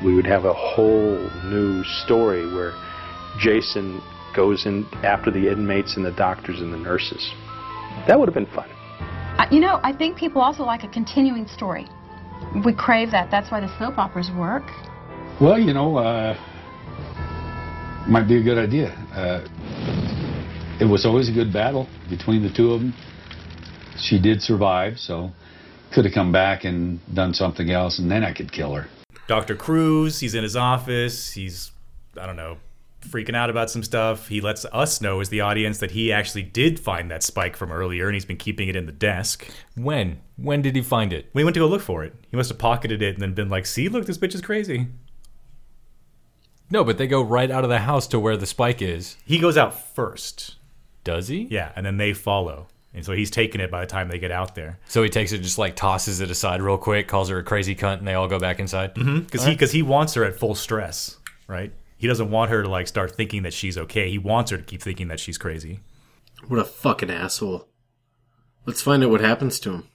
[0.03, 2.73] We would have a whole new story where
[3.39, 4.01] Jason
[4.35, 7.31] goes in after the inmates and the doctors and the nurses.
[8.07, 8.69] That would have been fun.
[9.37, 11.87] Uh, You know, I think people also like a continuing story.
[12.65, 13.31] We crave that.
[13.31, 14.63] That's why the soap operas work.
[15.39, 16.37] Well, you know, uh,
[18.07, 18.91] might be a good idea.
[19.14, 19.48] Uh,
[20.80, 22.94] it was always a good battle between the two of them.
[23.98, 25.32] She did survive, so
[25.94, 28.88] could have come back and done something else, and then I could kill her.
[29.27, 29.56] Dr.
[29.56, 31.32] Crews, he's in his office.
[31.32, 31.72] He's,
[32.19, 32.57] I don't know,
[33.02, 34.27] freaking out about some stuff.
[34.27, 37.72] He lets us know, as the audience, that he actually did find that spike from
[37.72, 39.49] earlier and he's been keeping it in the desk.
[39.76, 40.22] When?
[40.36, 41.30] When did he find it?
[41.34, 42.14] We went to go look for it.
[42.30, 44.88] He must have pocketed it and then been like, see, look, this bitch is crazy.
[46.69, 49.17] No, but they go right out of the house to where the spike is.
[49.25, 50.55] He goes out first.
[51.03, 51.47] Does he?
[51.49, 52.67] Yeah, and then they follow.
[52.93, 54.79] And so he's taking it by the time they get out there.
[54.87, 57.75] So he takes it, just like tosses it aside real quick, calls her a crazy
[57.75, 58.93] cunt, and they all go back inside.
[58.93, 61.17] Because he, cause he wants her at full stress,
[61.47, 61.73] right?
[61.97, 64.09] He doesn't want her to like start thinking that she's okay.
[64.09, 65.81] He wants her to keep thinking that she's crazy.
[66.47, 67.67] What a fucking asshole.
[68.65, 69.87] Let's find out what happens to him.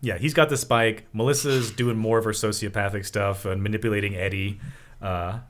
[0.00, 1.06] Yeah, he's got the spike.
[1.12, 4.60] Melissa's doing more of her sociopathic stuff and manipulating Eddie.
[5.00, 5.40] Uh,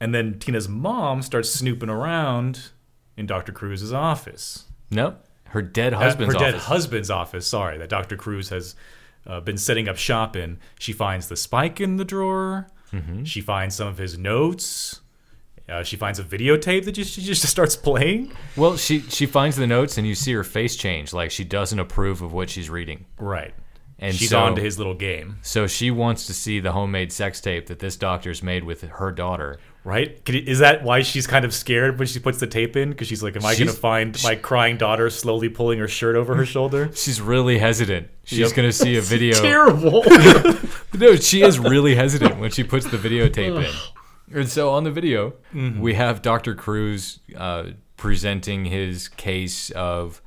[0.00, 2.70] and then Tina's mom starts snooping around
[3.16, 3.52] in Dr.
[3.52, 4.64] Crews's office.
[4.90, 5.24] Nope.
[5.50, 6.66] Her dead Uh, husband's her dead office.
[6.66, 8.16] husband's office, sorry, that Dr.
[8.16, 8.74] Crews has
[9.26, 10.58] uh, been setting up shop in.
[10.78, 12.68] She finds the spike in the drawer.
[12.92, 13.24] Mm-hmm.
[13.24, 15.00] She finds some of his notes.
[15.68, 18.30] Uh, she finds a videotape that just, she just starts playing.
[18.56, 21.78] well, she she finds the notes, and you see her face change, like she doesn't
[21.80, 23.04] approve of what she's reading.
[23.18, 23.52] Right.
[23.98, 25.38] And She's so, on to his little game.
[25.40, 29.10] So she wants to see the homemade sex tape that this doctor's made with her
[29.10, 29.58] daughter.
[29.86, 30.20] Right?
[30.28, 32.90] Is that why she's kind of scared when she puts the tape in?
[32.90, 36.16] Because she's like, "Am I going to find my crying daughter slowly pulling her shirt
[36.16, 38.08] over her shoulder?" She's really hesitant.
[38.24, 38.54] She's Yep.
[38.54, 39.40] gonna see a video.
[39.40, 40.02] Terrible.
[40.94, 44.36] no, she is really hesitant when she puts the videotape in.
[44.40, 46.56] And so on the video, we have Dr.
[46.56, 50.20] Crews uh, presenting his case of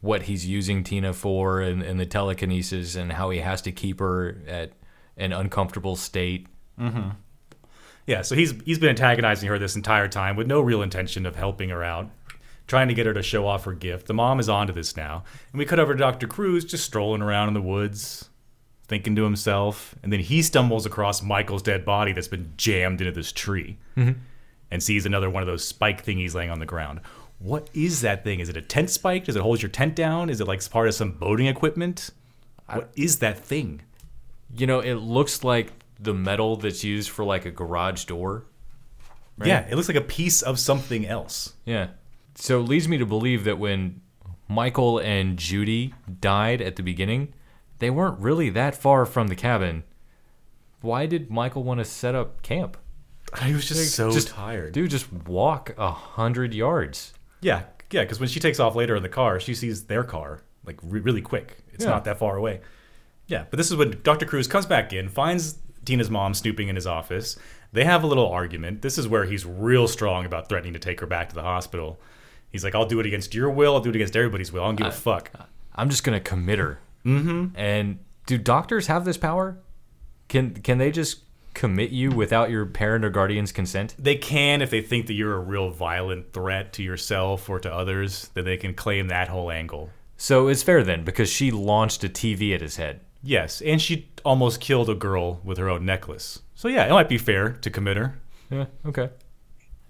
[0.00, 4.00] what he's using Tina for and, and the telekinesis and how he has to keep
[4.00, 4.72] her at
[5.16, 6.48] an uncomfortable state.
[8.06, 11.36] Yeah, so he's he's been antagonizing her this entire time with no real intention of
[11.36, 12.10] helping her out,
[12.66, 14.06] trying to get her to show off her gift.
[14.06, 16.26] The mom is onto this now, and we cut over to Dr.
[16.26, 18.28] Crews just strolling around in the woods,
[18.88, 23.12] thinking to himself, and then he stumbles across Michael's dead body that's been jammed into
[23.12, 24.18] this tree, mm-hmm.
[24.70, 27.00] and sees another one of those spike thingies laying on the ground.
[27.38, 28.40] What is that thing?
[28.40, 29.24] Is it a tent spike?
[29.24, 30.30] Does it hold your tent down?
[30.30, 32.10] Is it like part of some boating equipment?
[32.66, 33.82] What is that thing?
[34.56, 35.72] You know, it looks like
[36.02, 38.44] the metal that's used for like a garage door.
[39.42, 41.54] Yeah, it looks like a piece of something else.
[41.64, 41.88] Yeah.
[42.34, 44.00] So it leads me to believe that when
[44.48, 47.34] Michael and Judy died at the beginning,
[47.78, 49.82] they weren't really that far from the cabin.
[50.80, 52.76] Why did Michael want to set up camp?
[53.32, 54.72] I was just so just tired.
[54.74, 57.12] Dude, just walk a hundred yards.
[57.40, 60.42] Yeah, yeah, because when she takes off later in the car, she sees their car
[60.64, 61.56] like re- really quick.
[61.72, 61.90] It's Yeah.
[61.90, 62.60] not that far away.
[63.26, 64.26] Yeah, but this is when Dr.
[64.26, 67.36] Crews comes back in, finds Tina's mom snooping in his office.
[67.72, 68.82] They have a little argument.
[68.82, 72.00] This is where he's real strong about threatening to take her back to the hospital.
[72.50, 73.74] He's like, "I'll do it against your will.
[73.74, 74.62] I'll do it against everybody's will.
[74.62, 75.30] I don't give a fuck."
[75.74, 76.78] I'm just gonna commit her.
[77.04, 77.56] Mm-hmm.
[77.56, 79.58] And do doctors have this power?
[80.28, 81.20] Can can they just
[81.54, 83.94] commit you without your parent or guardian's consent?
[83.98, 87.72] They can if they think that you're a real violent threat to yourself or to
[87.72, 88.30] others.
[88.34, 89.90] Then they can claim that whole angle.
[90.16, 93.00] So it's fair then because she launched a TV at his head.
[93.22, 96.40] Yes, and she almost killed a girl with her own necklace.
[96.54, 98.18] So yeah, it might be fair to commit her.
[98.50, 98.66] Yeah.
[98.86, 99.08] Okay.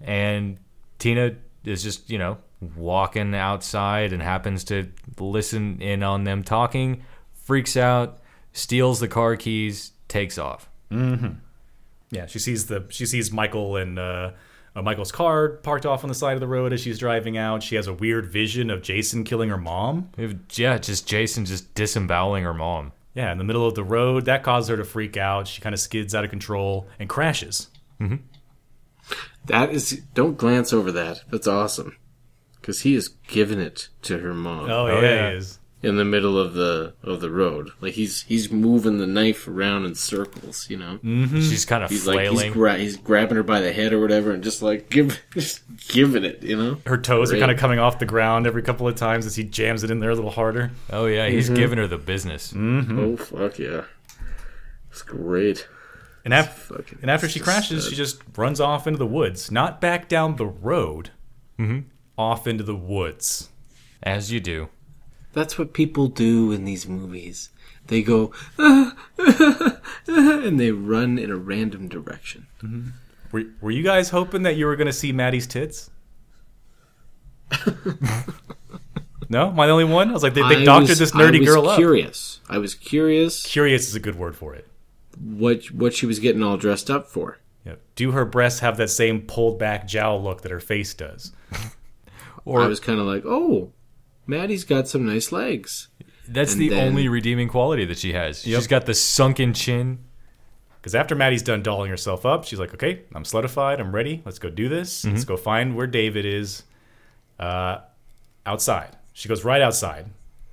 [0.01, 0.57] and
[0.99, 1.35] Tina
[1.65, 2.37] is just you know
[2.75, 4.87] walking outside and happens to
[5.19, 7.03] listen in on them talking,
[7.33, 8.19] freaks out,
[8.53, 10.69] steals the car keys, takes off.
[12.11, 14.31] Yeah, she sees the she sees Michael and uh,
[14.75, 17.63] uh, Michael's car parked off on the side of the road as she's driving out.
[17.63, 20.09] She has a weird vision of Jason killing her mom.
[20.55, 22.91] Yeah, just Jason just disemboweling her mom.
[23.15, 24.25] Yeah, in the middle of the road.
[24.25, 25.47] That causes her to freak out.
[25.47, 27.69] She kind of skids out of control and crashes.
[28.01, 28.15] Mm-hmm.
[29.45, 30.01] That is.
[30.13, 31.21] Don't glance over that.
[31.29, 31.97] That's awesome.
[32.59, 34.69] Because he is giving it to her mom.
[34.69, 35.59] Oh, oh yeah, he is.
[35.83, 39.83] In the middle of the of the road, like he's he's moving the knife around
[39.85, 40.65] in circles.
[40.69, 41.41] You know, Mm-hmm.
[41.41, 42.45] She's kind of he's like flailing.
[42.45, 45.61] he's, gra- he's grabbing her by the head or whatever, and just like give just
[45.89, 46.41] giving it.
[46.41, 49.25] You know, Her toes are kind of coming off the ground every couple of times
[49.25, 50.71] as he jams it in there a little harder.
[50.89, 51.55] oh yeah, he's Mhm.
[51.57, 52.53] giving her the business.
[52.55, 53.81] Oh fuck yeah,
[54.89, 55.67] it's great.
[56.25, 59.51] And, af- and after she crashes, just, she just runs off into the woods.
[59.51, 61.09] Not back down the road,
[61.59, 61.83] Mhm.
[62.17, 63.49] off into the woods.
[64.01, 64.69] As you do.
[65.33, 67.49] That's what people do in these movies.
[67.87, 72.47] They go and they run in a random direction.
[72.61, 72.89] Mm-hmm.
[73.31, 75.89] Were, were you guys hoping that you were going to see Maddie's tits?
[79.29, 79.49] no?
[79.49, 80.09] Am I the only one?
[80.09, 81.77] I was like, they, they doctored was- this nerdy I was girl up.
[81.77, 82.39] Curious.
[82.49, 84.67] I was curious Curious is a good word for it.
[85.19, 87.39] what what she was getting all dressed up for.
[87.65, 87.81] Yep.
[87.95, 91.31] Do her breasts have that same pulled back jowl look that her face does?
[92.45, 93.71] Or I was kind of like, oh,
[94.27, 95.89] Maddie's got some nice legs.
[96.27, 98.45] That's And the then- only redeeming quality that she has.
[98.45, 98.57] Yep.
[98.59, 99.99] She's got the sunken chin.
[100.79, 103.79] Because after Maddie's done dolling herself up, she's like, okay, I'm slutified.
[103.79, 104.21] I'm ready.
[104.25, 105.03] Let's go do this.
[105.03, 105.13] Mm-hmm.
[105.13, 106.63] Let's go find where David is
[107.39, 107.77] uh,
[108.45, 108.97] outside.
[109.13, 110.07] She goes right outside.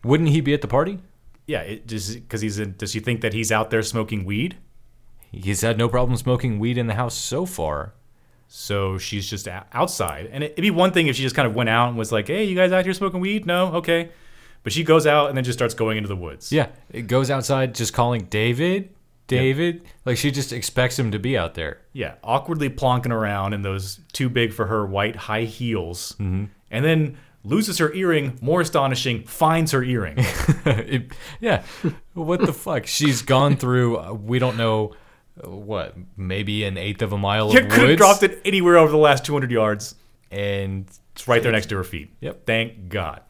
[0.05, 1.01] Wouldn't he be at the party?
[1.49, 2.77] Yeah, it just because he's in.
[2.79, 4.57] Does she think that he's out there smoking weed?
[5.33, 7.95] He's had no problem smoking weed in the house so far.
[8.53, 10.29] So she's just outside.
[10.33, 12.11] And it- it'd be one thing if she just kind of went out and was
[12.11, 13.47] like, hey, you guys out here smoking weed?
[13.47, 13.75] No?
[13.75, 14.09] Okay.
[14.65, 16.51] But she goes out and then just starts going into the woods.
[16.53, 18.91] Yeah, it goes outside just calling David,
[19.29, 19.83] David.
[20.05, 21.79] Like she just expects him to be out there.
[21.93, 26.17] Yeah, awkwardly plonking around in those too big for her white high heels.
[26.19, 26.47] Mm-hmm.
[26.73, 28.37] And then loses her earring.
[28.43, 30.17] More astonishing, finds her earring.
[30.67, 31.63] It- yeah,
[32.15, 32.87] what the fuck?
[32.87, 33.97] She's gone through.
[33.99, 34.95] Uh, we don't know
[35.45, 38.91] what, maybe an eighth of a mile you of could have dropped it anywhere over
[38.91, 39.95] the last 200 yards.
[40.31, 42.11] and It's right there next to her feet.
[42.21, 42.47] Yep.
[42.47, 43.23] Thank God.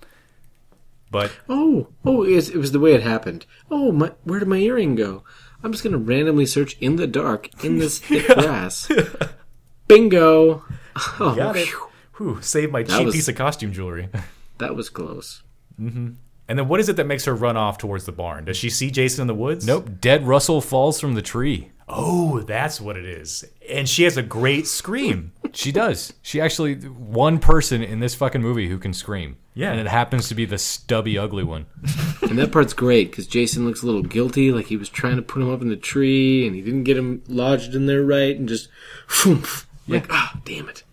[1.10, 3.44] But Oh, oh, it was, it was the way it happened.
[3.70, 5.24] Oh, my, where did my earring go?
[5.62, 8.89] I'm just gonna randomly search in the dark in this thick grass.
[9.89, 10.64] Bingo!
[11.20, 11.68] Oh, got it.
[11.72, 14.09] Oh, phew, Whew, saved my That cheap was- piece of costume jewelry.
[14.59, 15.43] that was close.
[15.81, 16.10] Mm-hmm.
[16.48, 18.44] And then what is it that makes her run off towards the barn?
[18.47, 19.64] Does she see Jason in the woods?
[19.64, 21.70] nope, dead Russell falls from the tree.
[21.92, 23.44] Oh, that's what it is.
[23.68, 25.32] And she has a great scream.
[25.52, 26.12] She does.
[26.22, 29.36] She actually one person in this fucking movie who can scream.
[29.54, 29.72] Yeah.
[29.72, 31.66] and it happens to be the stubby, ugly one.
[32.22, 35.22] And that part's great because Jason looks a little guilty, like he was trying to
[35.22, 38.36] put him up in the tree and he didn't get him lodged in there right,
[38.38, 38.68] and just,
[39.08, 40.84] phoomp, like, ah, damn it!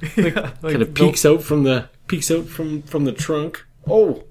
[0.16, 3.64] Like Kind of peeks out from the peeks out from from the trunk.
[3.86, 4.24] Oh,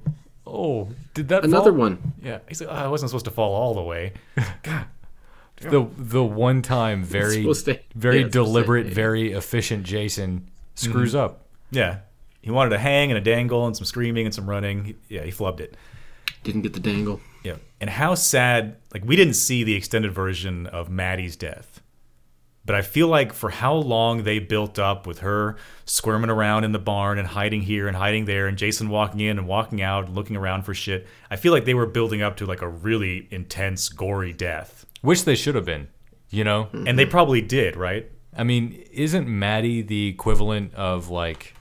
[0.48, 1.80] Oh, did that another fall?
[1.80, 2.14] one.
[2.22, 2.40] Yeah.
[2.48, 4.14] He's like, oh, I wasn't supposed to fall all the way.
[5.62, 7.54] The the one time very to-
[7.96, 11.18] very yeah, it's supposed to- deliberate, very efficient Jason screws Mm-hmm.
[11.24, 11.46] up.
[11.72, 12.00] Yeah.
[12.42, 14.86] He wanted a hang and a dangle and some screaming and some running.
[14.86, 15.76] He- yeah, he flubbed it.
[16.44, 17.20] Didn't get the dangle.
[17.44, 17.56] Yeah.
[17.82, 21.82] And how sad, like, we didn't see the extended version of Maddie's death.
[22.66, 25.56] But I feel like for how long they built up with her
[25.86, 29.38] squirming around in the barn and hiding here and hiding there, and Jason walking in
[29.38, 32.38] and walking out, and looking around for shit, I feel like they were building up
[32.38, 34.86] to like a really intense, gory death.
[35.06, 35.88] Which they should have been,
[36.30, 36.70] you know.
[36.74, 38.12] And they probably did, right?
[38.38, 41.54] I mean, isn't Maddie the equivalent of like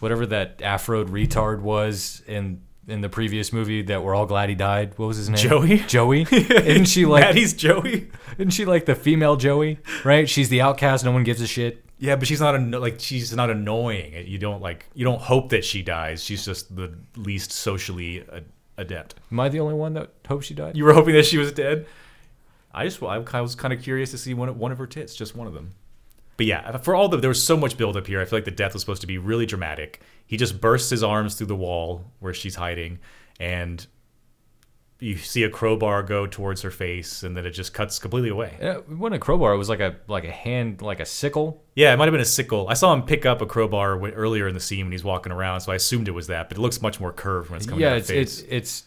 [0.00, 4.54] whatever that Afroed retard was in in the previous movie that we're all glad he
[4.54, 4.96] died?
[4.98, 5.38] What was his name?
[5.38, 5.78] Joey?
[5.80, 6.22] Joey.
[6.30, 7.22] isn't she like?
[7.24, 8.10] Maddie's Joey?
[8.38, 9.80] Isn't she like the female Joey?
[10.04, 10.28] Right?
[10.28, 11.04] She's the outcast.
[11.04, 11.84] No one gives a shit.
[11.98, 14.26] Yeah, but she's not like she's not annoying.
[14.26, 16.22] You don't like you don't hope that she dies.
[16.22, 18.42] She's just the least socially a-
[18.76, 19.14] adept.
[19.32, 20.76] Am I the only one that hopes she died?
[20.76, 21.86] You were hoping that she was dead.
[22.76, 25.14] I just I was kind of curious to see one of- one of her tits,
[25.16, 25.72] just one of them.
[26.36, 28.20] But yeah, for all the there was so much build up here.
[28.20, 30.00] I feel like the death was supposed to be really dramatic.
[30.26, 32.98] He just bursts his arms through the wall where she's hiding,
[33.40, 33.86] and
[34.98, 38.56] you see a crowbar go towards her face, and then it just cuts completely away.
[38.60, 39.52] Yeah, it wasn't a crowbar.
[39.52, 41.62] It was like a like a hand, like a sickle.
[41.74, 42.66] Yeah, it might have been a sickle.
[42.68, 45.32] I saw him pick up a crowbar w- earlier in the scene when he's walking
[45.32, 46.48] around, so I assumed it was that.
[46.48, 48.40] But it looks much more curved when it's coming yeah, it's face.
[48.40, 48.82] it's it's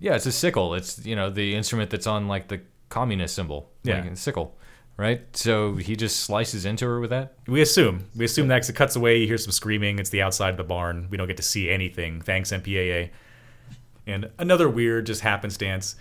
[0.00, 0.74] yeah, it's a sickle.
[0.74, 3.70] It's you know the instrument that's on like the communist symbol.
[3.82, 4.00] Yeah.
[4.00, 4.56] like a sickle.
[4.96, 5.22] right?
[5.36, 7.34] So he just slices into her with that.
[7.48, 8.06] We assume.
[8.16, 9.18] We assume that 'cause it cuts away.
[9.18, 9.98] You hear some screaming.
[9.98, 11.08] It's the outside of the barn.
[11.10, 12.20] We don't get to see anything.
[12.20, 13.10] Thanks, MPAA.
[14.06, 15.96] And another weird just happenstance.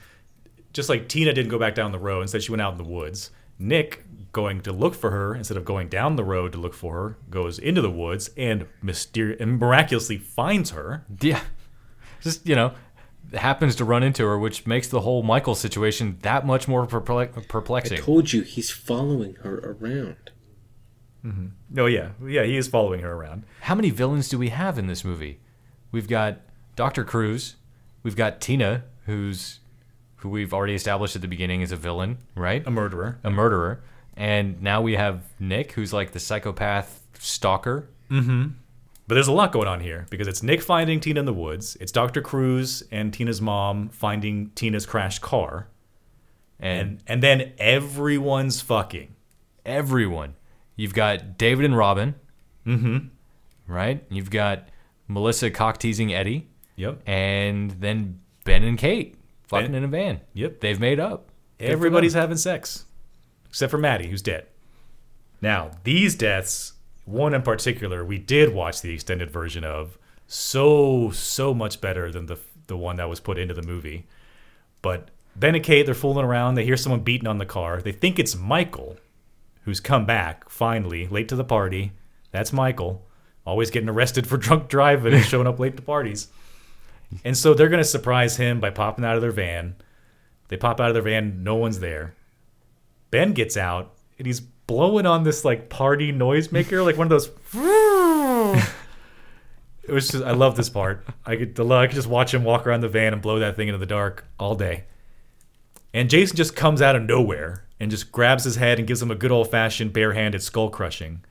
[0.73, 2.83] Just like Tina didn't go back down the road, instead she went out in the
[2.89, 3.31] woods.
[3.59, 6.93] Nick, going to look for her instead of going down the road to look for
[6.95, 11.05] her, goes into the woods and, myster- and miraculously finds her.
[11.21, 11.41] Yeah,
[12.21, 12.73] just you know,
[13.35, 17.97] happens to run into her, which makes the whole Michael situation that much more perplexing.
[17.97, 20.31] I told you he's following her around.
[21.25, 21.79] Mm-hmm.
[21.79, 23.45] Oh yeah, yeah, he is following her around.
[23.61, 25.39] How many villains do we have in this movie?
[25.91, 26.41] We've got
[26.75, 27.03] Dr.
[27.03, 27.55] Crews,
[28.03, 29.59] we've got Tina, who's
[30.17, 32.65] who we've already established at the beginning is a villain, right?
[32.65, 33.19] A murderer.
[33.23, 33.83] A murderer.
[34.15, 37.89] And now we have Nick, who's like the psychopath stalker.
[38.09, 38.49] Mm-hmm.
[39.07, 41.75] But there's a lot going on here because it's Nick finding Tina in the woods.
[41.81, 42.21] It's Dr.
[42.21, 45.67] Crews and Tina's mom finding Tina's crashed car.
[46.59, 49.13] And And then everyone's fucking.
[49.65, 50.35] everyone.
[50.75, 52.15] You've got David and Robin.
[52.65, 53.07] Mm-hmm.
[53.67, 54.03] Right?
[54.09, 54.69] You've got
[55.07, 56.47] Melissa cock teasing Eddie.
[56.77, 57.01] Yep.
[57.07, 59.15] And then Ben and Kate
[59.47, 60.21] fucking Ben- in a van.
[60.33, 60.61] Yep.
[60.61, 61.29] They've made up.
[61.59, 62.85] Good Everybody's having sex.
[63.49, 64.47] Except for Maddie, who's dead.
[65.41, 66.72] Now, these deaths,
[67.05, 69.97] one in particular, we did watch the extended version of.
[70.25, 74.05] So, so much better than the the one that was put into the movie.
[74.81, 76.55] But Ben and Kate, they're fooling around.
[76.55, 77.81] They hear someone beating on the car.
[77.81, 78.97] They think it's Michael,
[79.63, 81.91] who's come back finally, late to the party.
[82.31, 83.05] That's Michael,
[83.45, 86.27] always getting arrested for drunk driving and showing up late to parties.
[87.23, 89.75] And so they're going to surprise him by popping out of their van.
[90.47, 92.15] They pop out of their van, no one's there.
[93.11, 97.27] Ben gets out and he's blowing on this like party noisemaker, like one of those.
[99.83, 101.05] it was just I love this part.
[101.25, 103.67] I could I could just watch him walk around the van and blow that thing
[103.67, 104.85] into the dark all day.
[105.93, 109.11] And Jason just comes out of nowhere and just grabs his head and gives him
[109.11, 111.23] a good old fashioned barehanded skull crushing.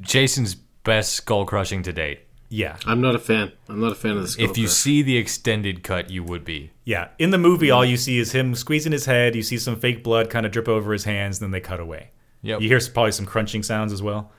[0.00, 2.20] Jason's best skull crushing to date.
[2.50, 3.52] Yeah, I'm not a fan.
[3.68, 4.74] I'm not a fan of the skull If you crush.
[4.74, 6.70] see the extended cut, you would be.
[6.84, 7.08] yeah.
[7.18, 9.34] In the movie, all you see is him squeezing his head.
[9.34, 11.80] You see some fake blood kind of drip over his hands, and then they cut
[11.80, 12.10] away.
[12.42, 12.60] Yep.
[12.62, 14.32] You hear probably some crunching sounds as well.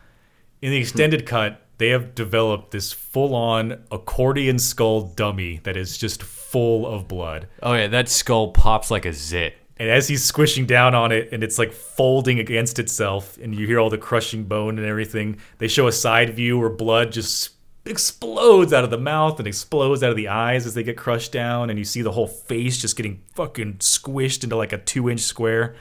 [0.61, 0.81] In the hmm.
[0.81, 6.85] extended cut, they have developed this full on accordion skull dummy that is just full
[6.85, 7.47] of blood.
[7.63, 9.55] Oh yeah, that skull pops like a zit.
[9.77, 13.65] And as he's squishing down on it and it's like folding against itself, and you
[13.65, 17.51] hear all the crushing bone and everything, they show a side view where blood just
[17.89, 21.31] explodes out of the mouth and explodes out of the eyes as they get crushed
[21.31, 25.09] down, and you see the whole face just getting fucking squished into like a two
[25.09, 25.75] inch square.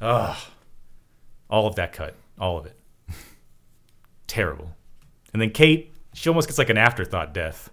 [0.00, 0.36] Ugh.
[1.48, 2.14] All of that cut.
[2.38, 2.76] All of it.
[4.26, 4.74] Terrible.
[5.32, 7.70] And then Kate, she almost gets like an afterthought death.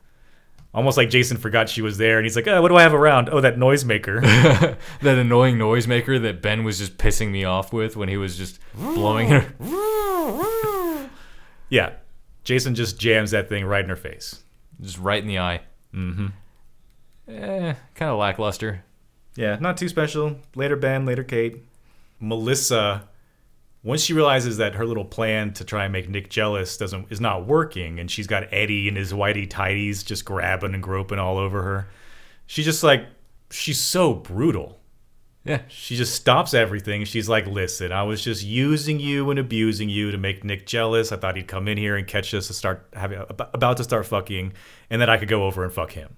[0.73, 2.93] Almost like Jason forgot she was there, and he's like, oh, what do I have
[2.93, 3.27] around?
[3.29, 4.77] Oh, that noisemaker.
[5.01, 8.59] That annoying noisemaker that Ben was just pissing me off with when he was just
[8.73, 9.53] blowing her.
[11.69, 11.93] Yeah.
[12.43, 14.43] Jason just jams that thing right in her face.
[14.79, 15.61] Just right in the eye.
[15.93, 16.27] Mm-hmm.
[17.27, 18.83] Eh, kind of lackluster.
[19.35, 20.37] Yeah, not too special.
[20.55, 21.63] Later Ben, later Kate.
[22.19, 23.07] Melissa,
[23.83, 27.21] once she realizes that her little plan to try and make Nick jealous doesn't is
[27.21, 31.37] not working, and she's got Eddie and his whitey tighties just grabbing and groping all
[31.37, 31.87] over her,
[32.47, 33.05] she's just like
[33.49, 34.79] she's so brutal.
[35.43, 35.61] Yeah.
[35.67, 37.03] She just stops everything.
[37.05, 41.11] She's like, "Listen, I was just using you and abusing you to make Nick jealous.
[41.11, 44.05] I thought he'd come in here and catch us to start having about to start
[44.05, 44.53] fucking,
[44.89, 46.15] and then I could go over and fuck him.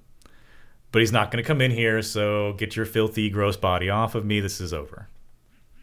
[0.91, 2.01] But he's not going to come in here.
[2.01, 4.39] So get your filthy, gross body off of me.
[4.39, 5.07] This is over."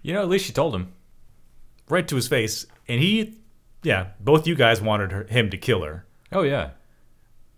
[0.03, 0.93] You know, at least she told him.
[1.89, 3.41] Right to his face, and he,
[3.83, 6.07] yeah, both you guys wanted her, him to kill her.
[6.31, 6.71] Oh yeah.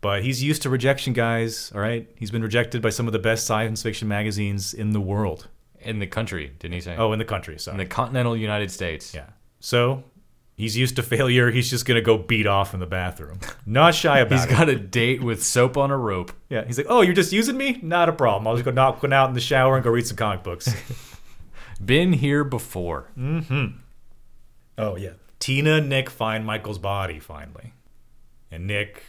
[0.00, 1.70] But he's used to rejection, guys.
[1.74, 5.00] All right, he's been rejected by some of the best science fiction magazines in the
[5.00, 5.48] world.
[5.84, 6.96] In the country, didn't he say?
[6.96, 7.59] Oh, in the country.
[7.59, 7.74] Sorry.
[7.74, 9.14] in the continental United States.
[9.14, 9.26] Yeah.
[9.60, 10.04] So
[10.56, 11.50] he's used to failure.
[11.50, 13.40] He's just gonna go beat off in the bathroom.
[13.66, 14.48] Not shy about He's it.
[14.50, 16.32] He's got a date with soap on a rope.
[16.48, 16.64] yeah.
[16.64, 17.78] He's like, oh, you're just using me?
[17.82, 18.46] Not a problem.
[18.46, 20.72] I'll just go knock one out in the shower and go read some comic books.
[21.84, 23.10] Been here before.
[23.18, 23.78] Mm-hmm.
[24.78, 25.12] Oh yeah.
[25.38, 27.72] Tina and Nick find Michael's body finally,
[28.52, 29.02] and Nick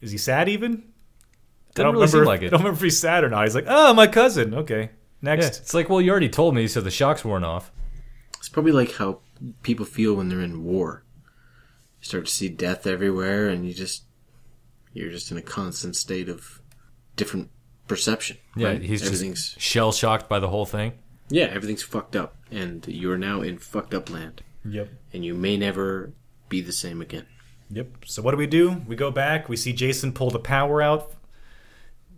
[0.00, 0.84] is he sad even?
[1.76, 2.30] I don't really seem remember.
[2.32, 2.50] like I it.
[2.50, 3.42] don't remember if he's sad or not.
[3.44, 4.54] He's like, oh, my cousin.
[4.54, 4.90] Okay,
[5.24, 5.60] Yeah, next.
[5.60, 7.70] it's like, well, you already told me, so the shock's worn off.
[8.38, 9.20] It's probably like how
[9.62, 11.04] people feel when they're in war.
[12.00, 14.04] You start to see death everywhere, and you just
[14.92, 16.60] you're just in a constant state of
[17.16, 17.50] different
[17.88, 18.36] perception.
[18.56, 18.82] Yeah, right?
[18.82, 20.92] he's everything's shell shocked by the whole thing.
[21.30, 24.88] yeah, everything's fucked up, and you are now in fucked up land, Yep.
[25.14, 26.12] and you may never
[26.50, 27.26] be the same again.
[27.70, 28.04] Yep.
[28.04, 28.82] So what do we do?
[28.86, 29.48] We go back.
[29.48, 31.13] We see Jason pull the power out.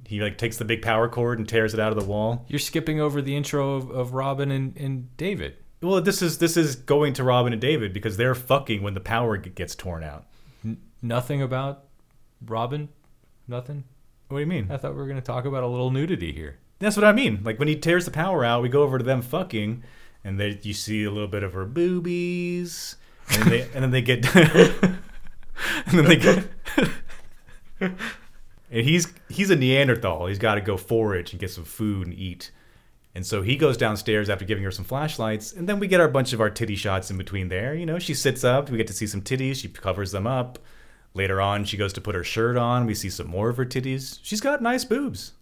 [0.06, 2.44] He like takes the big power cord and tears it out of the wall.
[2.48, 5.56] You're skipping over the intro of, of Robin and, and David.
[5.82, 9.00] Well, this is this is going to Robin and David because they're fucking when the
[9.00, 10.24] power gets torn out.
[11.02, 11.84] Nothing about
[12.44, 12.88] Robin.
[13.46, 13.84] Nothing.
[14.28, 14.68] What do you mean?
[14.70, 16.58] I thought we were going to talk about a little nudity here.
[16.78, 17.40] That's what I mean.
[17.44, 19.82] Like when he tears the power out, we go over to them fucking,
[20.24, 22.96] and they you see a little bit of her boobies,
[23.30, 24.98] and then they and then they get, and
[25.92, 26.44] then they get,
[28.70, 30.26] and he's he's a Neanderthal.
[30.26, 32.50] He's got to go forage and get some food and eat,
[33.14, 36.08] and so he goes downstairs after giving her some flashlights, and then we get our
[36.08, 37.74] bunch of our titty shots in between there.
[37.74, 39.56] You know, she sits up, we get to see some titties.
[39.56, 40.58] She covers them up.
[41.14, 42.84] Later on, she goes to put her shirt on.
[42.84, 44.18] We see some more of her titties.
[44.22, 45.32] She's got nice boobs.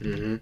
[0.00, 0.36] Mm-hmm.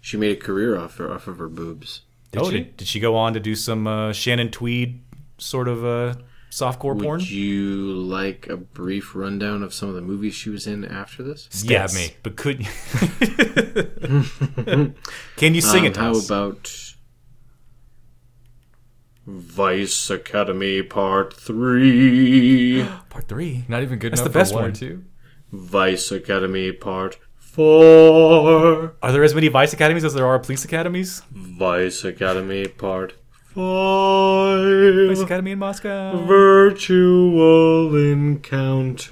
[0.00, 2.02] She made a career off her, off of her boobs.
[2.30, 5.02] Did oh, Did, did she go on to do some uh, Shannon Tweed
[5.38, 6.14] sort of uh,
[6.56, 7.18] softcore Would porn?
[7.18, 11.22] Would you like a brief rundown of some of the movies she was in after
[11.22, 11.48] this?
[11.50, 12.14] Stab Yes, me.
[12.22, 12.58] but could
[15.36, 16.26] Can you sing Um, it to How us?
[16.26, 16.92] about
[19.26, 22.86] Vice Academy Part Three?
[23.10, 23.64] Part Three.
[23.68, 24.70] Not even good That's enough the best for one, one.
[24.72, 25.04] or two.
[25.52, 28.94] Vice Academy Part Four.
[29.02, 31.22] Are there as many Vice Academies as there are police academies?
[31.32, 33.14] Vice Academy Part
[33.56, 35.24] Vice Five.
[35.26, 36.24] Academy in Moscow.
[36.26, 39.06] Virtual Encounters.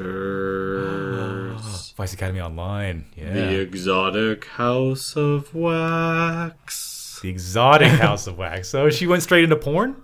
[1.65, 3.07] Ah, Vice Academy Online.
[3.17, 3.33] Yeah.
[3.33, 7.21] The Exotic House of Wax.
[7.23, 8.69] The exotic House of Wax.
[8.69, 9.97] So she went straight into porn,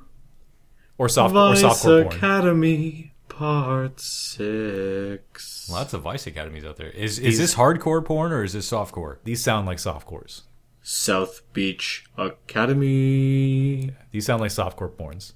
[0.97, 2.17] or soft or Vice softcore porn.
[2.17, 5.69] Academy Part Six.
[5.71, 6.89] Lots of Vice Academies out there.
[6.91, 9.19] Is These- is this hardcore porn or is this softcore?
[9.25, 10.43] These sound like softcores.
[10.83, 13.91] South Beach Academy.
[14.11, 15.33] These sound like softcore porns,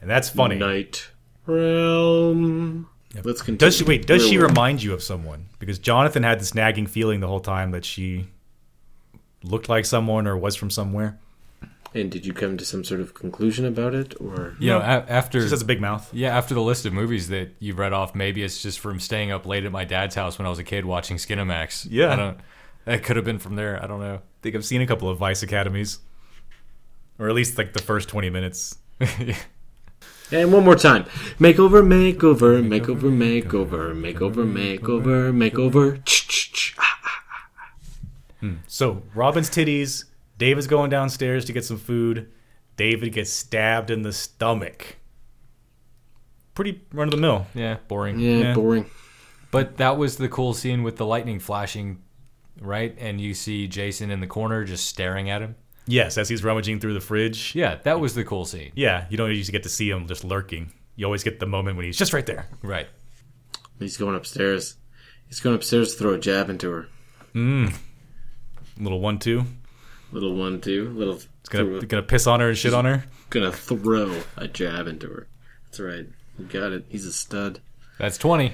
[0.00, 0.56] and that's funny.
[0.56, 1.08] Night
[1.46, 2.88] Realm.
[3.24, 3.58] Let's continue.
[3.58, 4.06] Does she wait?
[4.06, 5.46] Does Where she were- remind you of someone?
[5.58, 8.28] Because Jonathan had this nagging feeling the whole time that she
[9.42, 11.18] looked like someone or was from somewhere.
[11.94, 15.04] And did you come to some sort of conclusion about it, or You know, a-
[15.10, 16.08] after She has a big mouth.
[16.14, 19.30] Yeah, after the list of movies that you've read off, maybe it's just from staying
[19.30, 21.86] up late at my dad's house when I was a kid watching Skinamax.
[21.90, 22.12] Yeah.
[22.12, 22.38] I don't.
[22.86, 23.82] It could have been from there.
[23.82, 24.14] I don't know.
[24.16, 25.98] I think I've seen a couple of Vice Academies,
[27.18, 28.76] or at least like the first twenty minutes.
[30.30, 31.04] And one more time.
[31.38, 36.02] Makeover, makeover, makeover, makeover, makeover, makeover, makeover.
[36.06, 36.74] Ch-ch-ch.
[38.40, 38.54] Hmm.
[38.66, 40.04] So Robin's titties.
[40.38, 42.32] David's going downstairs to get some food.
[42.78, 44.96] David gets stabbed in the stomach.
[46.54, 47.46] Pretty run of the mill.
[47.54, 48.18] Yeah, boring.
[48.18, 48.54] Yeah, Yeah.
[48.54, 48.86] boring.
[49.50, 52.00] But that was the cool scene with the lightning flashing,
[52.64, 52.96] right?
[52.98, 55.56] And you see Jason in the corner just staring at him.
[55.86, 57.54] Yes, as he's rummaging through the fridge.
[57.54, 58.72] Yeah, that was the cool scene.
[58.74, 60.72] Yeah, you don't usually get to see him just lurking.
[60.94, 62.46] You always get the moment when he's just right there.
[62.62, 62.86] Right.
[63.78, 64.76] He's going upstairs.
[65.26, 66.88] He's going upstairs to throw a jab into her.
[67.34, 67.74] Mm.
[68.78, 69.44] Little one two.
[70.12, 70.90] Little one, two.
[70.90, 71.14] Little.
[71.14, 73.04] He's gonna gonna piss on her and shit on her.
[73.30, 75.26] Gonna throw a jab into her.
[75.64, 76.06] That's right.
[76.38, 76.84] You got it.
[76.88, 77.60] He's a stud.
[77.98, 78.52] That's twenty.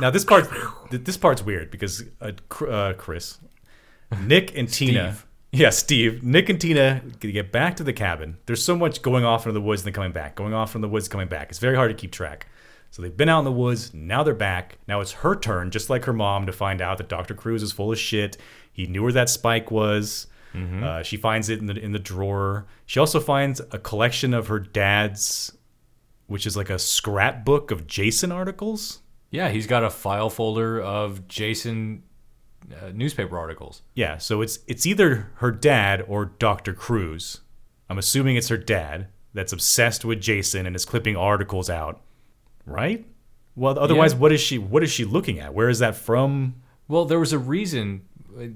[0.00, 0.48] Now this part,
[0.90, 2.32] this part's weird because uh,
[2.64, 3.38] uh, Chris,
[4.20, 5.16] Nick and Tina,
[5.52, 8.36] yeah, Steve, Nick and Tina get back to the cabin.
[8.46, 10.82] There's so much going off into the woods and then coming back, going off from
[10.82, 11.48] the woods, coming back.
[11.48, 12.46] It's very hard to keep track.
[12.90, 13.92] So they've been out in the woods.
[13.92, 14.78] Now they're back.
[14.86, 17.34] Now it's her turn, just like her mom, to find out that Dr.
[17.34, 18.36] Crews is full of shit.
[18.72, 20.26] He knew where that spike was.
[20.82, 22.66] Uh, she finds it in the in the drawer.
[22.86, 25.52] She also finds a collection of her dad's,
[26.26, 29.00] which is like a scrapbook of Jason articles.
[29.30, 32.02] Yeah, he's got a file folder of Jason
[32.72, 33.82] uh, newspaper articles.
[33.94, 36.72] Yeah, so it's it's either her dad or Dr.
[36.72, 37.40] Crews.
[37.90, 42.00] I'm assuming it's her dad that's obsessed with Jason and is clipping articles out.
[42.66, 43.06] Right?
[43.56, 44.18] Well, otherwise Yeah.
[44.18, 45.54] what is she what is she looking at?
[45.54, 46.56] Where is that from?
[46.86, 48.02] Well, there was a reason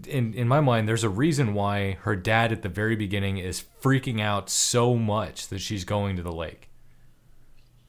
[0.09, 0.89] in in my mind.
[0.89, 5.49] There's a reason why her dad at the very beginning is freaking out so much
[5.49, 6.69] that she's going to the lake.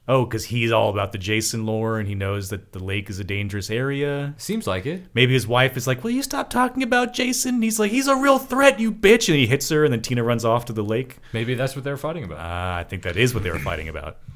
[0.06, 3.18] Oh, cuz he's all about the Jason lore and he knows that the lake is
[3.18, 4.34] a dangerous area.
[4.36, 5.06] Seems like it.
[5.14, 8.16] Maybe his wife is like, "Will you stop talking about Jason?" He's like, "He's a
[8.16, 10.84] real threat, you bitch." And he hits her and then Tina runs off to the
[10.84, 11.18] lake.
[11.32, 12.38] Maybe that's what they're fighting about.
[12.40, 14.18] Ah, I think that is what they were fighting about.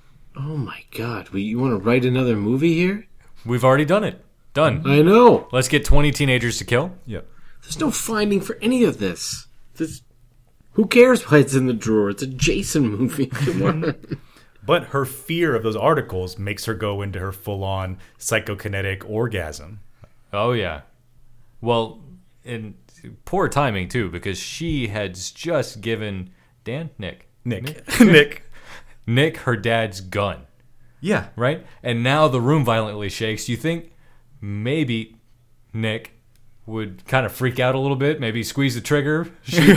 [0.41, 1.31] Oh my god.
[1.31, 3.09] We, you want to write another movie here?
[3.45, 4.25] We've already done it.
[4.55, 4.83] Done.
[4.87, 5.49] I know.
[5.51, 6.93] Let's get 20 teenagers to kill.
[7.07, 7.27] Yep.
[7.63, 9.49] There's no finding for any of this.
[9.75, 10.03] This.
[10.75, 12.11] Who cares why it's in the drawer?
[12.11, 13.27] It's a Jason movie.
[13.33, 13.95] Come on.
[14.69, 19.81] But her fear of those articles makes her go into her full on psychokinetic orgasm.
[20.31, 20.83] Oh yeah.
[21.63, 22.05] Well,
[22.45, 22.75] and
[23.25, 26.29] poor timing too because she had just given
[26.65, 27.89] Dan Nick Nick.
[28.01, 28.43] Nick.
[29.07, 30.43] Nick her dad's gun.
[31.01, 31.29] Yeah.
[31.35, 31.67] Right?
[31.83, 33.47] And now the room violently shakes.
[33.47, 33.93] Do you think
[34.39, 35.17] maybe
[35.73, 36.13] Nick
[36.67, 39.33] would kind of freak out a little bit, maybe squeeze the trigger.
[39.43, 39.75] She,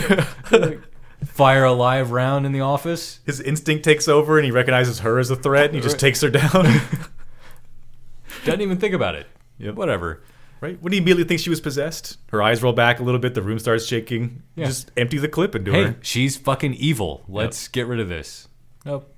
[1.25, 3.19] fire a live round in the office.
[3.25, 6.21] His instinct takes over and he recognizes her as a threat and he just takes
[6.21, 6.65] her down.
[8.45, 9.27] Doesn't even think about it.
[9.59, 9.75] Yep.
[9.75, 10.23] Whatever.
[10.61, 10.81] right?
[10.81, 13.41] When he immediately thinks she was possessed, her eyes roll back a little bit, the
[13.41, 14.41] room starts shaking.
[14.55, 14.65] Yeah.
[14.65, 15.95] Just empty the clip into Hey, her.
[16.01, 17.23] she's fucking evil.
[17.27, 18.47] Let's get rid of this.
[18.85, 19.15] Nope.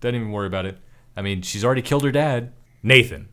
[0.00, 0.78] Doesn't even worry about it.
[1.16, 2.52] I mean, she's already killed her dad.
[2.82, 3.28] Nathan.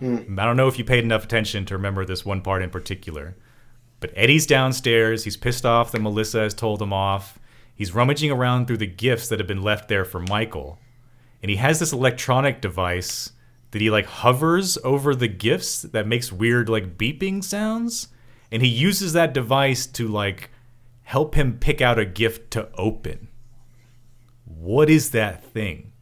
[0.00, 0.38] Hmm.
[0.38, 3.36] I don't know if you paid enough attention to remember this one part in particular.
[4.00, 5.24] But Eddie's downstairs.
[5.24, 7.38] He's pissed off that Melissa has told him off.
[7.74, 10.78] He's rummaging around through the gifts that have been left there for Michael.
[11.42, 13.32] And he has this electronic device
[13.70, 18.08] that he like hovers over the gifts that makes weird like beeping sounds.
[18.50, 20.50] And he uses that device to like
[21.02, 23.28] help him pick out a gift to open.
[24.44, 25.92] What is that thing?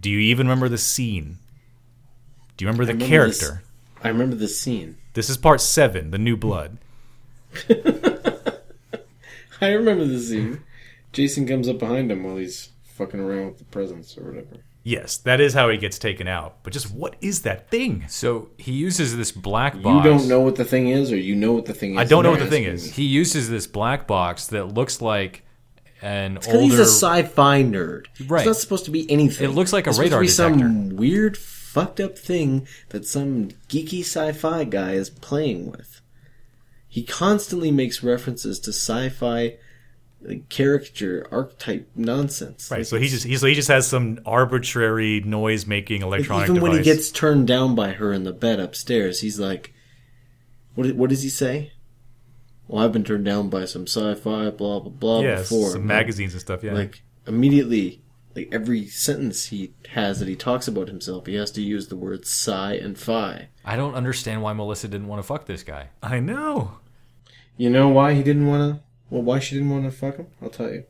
[0.00, 1.38] Do you even remember the scene?
[2.56, 3.46] Do you remember the I remember character?
[3.46, 4.96] This, I remember this scene.
[5.14, 6.78] This is part seven, the new blood.
[9.60, 10.62] I remember the scene.
[11.12, 14.58] Jason comes up behind him while he's fucking around with the presents or whatever.
[14.82, 16.56] Yes, that is how he gets taken out.
[16.62, 18.04] But just what is that thing?
[18.08, 20.04] So he uses this black box.
[20.04, 21.98] You don't know what the thing is, or you know what the thing is.
[21.98, 22.94] I don't know what the thing is.
[22.94, 25.44] He uses this black box that looks like
[26.00, 26.62] an Because older.
[26.64, 28.06] he's a sci-fi nerd.
[28.26, 28.40] Right.
[28.40, 29.50] It's not supposed to be anything.
[29.50, 30.58] It looks like a It's supposed to radar be detector.
[30.68, 31.36] Some weird,
[31.72, 36.00] fucked up thing that some geeky sci-fi guy is playing with.
[36.88, 39.56] He constantly makes references to sci-fi
[40.20, 42.70] like, caricature archetype nonsense.
[42.70, 46.50] Right, Like, so he just he, so he just has some arbitrary noise making electronic
[46.50, 49.72] even when he gets turned down by her in the bed upstairs, he's like,
[50.74, 50.92] "What?
[50.96, 51.72] What does he say?"
[52.66, 55.70] Well, I've been turned down by some sci-fi blah blah blah yeah, before.
[55.70, 56.62] some magazines and stuff.
[56.64, 58.02] Yeah, Like immediately,
[58.40, 61.96] like every sentence he has that he talks about himself, he has to use the
[61.96, 65.88] words "sci" and "fi." I don't understand why Melissa didn't want to fuck this guy.
[66.02, 66.78] I know.
[67.56, 68.82] You know why he didn't want to?
[69.10, 70.28] Well, why she didn't want to fuck him?
[70.40, 70.84] I'll tell you.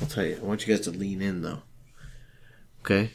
[0.00, 0.38] I'll tell you.
[0.40, 1.62] I want you guys to lean in, though.
[2.80, 3.10] Okay.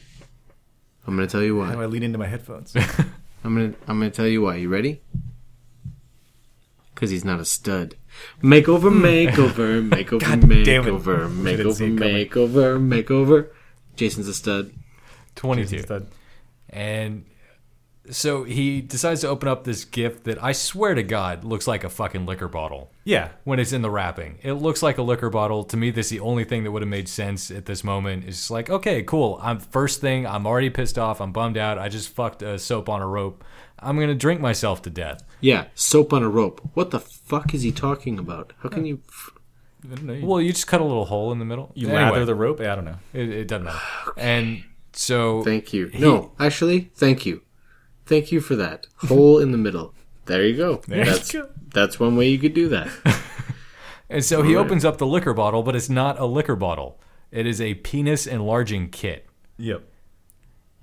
[1.06, 1.82] I'm gonna tell you How do.
[1.82, 2.74] I lean into my headphones?
[3.44, 4.56] I'm gonna I'm gonna tell you why.
[4.56, 5.02] You ready?
[6.94, 7.96] Because he's not a stud.
[8.42, 9.04] Makeover, hmm.
[9.04, 13.48] makeover, makeover, makeover, see makeover, makeover, makeover.
[13.96, 14.72] Jason's a stud.
[15.34, 15.82] 22.
[15.82, 16.06] Stud.
[16.70, 17.24] And
[18.10, 21.84] so he decides to open up this gift that I swear to God looks like
[21.84, 24.38] a fucking liquor bottle yeah, when it's in the wrapping.
[24.42, 25.64] It looks like a liquor bottle.
[25.64, 28.24] To me, this is the only thing that would have made sense at this moment.
[28.26, 29.40] It's like, okay, cool.
[29.42, 30.26] I'm first thing.
[30.26, 31.20] I'm already pissed off.
[31.20, 31.78] I'm bummed out.
[31.78, 33.44] I just fucked a soap on a rope.
[33.82, 35.22] I'm gonna drink myself to death.
[35.40, 36.60] Yeah, soap on a rope.
[36.74, 38.52] What the fuck is he talking about?
[38.60, 39.00] How can you?
[40.22, 41.72] Well, you just cut a little hole in the middle.
[41.74, 42.60] you Anyway, lather the rope.
[42.60, 42.98] I don't know.
[43.12, 43.80] It, it doesn't matter.
[44.16, 45.90] And so thank you.
[45.98, 47.42] No, actually, thank you.
[48.06, 48.86] Thank you for that.
[48.96, 49.94] Hole in the middle.
[50.26, 50.82] There you go.
[50.86, 51.48] There you that's go.
[51.72, 52.88] that's one way you could do that.
[54.12, 54.66] And so he Alright.
[54.66, 57.00] opens up the liquor bottle, but it's not a liquor bottle.
[57.30, 59.26] It is a penis enlarging kit.
[59.56, 59.84] Yep.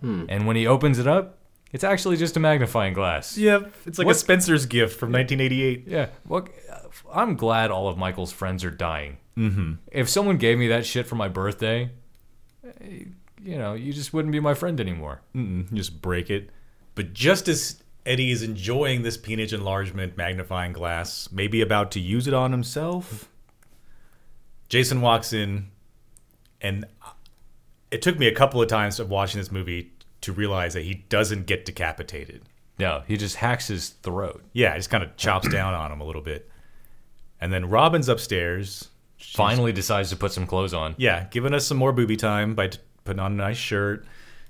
[0.02, 0.26] Hmm.
[0.28, 1.38] And when he opens it up,
[1.72, 3.38] it's actually just a magnifying glass.
[3.38, 3.74] Yep.
[3.86, 5.84] It's like What- a Spencer's gift from 1988.
[5.88, 6.08] Yeah.
[6.28, 6.48] Well,
[7.14, 9.18] I'm glad all of Michael's friends are dying.
[9.38, 9.74] Mm-hmm.
[9.92, 11.92] If someone gave me that shit for my birthday,
[12.82, 13.04] eh,
[13.42, 15.22] you know, you just wouldn't be my friend anymore.
[15.36, 16.50] Mm-mm, just break it.
[16.96, 22.28] But just as Eddie is enjoying this penis enlargement magnifying glass, maybe about to use
[22.28, 23.30] it on himself,
[24.68, 25.68] Jason walks in,
[26.62, 26.86] and
[27.92, 29.92] it took me a couple of times of watching this movie
[30.22, 32.42] to realize that he doesn't get decapitated.
[32.78, 34.44] No, he just hacks his throat.
[34.54, 36.50] Yeah, he just kind of chops down on him a little bit.
[37.42, 38.90] And then Robin's upstairs.
[39.18, 40.96] Finally decides to put some clothes on.
[40.98, 44.06] Yeah, giving us some more booby time by t- putting on a nice shirt.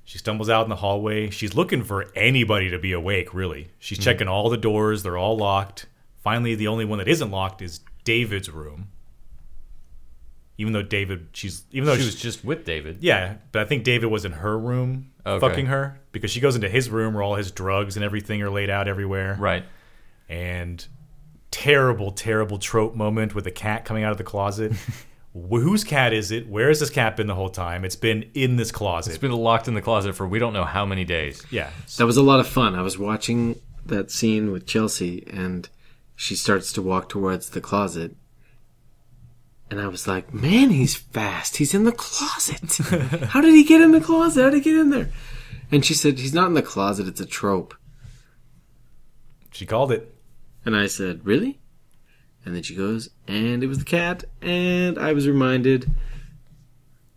[0.06, 1.30] She stumbles out in the hallway.
[1.32, 3.70] She's looking for anybody to be awake, really.
[3.80, 4.04] She's Hmm.
[4.04, 5.88] checking all the doors, they're all locked.
[6.24, 8.90] Finally, the only one that isn't locked is David's room.
[10.58, 12.98] Even though David, she's even though she she- was just with David.
[13.02, 15.48] yeah, but I think David was in her room Okay.
[15.48, 18.50] fucking her because she goes into his room where all his drugs and everything are
[18.50, 19.36] laid out everywhere.
[19.40, 19.64] Right.
[20.28, 20.86] And
[21.52, 24.74] terrible, terrible trope moment with a cat coming out of the closet.
[25.34, 26.48] Whose cat is it?
[26.50, 27.86] Where has this cat been the whole time?
[27.86, 29.12] It's been in this closet.
[29.12, 31.46] It's been locked in the closet for we don't know how many days.
[31.52, 31.70] yeah.
[31.98, 32.76] That was a lot of fun.
[32.76, 35.70] I was watching that scene with Chelsea, and
[36.16, 38.16] she starts to walk towards the closet.
[39.72, 41.58] And I was like, man, he's fast.
[41.58, 42.78] He's in the closet.
[43.30, 44.42] How did he get in the closet?
[44.44, 45.10] How did he get in there?
[45.72, 47.08] And she said, he's not in the closet.
[47.08, 47.76] It's a trope.
[49.52, 50.14] She called it.
[50.66, 51.60] And I said, really?
[52.46, 54.24] And then she goes, and it was the cat.
[54.42, 55.92] And I was reminded.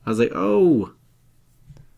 [0.04, 0.92] I was like, oh,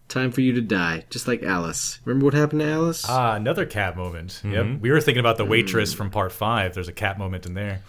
[0.08, 1.04] time for you to die.
[1.10, 1.98] Just like Alice.
[2.04, 3.04] Remember what happened to Alice?
[3.08, 4.40] Ah, another cat moment.
[4.44, 4.52] Mm-hmm.
[4.52, 4.80] Yep.
[4.80, 5.96] We were thinking about the waitress Mm.
[5.96, 6.74] from part five.
[6.74, 7.80] There's a cat moment in there.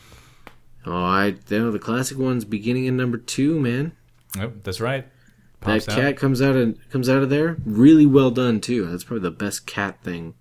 [0.86, 3.94] Oh, I you know the classic ones beginning in number two, man.
[4.38, 5.08] Yep, that's right.
[5.62, 5.96] That out.
[5.96, 8.86] cat comes out of comes out of there really well done too.
[8.86, 10.36] That's probably the best cat thing,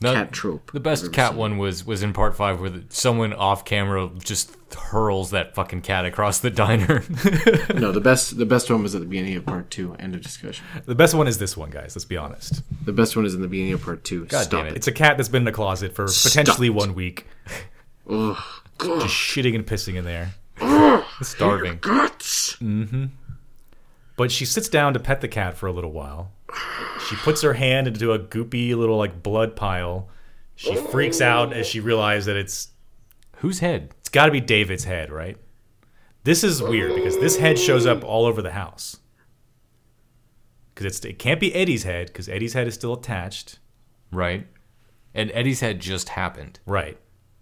[0.00, 0.72] No, cat trope.
[0.72, 1.38] The best cat scene.
[1.38, 5.82] one was was in part five, where the- someone off camera just hurls that fucking
[5.82, 7.04] cat across the diner.
[7.74, 9.94] No, the best the best one was at the beginning of part two.
[10.00, 10.64] End of discussion.
[10.86, 11.94] The best one is this one, guys.
[11.94, 12.62] Let's be honest.
[12.84, 14.24] The best one is in the beginning of part two.
[14.26, 14.76] God Stop damn it.
[14.76, 16.74] It's a cat that's been in the closet for potentially it.
[16.74, 17.28] one week,
[18.10, 18.36] Ugh.
[18.80, 20.34] Just shitting and pissing in there.
[21.22, 21.78] Starving.
[21.80, 22.56] Guts.
[22.56, 23.06] Mm-hmm.
[24.16, 26.30] But she sits down to pet the cat for a little while.
[27.08, 30.08] She puts her hand into a goopy little like blood pile.
[30.56, 32.68] She freaks out as she realizes that it's
[33.38, 33.92] Whose head?
[33.98, 35.36] it's got to be David's head, right?
[36.22, 38.98] This is weird because this head shows up all over the house.
[40.74, 43.58] Because it's it can't be Eddie's head because Eddie's head is still attached,
[44.12, 44.46] Right.
[45.12, 46.60] And Eddie's head just happened.
[46.66, 46.98] right?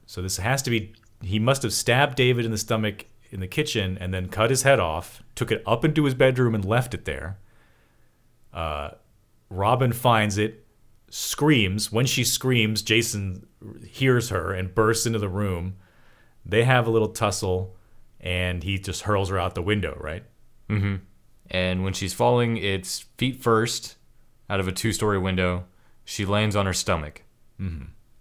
[0.06, 0.92] So this has to be
[1.22, 4.62] he must have stabbed David in the stomach in the kitchen and then cut his
[4.62, 7.38] head off, took it up into his bedroom and left it there.
[8.52, 8.90] Uh,
[9.48, 10.66] Robin finds it,
[11.10, 11.90] screams.
[11.90, 13.46] When she screams, Jason
[13.86, 15.76] hears her and bursts into the room.
[16.44, 17.76] They have a little tussle,
[18.20, 19.96] and he just hurls her out the window.
[20.00, 20.24] Right?
[21.50, 23.96] And when she's falling, it's feet first
[24.50, 25.64] out of a two story window.
[26.04, 27.22] She lands on her stomach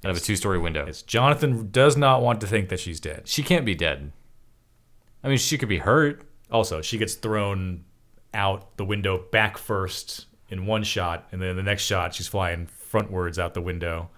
[0.04, 0.86] out of a two story window.
[0.86, 3.28] Yes, Jonathan does not want to think that she's dead.
[3.28, 4.12] She can't be dead.
[5.24, 6.24] I mean, she could be hurt.
[6.52, 7.86] Also, she gets thrown
[8.34, 12.68] out the window back first in one shot, and then the next shot, she's flying
[12.92, 14.10] frontwards out the window.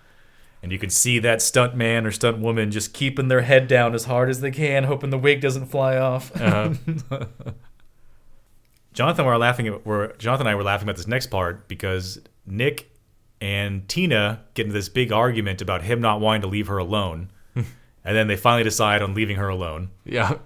[0.62, 3.94] And you can see that stunt man or stunt woman just keeping their head down
[3.94, 6.34] as hard as they can, hoping the wig doesn't fly off.
[6.40, 6.74] Uh-huh.
[8.94, 12.20] Jonathan, were laughing at, were Jonathan and I were laughing about this next part because
[12.46, 12.93] Nick
[13.44, 17.30] and Tina get into this big argument about him not wanting to leave her alone,
[17.56, 17.68] and
[18.06, 19.90] then they finally decide on leaving her alone.
[20.06, 20.38] Yeah.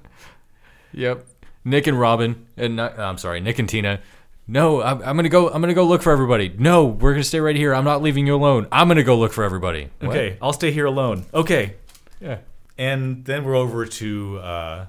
[0.93, 1.23] Yep.
[1.63, 3.99] Nick and Robin, and not, I'm sorry, Nick and Tina.
[4.47, 5.47] No, I'm, I'm gonna go.
[5.49, 6.55] I'm gonna go look for everybody.
[6.57, 7.75] No, we're gonna stay right here.
[7.75, 8.65] I'm not leaving you alone.
[8.71, 9.89] I'm gonna go look for everybody.
[9.99, 10.09] What?
[10.09, 11.25] Okay, I'll stay here alone.
[11.35, 11.75] Okay.
[12.19, 12.39] Yeah.
[12.79, 14.85] And then we're over to uh,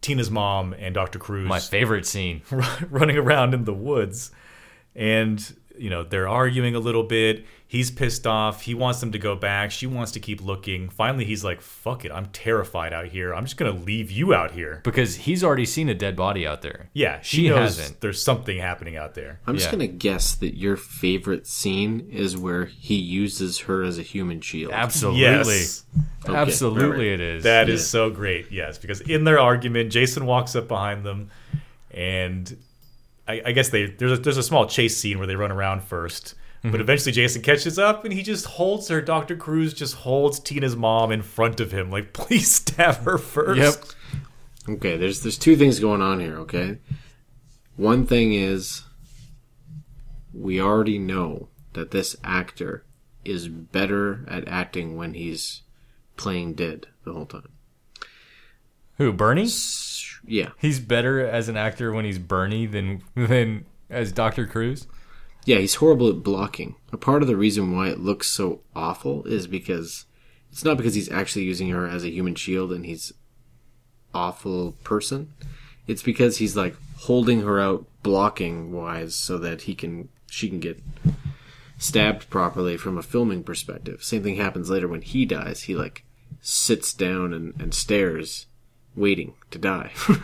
[0.00, 1.18] Tina's mom and Dr.
[1.18, 2.40] Crews My favorite scene.
[2.90, 4.30] running around in the woods.
[4.94, 7.44] And, you know, they're arguing a little bit.
[7.66, 8.62] He's pissed off.
[8.62, 9.70] He wants them to go back.
[9.70, 10.88] She wants to keep looking.
[10.88, 12.10] Finally, he's like, fuck it.
[12.10, 13.32] I'm terrified out here.
[13.32, 14.80] I'm just going to leave you out here.
[14.82, 16.90] Because he's already seen a dead body out there.
[16.94, 18.00] Yeah, she, She knows hasn't.
[18.00, 19.38] there's something happening out there.
[19.46, 19.72] I'm just Yeah.
[19.72, 24.72] gonna guess that your favorite scene is where he uses her as a human shield.
[24.72, 25.20] Absolutely.
[25.20, 25.84] Yes.
[26.28, 27.06] Okay, Absolutely, right, right.
[27.06, 27.42] it is.
[27.44, 27.86] That is Yeah.
[27.86, 28.50] so great.
[28.50, 31.30] Yes, because in their argument, Jason walks up behind them,
[31.92, 32.56] and
[33.30, 35.82] I, I guess they there's a, there's a small chase scene where they run around
[35.82, 36.72] 1st Mm-hmm.
[36.72, 39.00] but eventually Jason catches up and he just holds her.
[39.00, 39.34] Dr.
[39.34, 43.96] Crews just holds Tina's mom in front of him, like please stab her first.
[44.68, 44.76] Yep.
[44.76, 46.76] Okay, there's there's two things going on here, okay?
[47.76, 48.82] One thing is
[50.34, 52.84] we already know that this actor
[53.24, 55.62] is better at acting when he's
[56.18, 57.52] playing dead the whole time.
[58.98, 59.14] Who?
[59.14, 59.48] Bernie?
[60.26, 60.50] Yeah.
[60.58, 64.46] He's better as an actor when he's Bernie than than as Dr.
[64.46, 64.86] Crews.
[65.44, 66.76] Yeah, he's horrible at blocking.
[66.92, 70.04] A part of the reason why it looks so awful is because
[70.52, 73.12] it's not because he's actually using her as a human shield and he's
[74.14, 75.32] awful person.
[75.86, 80.60] It's because he's like holding her out blocking wise so that he can she can
[80.60, 80.82] get
[81.78, 84.04] stabbed properly from a filming perspective.
[84.04, 85.62] Same thing happens later when he dies.
[85.62, 86.04] He like
[86.40, 88.46] sits down and, and stares,
[89.00, 89.90] waiting to die.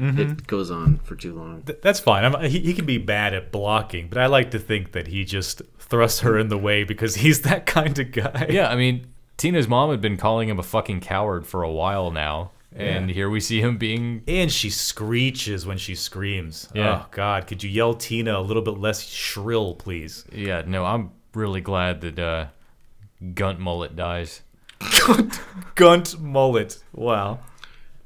[0.00, 1.62] It goes on for too long.
[1.62, 2.24] Th- That's fine.
[2.24, 5.24] I'm, he, he can be bad at blocking, but I like to think that he
[5.24, 8.46] just thrusts her in the way because he's that kind of guy.
[8.48, 12.12] Yeah, I mean, Tina's mom had been calling him a fucking coward for a while
[12.12, 14.22] now, and here we see him being.
[14.28, 16.68] And she screeches when she screams.
[16.76, 17.02] Yeah.
[17.02, 17.48] Oh, God.
[17.48, 20.24] Could you yell Tina a little bit less shrill, please?
[20.32, 22.46] Yeah, no, I'm really glad that uh,
[23.34, 24.42] Gunt Mullet dies.
[25.74, 26.78] Gunt mullet.
[26.92, 27.40] Wow.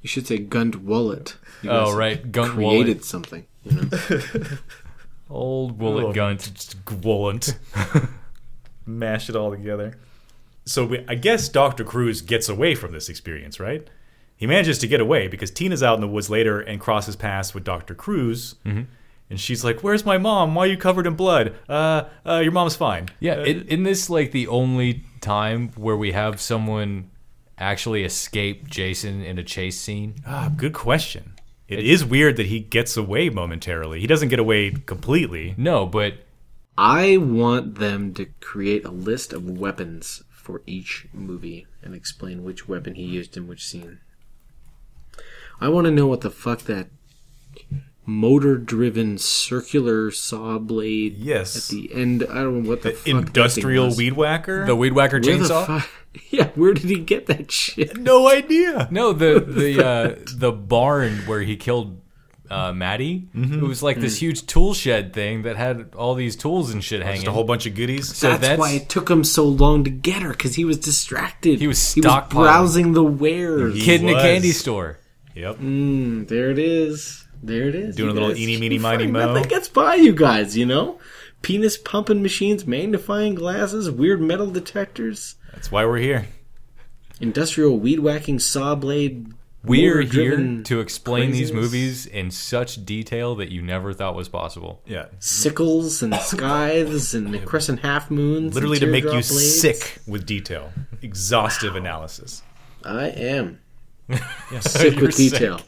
[0.03, 1.37] You should say Gunt Wallet.
[1.63, 3.05] You Oh, right, Gunt created Wallet.
[3.05, 3.47] something.
[3.65, 3.89] You know?
[5.31, 6.53] Old Woolet Oh, Gunt.
[6.55, 7.57] Just Gwollant.
[8.87, 9.97] Mash it all together.
[10.65, 11.85] So we, I guess Dr.
[11.85, 13.89] Crews gets away from this experience, right?
[14.37, 17.55] He manages to get away because Tina's out in the woods later and crosses paths
[17.55, 17.95] with Dr.
[17.95, 18.57] Crews.
[18.67, 18.83] Mm-hmm.
[19.31, 20.55] And she's like, Where's my mom?
[20.55, 21.55] Why are you covered in blood?
[21.69, 23.09] Uh, uh your mom's fine.
[23.21, 27.11] Yeah, Uh, in, in this like the only time where we have someone
[27.59, 30.17] actually escape Jason in a chase scene.
[30.27, 31.35] ah, good question.
[31.69, 34.01] It is weird that he gets away momentarily.
[34.01, 35.55] He doesn't get away completely.
[35.57, 36.15] No, but
[36.77, 42.69] I want them to create a list of weapons for each movie and explain which
[42.69, 44.01] weapon he used in which scene.
[45.61, 46.89] I want to know what the fuck that
[48.05, 51.17] motor-driven circular saw blade.
[51.19, 51.57] Yes.
[51.71, 53.97] At the end, I don't know what the, The fuck that thing industrial was.
[53.99, 54.67] weed whacker.
[54.67, 55.67] The weed whacker Where chainsaw.
[55.67, 55.89] fuck-
[56.31, 57.97] Yeah, where did he get that shit?
[57.97, 58.87] no idea.
[58.91, 62.01] No, the the uh, the barn where he killed
[62.51, 63.29] uh, Maddie.
[63.35, 67.01] It was like this huge tool shed thing that had all these tools and shit
[67.03, 67.21] hanging.
[67.21, 68.15] Just a whole bunch of goodies.
[68.15, 70.77] So that's, that's- why it took him so long to get her because he was
[70.79, 71.61] distracted.
[71.61, 73.75] He was he was browsing the wares.
[73.75, 74.99] He kid in a candy store.
[75.35, 75.61] Yep.
[75.61, 77.22] Mm, there it is.
[77.43, 77.97] There it is.
[77.97, 79.27] Doing You a little guys eeny, keep meeny, miny, mo.
[79.33, 80.99] Nothing gets by you guys, you know.
[81.43, 86.27] Penis pumping machines, magnifying glasses, weird metal detectors, That's why we're here.
[87.21, 89.33] industrial weed whacking saw blade.
[89.65, 94.83] We're here to explain these movies in such detail that you never thought was possible.
[94.87, 95.07] Yeah.
[95.21, 98.55] sickles and scythes and crescent half moons.
[98.55, 99.61] Literally and to make you blades.
[99.61, 100.73] sick with detail.
[101.01, 102.43] Exhaustive analysis.
[102.85, 103.61] I am
[104.61, 105.61] sick with detail.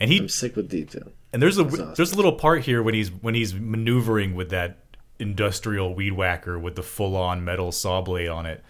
[0.00, 1.12] And he I'm sick with detail.
[1.32, 1.96] and there's a Exhaustive.
[1.96, 4.78] there's a little part here when he's when he's maneuvering with that
[5.18, 8.64] industrial weed whacker with the full on metal saw blade on it.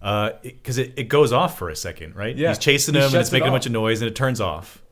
[0.00, 2.36] Uh, because it, it, goes off for a second, right?
[2.36, 2.48] Yeah.
[2.48, 4.14] He's chasing He him and shuts it's it making a bunch of noise and it
[4.14, 4.82] turns off.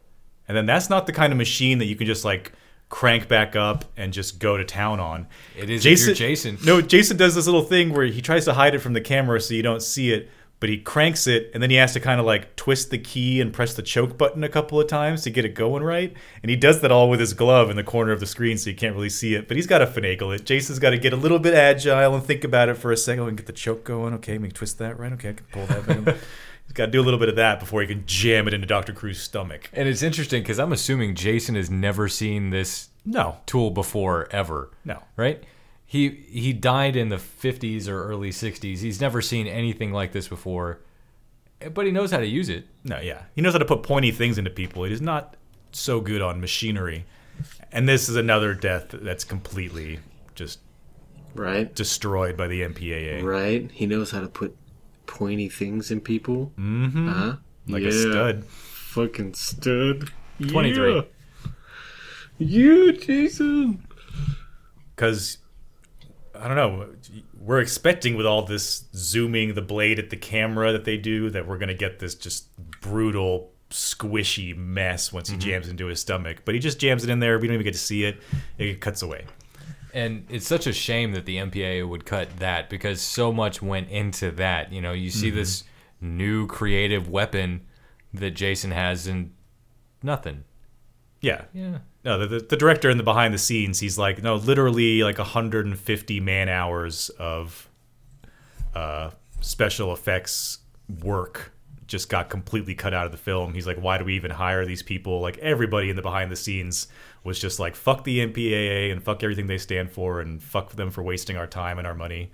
[0.48, 2.52] And then that's not the kind of machine that you can just like
[2.88, 5.26] crank back up and just go to town on.
[5.56, 6.58] It is if you're Jason.
[6.64, 9.40] No, Jason does this little thing where he tries to hide it from the camera
[9.40, 10.30] so you don't see it,
[10.62, 13.40] but he cranks it and then he has to kind of like twist the key
[13.40, 16.14] and press the choke button a couple of times to get it going right.
[16.40, 18.70] And he does that all with his glove in the corner of the screen so
[18.70, 19.48] you can't really see it.
[19.48, 20.44] But he's got to finagle it.
[20.44, 23.26] Jason's got to get a little bit agile and think about it for a second
[23.26, 24.14] and get the choke going.
[24.14, 25.12] Okay, let me twist that right.
[25.14, 25.84] Okay, I can pull that.
[26.04, 26.14] back.
[26.64, 28.68] he's got to do a little bit of that before he can jam it into
[28.68, 28.92] Dr.
[28.92, 29.68] Crews's stomach.
[29.72, 34.70] And it's interesting because I'm assuming Jason has never seen this No, tool before ever.
[34.84, 35.02] no.
[35.16, 35.42] Right?
[35.92, 38.78] He he died in the 50s or early 60s.
[38.78, 40.78] He's never seen anything like this before.
[41.74, 42.66] But he knows how to use it.
[42.82, 43.24] No, yeah.
[43.34, 44.84] He knows how to put pointy things into people.
[44.84, 45.36] He is not
[45.72, 47.04] so good on machinery.
[47.70, 49.98] And this is another death that's completely
[50.34, 50.60] just
[51.34, 51.74] Right?
[51.74, 53.22] destroyed by the MPAA.
[53.22, 53.70] Right?
[53.70, 54.56] He knows how to put
[55.04, 56.52] pointy things in people.
[56.58, 57.08] Mm-hmm.
[57.08, 57.36] Huh?
[57.68, 58.46] Like a stud.
[58.46, 60.10] Fucking stud.
[60.48, 60.94] 23.
[60.94, 61.02] Yeah.
[62.38, 63.86] You, Jason.
[64.96, 65.36] Because,
[66.34, 66.88] I don't know,
[67.38, 71.46] we're expecting with all this zooming the blade at the camera that they do that
[71.46, 72.48] we're going to get this just
[72.80, 75.48] brutal, squishy mess once he mm-hmm.
[75.48, 76.42] jams into his stomach.
[76.44, 77.38] But he just jams it in there.
[77.38, 78.18] We don't even get to see it.
[78.58, 79.24] It cuts away.
[79.94, 83.90] And it's such a shame that the MPA would cut that because so much went
[83.90, 84.72] into that.
[84.72, 85.36] You know, you see mm-hmm.
[85.36, 85.64] this
[86.00, 87.62] new creative weapon
[88.14, 89.32] that Jason has and
[90.02, 90.44] nothing.
[91.22, 91.44] Yeah.
[91.54, 91.78] Yeah.
[92.04, 95.18] No, the, the, the director in the behind the scenes, he's like, no, literally like
[95.18, 97.68] 150 man hours of
[98.74, 100.58] uh, special effects
[101.02, 101.52] work
[101.86, 103.54] just got completely cut out of the film.
[103.54, 105.20] He's like, why do we even hire these people?
[105.20, 106.88] Like everybody in the behind the scenes
[107.22, 110.90] was just like, fuck the MPAA and fuck everything they stand for and fuck them
[110.90, 112.32] for wasting our time and our money.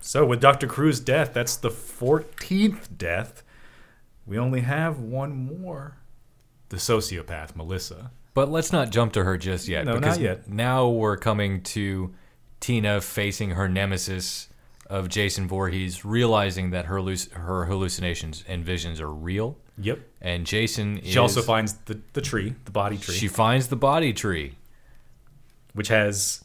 [0.00, 0.66] So with Dr.
[0.66, 3.42] Crews's death, that's the 14th death.
[4.24, 5.98] We only have one more.
[6.68, 8.10] The sociopath, Melissa.
[8.34, 9.84] But let's not jump to her just yet.
[9.86, 10.48] No, not because yet.
[10.48, 12.12] Now we're coming to
[12.60, 14.48] Tina facing her nemesis
[14.88, 19.56] of Jason Voorhees, realizing that her halluc- her hallucinations and visions are real.
[19.78, 20.00] Yep.
[20.20, 21.12] And Jason is.
[21.12, 24.56] She also finds the, the tree, the body tree, She finds the body tree.
[25.74, 26.44] which has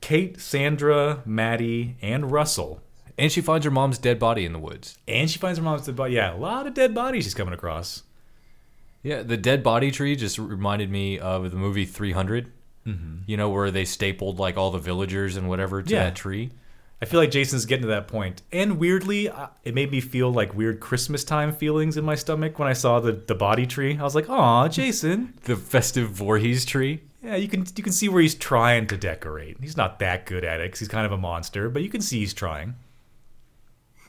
[0.00, 2.80] Kate, Sandra, Maddie, and Russell.
[3.18, 4.96] And she finds her mom's dead body in the woods.
[5.06, 6.14] And she finds her mom's dead body.
[6.14, 8.02] Yeah, a lot of dead bodies she's coming across.
[9.02, 12.52] Yeah, the dead body tree just reminded me of the movie 300.
[12.86, 13.16] Mm-hmm.
[13.26, 16.04] You know, where they stapled like all the villagers and whatever to Yeah.
[16.04, 16.50] that tree.
[17.02, 18.42] I feel like Jason's getting to that point.
[18.52, 19.30] And weirdly,
[19.64, 23.00] it made me feel like weird Christmas time feelings in my stomach when I saw
[23.00, 23.96] the, the body tree.
[23.98, 27.00] I was like, "Aw, Jason." The festive Voorhees tree.
[27.22, 29.56] Yeah, you can you can see where he's trying to decorate.
[29.62, 32.00] He's not that good at it 'cause he's kind of a monster, but you can
[32.02, 32.74] see he's trying.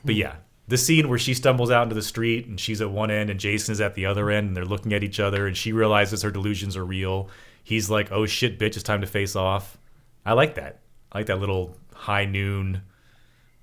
[0.04, 0.36] But yeah,
[0.68, 3.38] the scene where she stumbles out into the street and she's at one end and
[3.40, 6.22] Jason is at the other end and they're looking at each other and she realizes
[6.22, 7.28] her delusions are real.
[7.64, 9.76] He's like, "Oh shit, bitch, it's time to face off."
[10.24, 10.80] I like that.
[11.10, 12.82] I like that little high noon,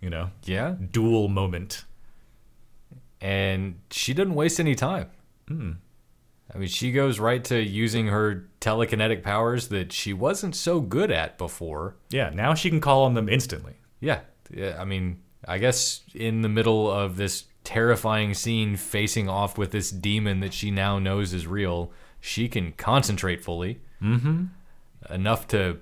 [0.02, 0.76] you know, Yeah.
[0.92, 1.86] duel moment.
[3.22, 5.10] and she doesn't waste any time.
[5.48, 5.72] Hmm.
[6.54, 11.12] I mean, she goes right to using her telekinetic powers that she wasn't so good
[11.12, 11.96] at before.
[12.10, 13.74] Yeah, now she can call on them instantly.
[14.00, 14.78] Yeah, yeah.
[14.80, 19.90] I mean, I guess in the middle of this terrifying scene, facing off with this
[19.92, 23.80] demon that she now knows is real, she can concentrate fully.
[24.02, 24.46] Mm-hmm.
[25.10, 25.80] Enough to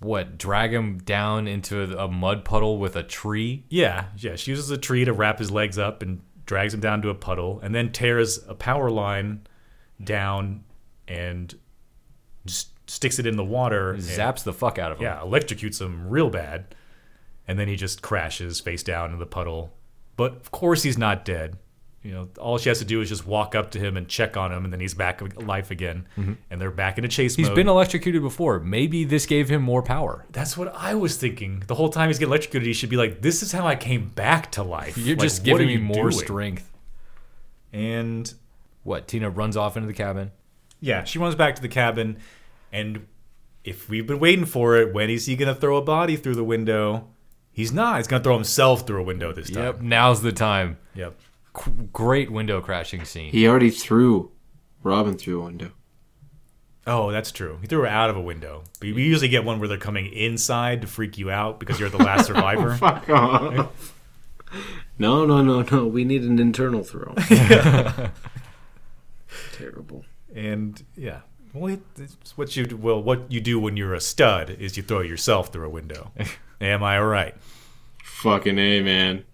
[0.00, 3.64] what drag him down into a mud puddle with a tree.
[3.70, 4.36] Yeah, yeah.
[4.36, 7.14] She uses a tree to wrap his legs up and drags him down to a
[7.14, 9.46] puddle, and then tears a power line
[10.02, 10.64] down
[11.08, 11.54] and
[12.44, 13.92] just sticks it in the water.
[13.92, 15.04] and- Zaps the fuck out of him.
[15.04, 16.74] yeah, electrocutes him real bad.
[17.46, 19.72] And then he just crashes face down in the puddle.
[20.16, 21.56] But of course he's not dead.
[22.02, 24.36] You know, all she has to do is just walk up to him and check
[24.36, 26.06] on him, and then he's back alive again.
[26.16, 27.40] And they're back into chase Mm-hmm.
[27.40, 27.56] He's mode.
[27.56, 28.60] been electrocuted before.
[28.60, 30.26] Maybe this gave him more power.
[30.30, 31.62] That's what I was thinking.
[31.66, 34.10] The whole time he's getting electrocuted, he should be like, "This is how I came
[34.10, 36.24] back to life." You're Like, just giving me more doing?
[36.24, 36.70] strength.
[37.72, 38.32] And
[38.82, 39.08] What?
[39.08, 40.30] Tina runs off into the cabin.
[40.80, 42.18] yeah, she runs back to the cabin,
[42.70, 43.06] and
[43.64, 46.44] if we've been waiting for it, when is he gonna throw a body through the
[46.44, 47.08] window?
[47.54, 47.96] He's not.
[47.98, 49.62] He's gonna throw himself through a window this time.
[49.64, 49.80] Yep.
[49.80, 50.76] Now's the time.
[50.94, 51.14] Yep.
[51.54, 53.30] Qu- great window crashing scene.
[53.32, 54.32] He already threw
[54.82, 55.70] Robin through a window.
[56.86, 57.58] Oh, that's true.
[57.62, 58.64] He threw her out of a window.
[58.80, 61.88] But we usually get one where they're coming inside to freak you out because you're
[61.88, 62.72] the last survivor.
[62.72, 63.94] Oh, fuck off.
[64.98, 65.86] No, no, no, no.
[65.86, 67.14] We need an internal throw.
[69.52, 70.04] Terrible.
[70.34, 71.20] And yeah,
[71.52, 74.82] well, it- it's what you well what you do when you're a stud is you
[74.82, 76.10] throw yourself through a window.
[76.64, 77.34] Am I right?
[78.02, 79.24] Fucking A, man.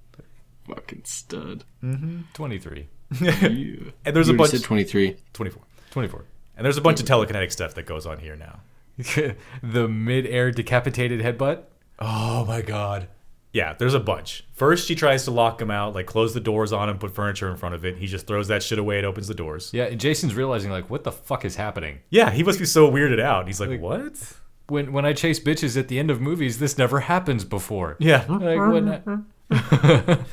[0.67, 1.65] Fucking stud.
[1.83, 2.21] Mm-hmm.
[2.35, 2.89] 23.
[4.05, 4.51] And there's You a bunch.
[4.51, 5.17] said 23.
[5.33, 5.63] 24.
[5.91, 6.25] 24.
[6.57, 8.61] And there's a bunch of telekinetic stuff that goes on here now.
[9.63, 11.63] the mid-air decapitated headbutt.
[11.99, 13.09] Oh my god.
[13.53, 14.45] Yeah, there's a bunch.
[14.55, 17.51] First, she tries to lock him out, like close the doors on him, put furniture
[17.51, 17.97] in front of it.
[17.97, 19.71] He just throws that shit away It opens the doors.
[19.73, 21.99] Yeah, and Jason's realizing like, what the fuck is happening?
[22.11, 23.47] Yeah, he must be so weirded out.
[23.49, 24.33] He's like, Like- what?
[24.71, 27.97] When when I chase bitches at the end of movies, this never happens before.
[27.99, 28.25] Yeah.
[28.29, 29.27] Like when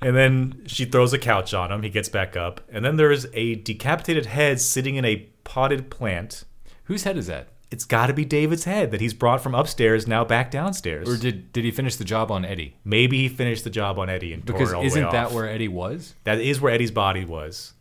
[0.00, 1.82] And then she throws a couch on him.
[1.84, 2.60] He gets back up.
[2.72, 6.42] And then there's a decapitated head sitting in a potted plant.
[6.84, 7.48] whose head is that?
[7.70, 11.08] It's got to be David's head that he's brought from upstairs now back downstairs.
[11.08, 12.76] Or did did he finish the job on Eddie?
[12.84, 15.12] Maybe he finished the job on Eddie and Because tore it all the isn't way
[15.12, 15.32] that off.
[15.32, 16.14] where Eddie was?
[16.24, 17.72] that is where Eddie's body was.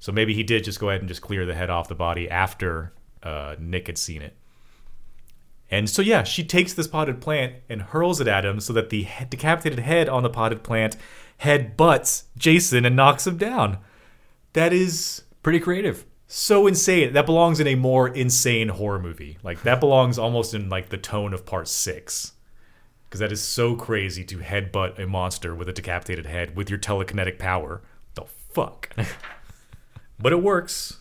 [0.00, 2.28] So maybe he did just go ahead and just clear the head off the body
[2.28, 2.92] after
[3.22, 4.34] uh, Nick had seen it.
[5.72, 8.90] And so yeah, she takes this potted plant and hurls it at him so that
[8.90, 10.98] the decapitated head on the potted plant
[11.38, 13.78] head butts Jason and knocks him down.
[14.52, 16.04] That is Pretty creative.
[16.26, 17.14] so insane.
[17.14, 19.38] That belongs in a more insane horror movie.
[19.42, 22.32] Like that belongs almost in like the tone of part six.
[23.08, 26.78] Because that is so crazy to headbutt a monster with a decapitated head with your
[26.78, 27.82] telekinetic power.
[28.14, 28.90] The fuck.
[30.18, 31.00] but it works.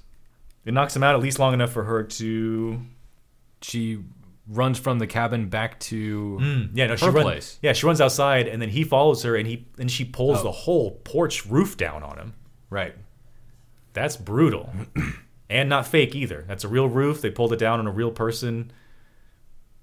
[0.66, 2.82] It knocks him out at least long enough for her to.
[3.62, 4.00] She
[4.52, 7.22] runs from the cabin back to mm, Yeah, no, she runs.
[7.24, 7.60] place.
[7.62, 10.44] Yeah, she runs outside and then he follows her and he and she pulls Oh.
[10.44, 12.34] the whole porch roof down on him.
[12.70, 12.96] Right.
[13.94, 14.70] That's brutal.
[15.50, 16.46] and not fake either.
[16.48, 17.22] That's a real roof.
[17.22, 18.72] They pulled it down on a real person.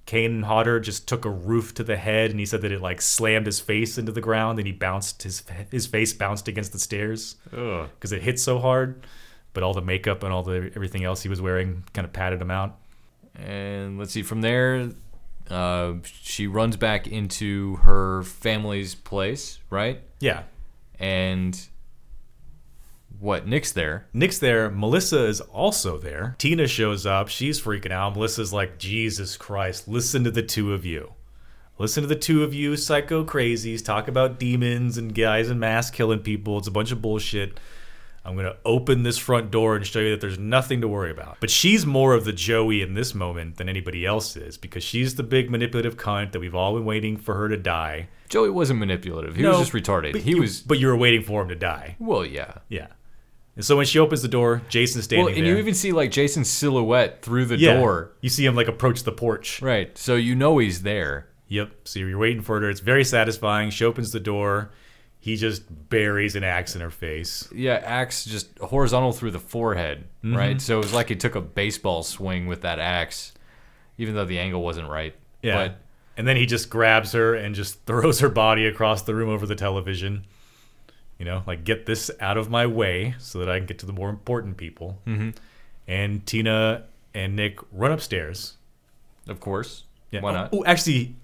[0.07, 3.03] Kane Hodder just took a roof to the head and he said that it like
[3.03, 6.79] slammed his face into the ground and he bounced his his face bounced against the
[6.79, 9.05] stairs because it hit so hard.
[9.53, 12.41] But all the makeup and all the everything else he was wearing kind of padded
[12.41, 12.79] him out.
[13.39, 14.91] And let's see, from there,
[15.49, 20.03] uh, she runs back into her family's place, right?
[20.21, 20.43] Yeah.
[20.99, 21.59] And
[23.21, 23.47] what?
[23.47, 24.07] Nick's there.
[24.13, 24.71] Nick's there.
[24.71, 26.35] Melissa is also there.
[26.39, 27.29] Tina shows up.
[27.29, 28.15] She's freaking out.
[28.15, 31.15] Melissa's like, Jesus Christ, listen to the two of you.
[31.79, 35.95] Listen to the two of you, psycho crazies, talk about demons and guys in masks
[35.95, 36.59] killing people.
[36.59, 37.61] It's a bunch of bullshit.
[38.25, 41.11] I'm going to open this front door and show you that there's nothing to worry
[41.11, 41.39] about.
[41.41, 45.15] But she's more of the Joey in this moment than anybody else is because she's
[45.15, 48.09] the big manipulative cunt that we've all been waiting for her to die.
[48.29, 49.37] Joey wasn't manipulative.
[49.37, 50.13] He No, was just retarded.
[50.13, 50.61] But He you- was.
[50.61, 51.97] But you were waiting for him to die.
[51.99, 52.55] Well, yeah.
[52.69, 52.89] Yeah.
[53.57, 55.55] And so when she opens the door, Jason's standing Well, and there.
[55.55, 57.79] you even see like Jason's silhouette through the Yeah.
[57.79, 58.13] door.
[58.21, 59.63] You see him like approach the porch.
[59.63, 59.97] Right.
[59.97, 61.29] So you know he's there.
[61.49, 61.71] Yep.
[61.85, 62.69] So you're waiting for her.
[62.69, 63.71] It's very satisfying.
[63.71, 64.71] She opens the door.
[65.29, 67.47] He just buries an axe in her face.
[67.55, 70.37] Yeah, axe just horizontal through the forehead, Mm-hmm.
[70.37, 70.61] right?
[70.61, 73.33] So it was like he took a baseball swing with that axe,
[73.99, 75.15] even though the angle wasn't right.
[75.43, 75.55] Yeah.
[75.69, 75.77] But
[76.17, 79.45] and then he just grabs her and just throws her body across the room over
[79.47, 80.25] the television.
[81.19, 83.87] You know, like get this out of my way so that I can get to
[83.87, 84.99] the more important people.
[85.07, 85.31] Mm-hmm.
[85.87, 86.85] And Tina
[87.15, 88.57] and Nick run upstairs.
[89.27, 90.21] of course, Yeah.
[90.23, 90.51] why Oh, not?
[90.55, 91.17] Oh, actually,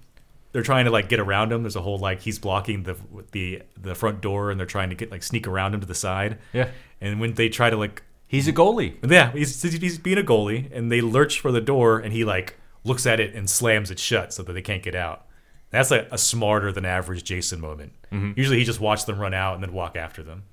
[0.55, 1.63] they're trying to like get around him.
[1.63, 2.95] There's a whole like he's blocking the
[3.33, 5.93] the the front door, and they're trying to get like sneak around him to the
[5.93, 6.37] side.
[6.53, 6.69] Yeah.
[7.01, 8.95] And when they try to like, He's a goalie.
[9.11, 12.57] yeah, he's he's being a goalie, and they lurch for the door, and he like
[12.85, 15.25] looks at it and slams it shut so that they can't get out.
[15.71, 17.91] That's like a smarter than average Jason moment.
[18.37, 20.43] Usually he just watched them run out and then walk after them.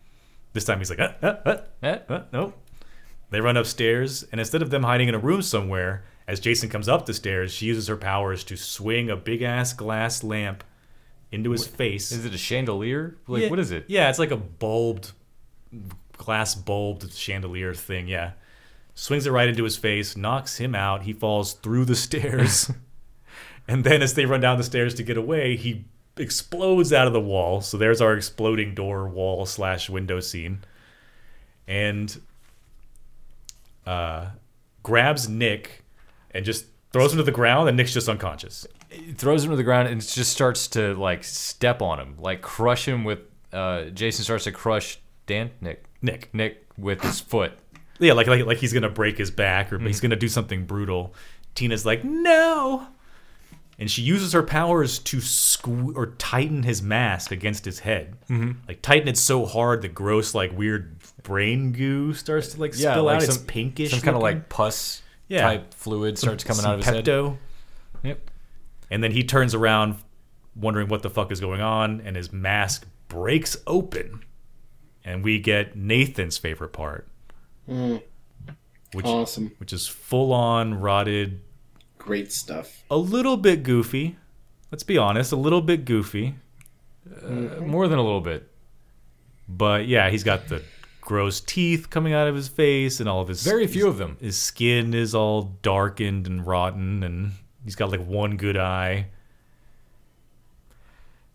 [0.53, 1.99] This time he's like, uh, uh, uh, Eh?
[2.09, 2.59] uh, nope.
[3.31, 6.03] They run upstairs, and instead of them hiding in a room somewhere,
[6.33, 9.75] as Jason comes up the stairs, she uses her powers to swing a big ass
[9.75, 10.65] glass lamp
[11.31, 12.11] into his face.
[12.11, 13.17] Is it a chandelier?
[13.27, 13.51] Like Yeah.
[13.51, 13.85] what is it?
[13.87, 15.11] Yeah, it's like a bulbed,
[16.17, 18.09] glass bulbed chandelier thing.
[18.09, 18.31] Yeah,
[18.95, 21.03] swings it right into his face, knocks him out.
[21.03, 22.71] He falls through the stairs,
[23.69, 25.85] and then as they run down the stairs to get away, he
[26.17, 27.61] explodes out of the wall.
[27.61, 30.61] So there's our exploding door wall slash window scene,
[31.69, 32.19] and
[33.87, 34.31] uh,
[34.83, 35.82] grabs Nick
[36.35, 38.67] and just throws him to the ground, and Nick's just unconscious.
[38.91, 42.43] He throws him to the ground and just starts to like step on him, like
[42.43, 43.21] crush him with.
[43.53, 46.33] Uh, Jason starts to crush Dan Nick Nick.
[46.35, 47.53] Nick with his foot.
[47.99, 51.15] Yeah, like like like he's gonna break his back or he's gonna do something brutal.
[51.55, 52.87] Tina's like, no,
[53.79, 58.17] and she uses her powers to sque- or tighten his mask against his head.
[58.31, 58.53] Mm-hmm.
[58.67, 62.93] Like tighten it so hard that gross like weird brain goo starts to like Yeah,
[62.93, 63.23] spill like out.
[63.25, 65.02] some it's pinkish, some kind of like pus
[65.33, 65.43] Yeah.
[65.43, 67.05] type fluid starts coming Some out of his head.
[67.05, 67.37] Pepto.
[68.03, 68.31] Yep.
[68.91, 69.97] And then he turns around,
[70.55, 74.25] wondering what the fuck is going on, and his mask breaks open,
[75.05, 77.07] and we get Nathan's favorite part,
[77.67, 79.53] which Awesome.
[79.59, 81.41] which is full on rotted
[81.99, 82.85] Great stuff.
[82.91, 84.17] a little bit goofy.
[84.71, 86.35] Let's be honest, a little bit goofy.
[87.23, 88.49] Uh, more than a little bit.
[89.49, 90.63] But yeah, he's got the
[91.03, 94.17] gross teeth coming out of his face and all of his Very few of them.
[94.21, 97.33] His skin is all darkened and rotten and
[97.65, 99.09] he's got like one good eye.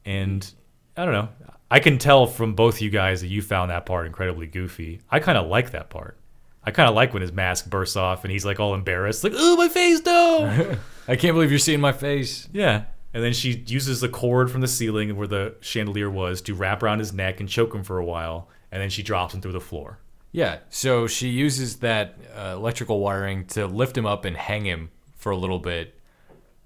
[0.03, 0.49] And
[0.95, 1.29] I don't know.
[1.69, 5.01] I can tell from both you guys that you found that part incredibly goofy.
[5.11, 6.17] I kind of like that part.
[6.63, 9.33] I kind of like when his mask bursts off and he's like all embarrassed, like,
[9.35, 10.77] "Oh, my face, no!"
[11.07, 12.49] I can't believe you're seeing my face.
[12.51, 12.85] Yeah.
[13.13, 16.83] And then she uses the cord from the ceiling where the chandelier was to wrap
[16.83, 18.49] around his neck and choke him for a while.
[18.71, 19.99] And then she drops him through the floor.
[20.31, 24.91] Yeah, so she uses that uh, electrical wiring to lift him up and hang him
[25.15, 25.99] for a little bit.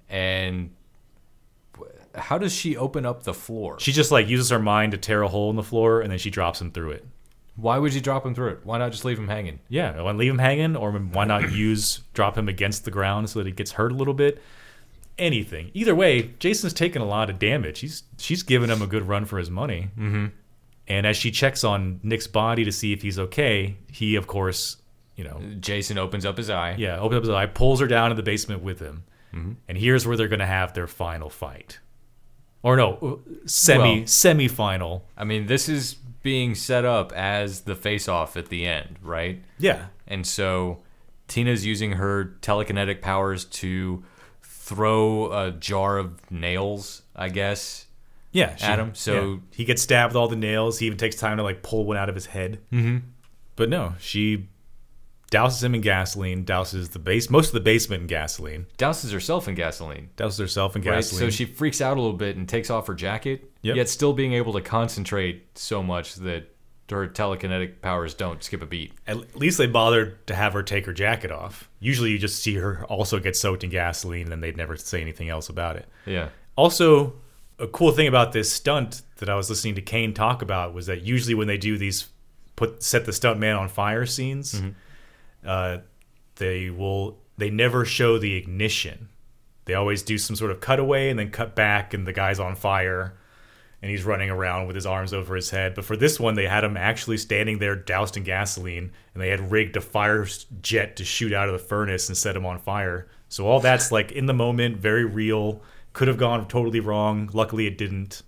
[0.09, 0.71] And
[2.15, 3.79] how does she open up the floor?
[3.79, 6.19] She just like uses her mind to tear a hole in the floor and then
[6.19, 7.05] she drops him through it.
[7.55, 8.59] Why would you drop him through it?
[8.63, 9.59] Why not just leave him hanging?
[9.69, 13.39] Yeah, why leave him hanging or why not use drop him against the ground so
[13.39, 14.41] that he gets hurt a little bit?
[15.17, 15.69] Anything.
[15.73, 17.79] Either way, Jason's taken a lot of damage.
[17.79, 19.89] He's she's giving him a good run for his money.
[19.97, 20.27] Mm-hmm.
[20.91, 24.77] And as she checks on Nick's body to see if he's okay, he of course,
[25.15, 26.75] you know, Jason opens up his eye.
[26.77, 29.03] Yeah, opens up his eye, pulls her down in the basement with him,
[29.33, 29.51] Mm-hmm.
[29.69, 31.79] and here's where they're going to have their final fight,
[32.63, 35.05] or no, semi Well- semi final.
[35.17, 39.41] I mean, this is being set up as the face off at the end, right?
[39.57, 40.83] Yeah, And so
[41.27, 44.03] Tina's using her telekinetic powers to
[44.41, 47.87] throw a jar of nails, I guess.
[48.31, 49.37] Yeah, she- Adam, so- yeah.
[49.51, 50.79] he gets stabbed with all the nails.
[50.79, 52.59] He even takes time to like pull one out of his head.
[52.71, 52.97] Mm-hmm.
[53.55, 54.49] But no, she
[55.31, 59.47] douses him in gasoline, douses the base most of the basement in gasoline, Douses herself
[59.47, 60.09] in gasoline.
[60.17, 60.95] douses herself in Right?
[60.95, 61.19] gasoline.
[61.19, 63.75] So she freaks out a little bit and takes off her jacket, Yep.
[63.77, 66.49] yet still being able to concentrate so much that
[66.89, 68.91] her telekinetic powers don't skip a beat.
[69.07, 71.69] At least they bothered to have her take her jacket off.
[71.79, 75.29] Usually, you just see her also get soaked in gasoline, and they'd never say anything
[75.29, 75.85] else about it.
[76.05, 76.27] Yeah.
[76.57, 77.13] Also,
[77.61, 80.87] a cool thing about this stunt that I was listening to Kane talk about was
[80.87, 82.09] that usually when they do these
[82.55, 84.61] put set the stunt man on fire scenes,
[85.45, 85.77] uh,
[86.35, 89.09] they will they never show the ignition.
[89.65, 92.55] They always do some sort of cutaway and then cut back, and the guy's on
[92.55, 93.17] fire,
[93.81, 95.75] and he's running around with his arms over his head.
[95.75, 99.29] But for this one, they had him actually standing there doused in gasoline, and they
[99.29, 100.27] had rigged a fire
[100.61, 103.07] jet to shoot out of the furnace and set him on fire.
[103.29, 105.61] So all that's like in the moment, very real.
[105.93, 107.29] Could have gone totally wrong.
[107.33, 108.23] Luckily, it didn't.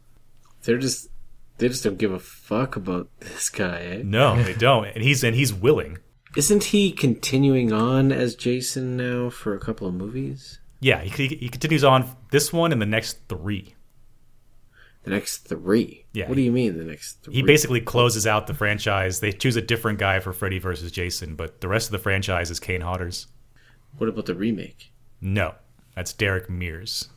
[0.64, 1.10] They're just
[1.58, 3.80] they just don't give a fuck about this guy.
[3.82, 4.02] Eh?
[4.04, 4.86] No, they don't.
[4.88, 5.98] And he's and he's willing.
[6.36, 10.60] Isn't he continuing on as Jason now for a couple of movies?
[10.80, 13.76] Yeah, he, he continues on this one and the next three.
[15.04, 16.06] The next three.
[16.14, 16.28] Yeah.
[16.28, 17.36] What do you mean the next three?
[17.36, 19.20] He basically closes out the franchise.
[19.20, 22.50] They choose a different guy for Freddy versus Jason, but the rest of the franchise
[22.50, 23.28] is Kane Hodder's.
[23.98, 24.92] What about the remake?
[25.22, 25.56] No,
[25.96, 27.10] that's Derek Mears.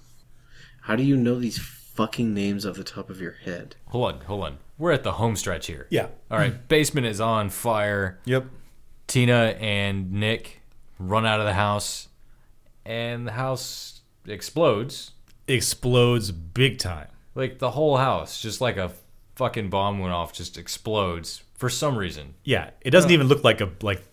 [0.87, 3.75] How do you know these fucking names off the top of your head?
[3.89, 4.59] Hold on, hold on.
[4.79, 5.89] We're at the home stretch here.
[5.91, 6.07] Yeah.
[6.31, 6.69] All right.
[6.69, 8.21] Basement is on fire.
[8.25, 8.47] Yep.
[9.09, 10.61] Tina and Nick
[11.01, 12.07] run out of the house,
[12.85, 15.11] and the house explodes.
[15.49, 17.09] Explodes big time.
[17.35, 18.93] Like the whole house, just like a
[19.35, 22.35] fucking bomb went off, just explodes for some reason.
[22.45, 24.07] Yeah, it doesn't even look like a like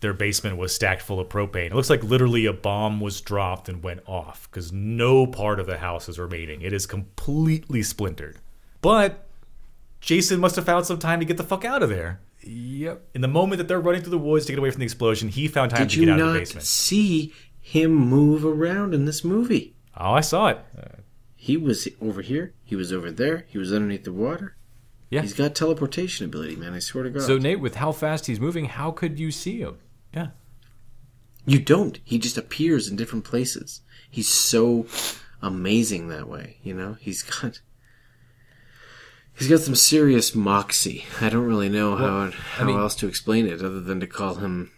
[0.00, 1.66] their basement was stacked full of propane.
[1.66, 5.66] It looks like literally a bomb was dropped and went off because no part of
[5.66, 6.60] the house is remaining.
[6.62, 8.38] It is completely splintered.
[8.82, 9.26] But
[10.00, 12.20] Jason must have found some time to get the fuck out of there.
[12.42, 13.02] Yep.
[13.14, 15.28] In the moment that they're running through the woods to get away from the explosion,
[15.28, 16.66] he found time Did to get out of the not basement.
[16.66, 19.74] see him move around in this movie?
[19.96, 20.60] Oh, I saw it.
[21.34, 22.52] He was over here.
[22.64, 23.46] He was over there.
[23.48, 24.56] He was underneath the water.
[25.10, 25.22] Yeah.
[25.22, 26.74] He's got teleportation ability, man.
[26.74, 27.22] I swear to God.
[27.22, 29.78] So Nate, with how fast he's moving, how could you see him?
[30.16, 30.28] Yeah.
[31.44, 31.98] you don't.
[32.04, 33.82] He just appears in different places.
[34.10, 34.86] He's so
[35.42, 36.56] amazing that way.
[36.62, 36.96] You know.
[37.00, 37.60] He's got.
[39.38, 41.04] He's got some serious moxie.
[41.20, 44.36] I don't really know how how mean- else to explain it other than to call
[44.36, 44.72] him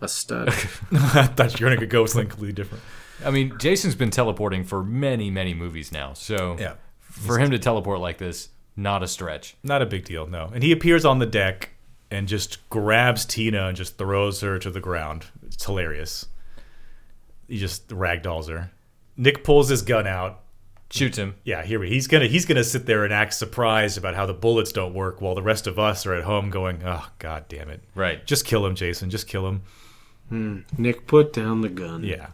[0.00, 0.48] a stud.
[0.92, 2.84] I thought you were going to go with something completely different.
[3.24, 6.12] I mean, Jason's been teleporting for many, many movies now.
[6.12, 6.74] So Yeah.
[7.00, 9.56] for him to teleport like this, not a stretch.
[9.64, 10.50] Not a big deal, no.
[10.54, 11.70] And he appears on the deck
[12.10, 15.26] and just grabs Tina and just throws her to the ground.
[15.46, 16.26] It's hilarious.
[17.46, 18.70] He just ragdolls her.
[19.16, 20.40] Nick pulls his gun out.
[20.90, 21.34] Shoots him.
[21.44, 21.90] Yeah, here we.
[21.90, 25.20] He's gonna he's gonna sit there and act surprised about how the bullets don't work,
[25.20, 28.24] while the rest of us are at home going, "Oh God damn it!" Right.
[28.26, 29.10] Just kill him, Jason.
[29.10, 30.64] Just kill him.
[30.78, 32.04] Nick, put down the gun.
[32.04, 32.28] Yeah.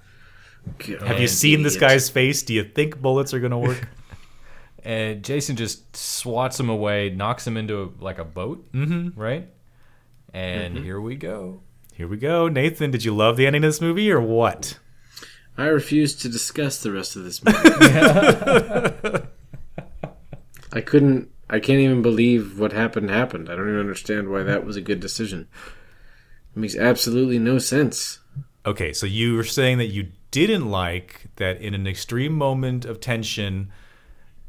[0.79, 2.43] God, Have you seen this guy's face?
[2.43, 3.89] Do you think bullets are gonna work?
[4.87, 8.71] And Jason just swats him away, knocks him into like a boat.
[8.73, 9.19] Mm-hmm.
[9.19, 9.49] Right.
[10.35, 10.85] And mm-hmm.
[10.85, 11.63] here we go.
[11.95, 12.91] here we go, Nathan.
[12.91, 14.79] Did you love the ending of this movie or what?
[15.57, 17.59] I refuse to discuss the rest of this movie.
[20.73, 21.31] I couldn't.
[21.49, 23.49] I can't even believe what happened happened.
[23.49, 25.47] I don't even understand why that was a good decision.
[26.57, 28.19] It makes absolutely no sense.
[28.67, 32.99] Okay, so you were saying that you didn't like that in an extreme moment of
[32.99, 33.71] tension,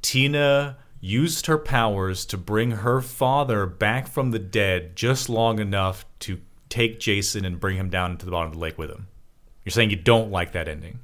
[0.01, 6.03] Tina used her powers to bring her father back from the dead just long enough
[6.19, 9.07] to take Jason and bring him down into the bottom of the lake with him.
[9.63, 10.99] You're saying you don't like that ending.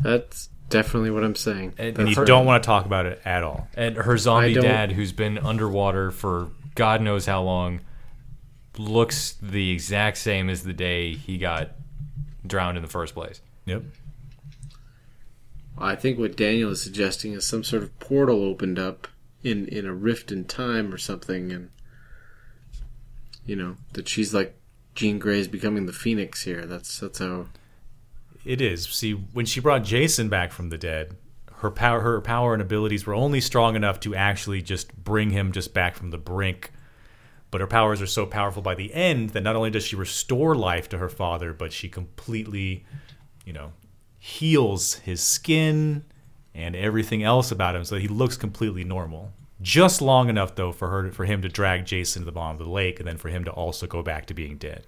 [0.00, 1.74] That's definitely what I'm saying.
[1.78, 3.68] And- And you Her- don't want to talk about it at all.
[3.74, 7.80] And her zombie dad, who's been underwater for God knows how long,
[8.76, 11.70] looks the exact same as the day he got
[12.46, 13.40] drowned in the first place.
[13.66, 13.82] Yep.
[15.80, 19.08] I think what Daniel is suggesting is some sort of portal opened up
[19.42, 21.70] in in a rift in time or something, and
[23.46, 24.56] you know that she's like
[24.94, 26.66] Jean Grey's becoming the Phoenix here.
[26.66, 27.46] That's that's how.
[28.44, 28.86] It is.
[28.88, 31.16] See, when she brought Jason back from the dead,
[31.56, 35.52] her power her power and abilities were only strong enough to actually just bring him
[35.52, 36.72] just back from the brink.
[37.50, 40.54] But her powers are so powerful by the end that not only does she restore
[40.54, 42.84] life to her father, but she completely,
[43.44, 43.72] you know,
[44.22, 46.04] heals his skin
[46.54, 49.32] and everything else about him so that he looks completely normal.
[49.62, 52.66] Just long enough though for her for him to drag Jason to the bottom of
[52.66, 54.86] the lake and then for him to also go back to being dead.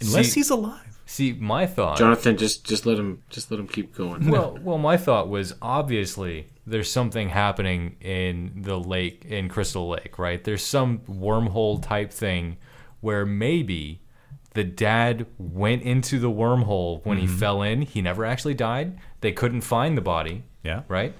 [0.00, 0.92] Unless See- he's alive.
[1.08, 1.98] See, my thought.
[1.98, 4.28] Jonathan, just just let him just let him keep going.
[4.28, 10.18] Well, well, my thought was obviously there's something happening in the lake in Crystal Lake,
[10.18, 10.42] right?
[10.42, 12.56] There's some wormhole type thing
[13.00, 14.00] where maybe
[14.56, 17.36] the dad went into the wormhole when he mm-hmm.
[17.36, 17.82] fell in.
[17.82, 18.98] He never actually died.
[19.20, 20.82] They couldn't find the body, Yeah.
[20.88, 21.14] right?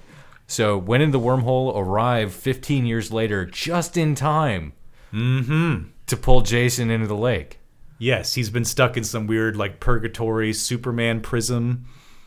[0.47, 4.73] So went in the wormhole, arrived 15 years later, just in time
[5.13, 5.89] mm-hmm.
[6.07, 7.59] to pull Jason into the lake,
[7.99, 11.85] Yes, he's been stuck in some weird like purgatory Superman prism.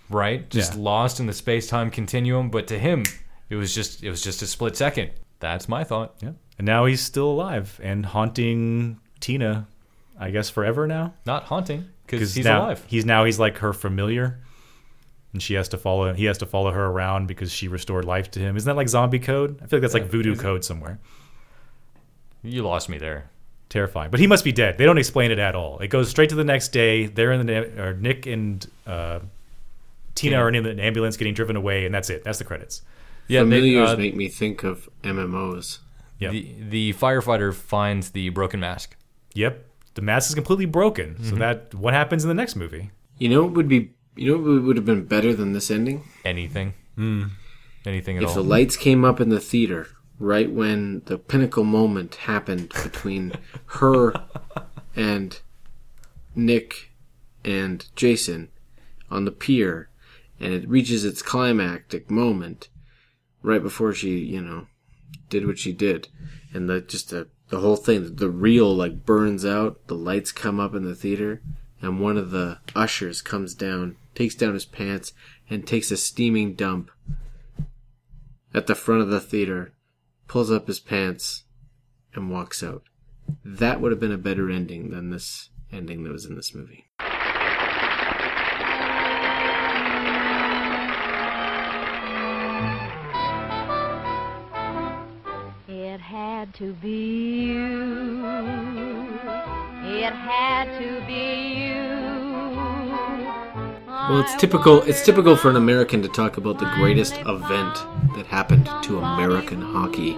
[0.09, 0.49] right?
[0.51, 0.81] Just Yeah.
[0.83, 2.51] lost in the space time continuum.
[2.51, 3.05] But to him,
[3.49, 5.11] it was just it was just a split second.
[5.39, 6.15] That's my thought.
[6.21, 6.33] Yeah.
[6.59, 9.69] And now he's still alive and haunting Tina,
[10.21, 11.15] I guess forever now.
[11.25, 12.85] Not haunting because he's now, alive.
[12.87, 14.39] He's now he's like her familiar.
[15.33, 18.31] And she has to follow he has to follow her around because she restored life
[18.33, 18.57] to him.
[18.57, 19.59] Isn't that like zombie code?
[19.63, 21.01] I feel like that's like voodoo code somewhere.
[22.43, 23.31] You lost me there.
[23.71, 24.11] Terrifying.
[24.11, 24.77] But he must be dead.
[24.77, 25.79] They don't explain it at all.
[25.79, 27.07] It goes straight to the next day.
[27.07, 29.21] They're in the or Nick and uh,
[30.15, 32.25] Tina are in an ambulance getting driven away, and that's it.
[32.25, 32.83] That's the credits.
[33.29, 35.79] Yeah, they, uh, make me think of MMOs.
[36.19, 36.33] Yep.
[36.33, 38.97] the the firefighter finds the broken mask.
[39.35, 39.70] Yep.
[39.95, 41.17] The mask is completely broken.
[41.17, 41.39] So mm-hmm.
[41.39, 42.91] that what happens in the next movie?
[43.19, 46.05] You know what would be you know what would have been better than this ending?
[46.25, 47.25] Anything, hmm.
[47.87, 48.35] anything at If all.
[48.37, 49.89] the lights came up in the theater
[50.19, 53.33] right when the pinnacle moment happened between
[53.67, 54.13] her
[54.95, 55.41] and
[56.35, 56.93] Nick
[57.45, 58.51] and Jason
[59.11, 59.89] on the pier
[60.39, 62.69] and it reaches its climactic moment
[63.43, 64.67] right before she, you know,
[65.29, 66.09] did what she did
[66.53, 70.59] and the just the the whole thing the reel like burns out, the lights come
[70.59, 71.43] up in the theater
[71.83, 75.13] and one of the ushers comes down, takes down his pants
[75.49, 76.91] and takes a steaming dump
[78.55, 79.73] at the front of the theater,
[80.29, 81.45] pulls up his pants,
[82.15, 82.83] and walks out.
[83.45, 86.87] That would have been a better ending than this ending that was in this movie.
[96.61, 98.23] To be you.
[99.83, 101.85] It had to be you.
[103.87, 104.83] Well, it's typical.
[104.83, 107.75] It's typical for an American to talk about the greatest event
[108.15, 110.11] that happened to American hockey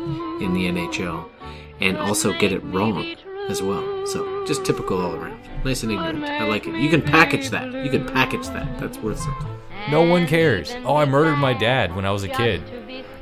[0.44, 1.28] in the NHL,
[1.80, 3.14] and also get it wrong
[3.48, 4.04] as well.
[4.08, 5.38] So, just typical all around.
[5.64, 6.24] Nice and ignorant.
[6.24, 6.74] I like it.
[6.74, 7.72] You can package that.
[7.72, 8.80] You can package that.
[8.80, 9.46] That's worth something.
[9.92, 10.74] No one cares.
[10.84, 12.62] Oh, I murdered my dad when I was a kid.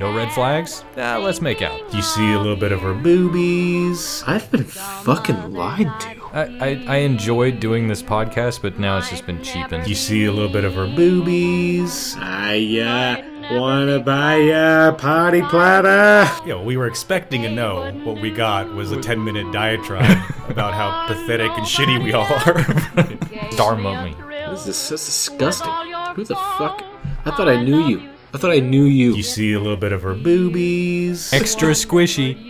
[0.01, 0.83] No red flags?
[0.95, 1.93] Let's make out.
[1.93, 4.23] You see a little bit of her boobies.
[4.25, 6.21] I've been fucking lied to.
[6.33, 9.87] I, I, I enjoyed doing this podcast, but now it's just been cheapened.
[9.87, 12.15] You see a little bit of her boobies.
[12.17, 16.27] I uh, wanna buy a party platter.
[16.47, 17.91] Yeah, well, we were expecting a no.
[18.03, 20.17] What we got was a 10 minute diatribe
[20.49, 23.51] about how pathetic and shitty we all are.
[23.55, 24.15] Dharma me.
[24.49, 25.71] This is so disgusting.
[26.15, 26.83] Who the fuck?
[27.23, 28.09] I thought I knew you.
[28.33, 29.13] I thought I knew you.
[29.15, 31.33] You see a little bit of her boobies.
[31.33, 32.47] Extra squishy.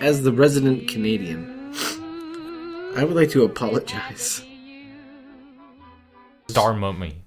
[0.00, 1.72] As the resident Canadian,
[2.96, 4.44] I would like to apologize
[6.48, 7.22] Dharma me.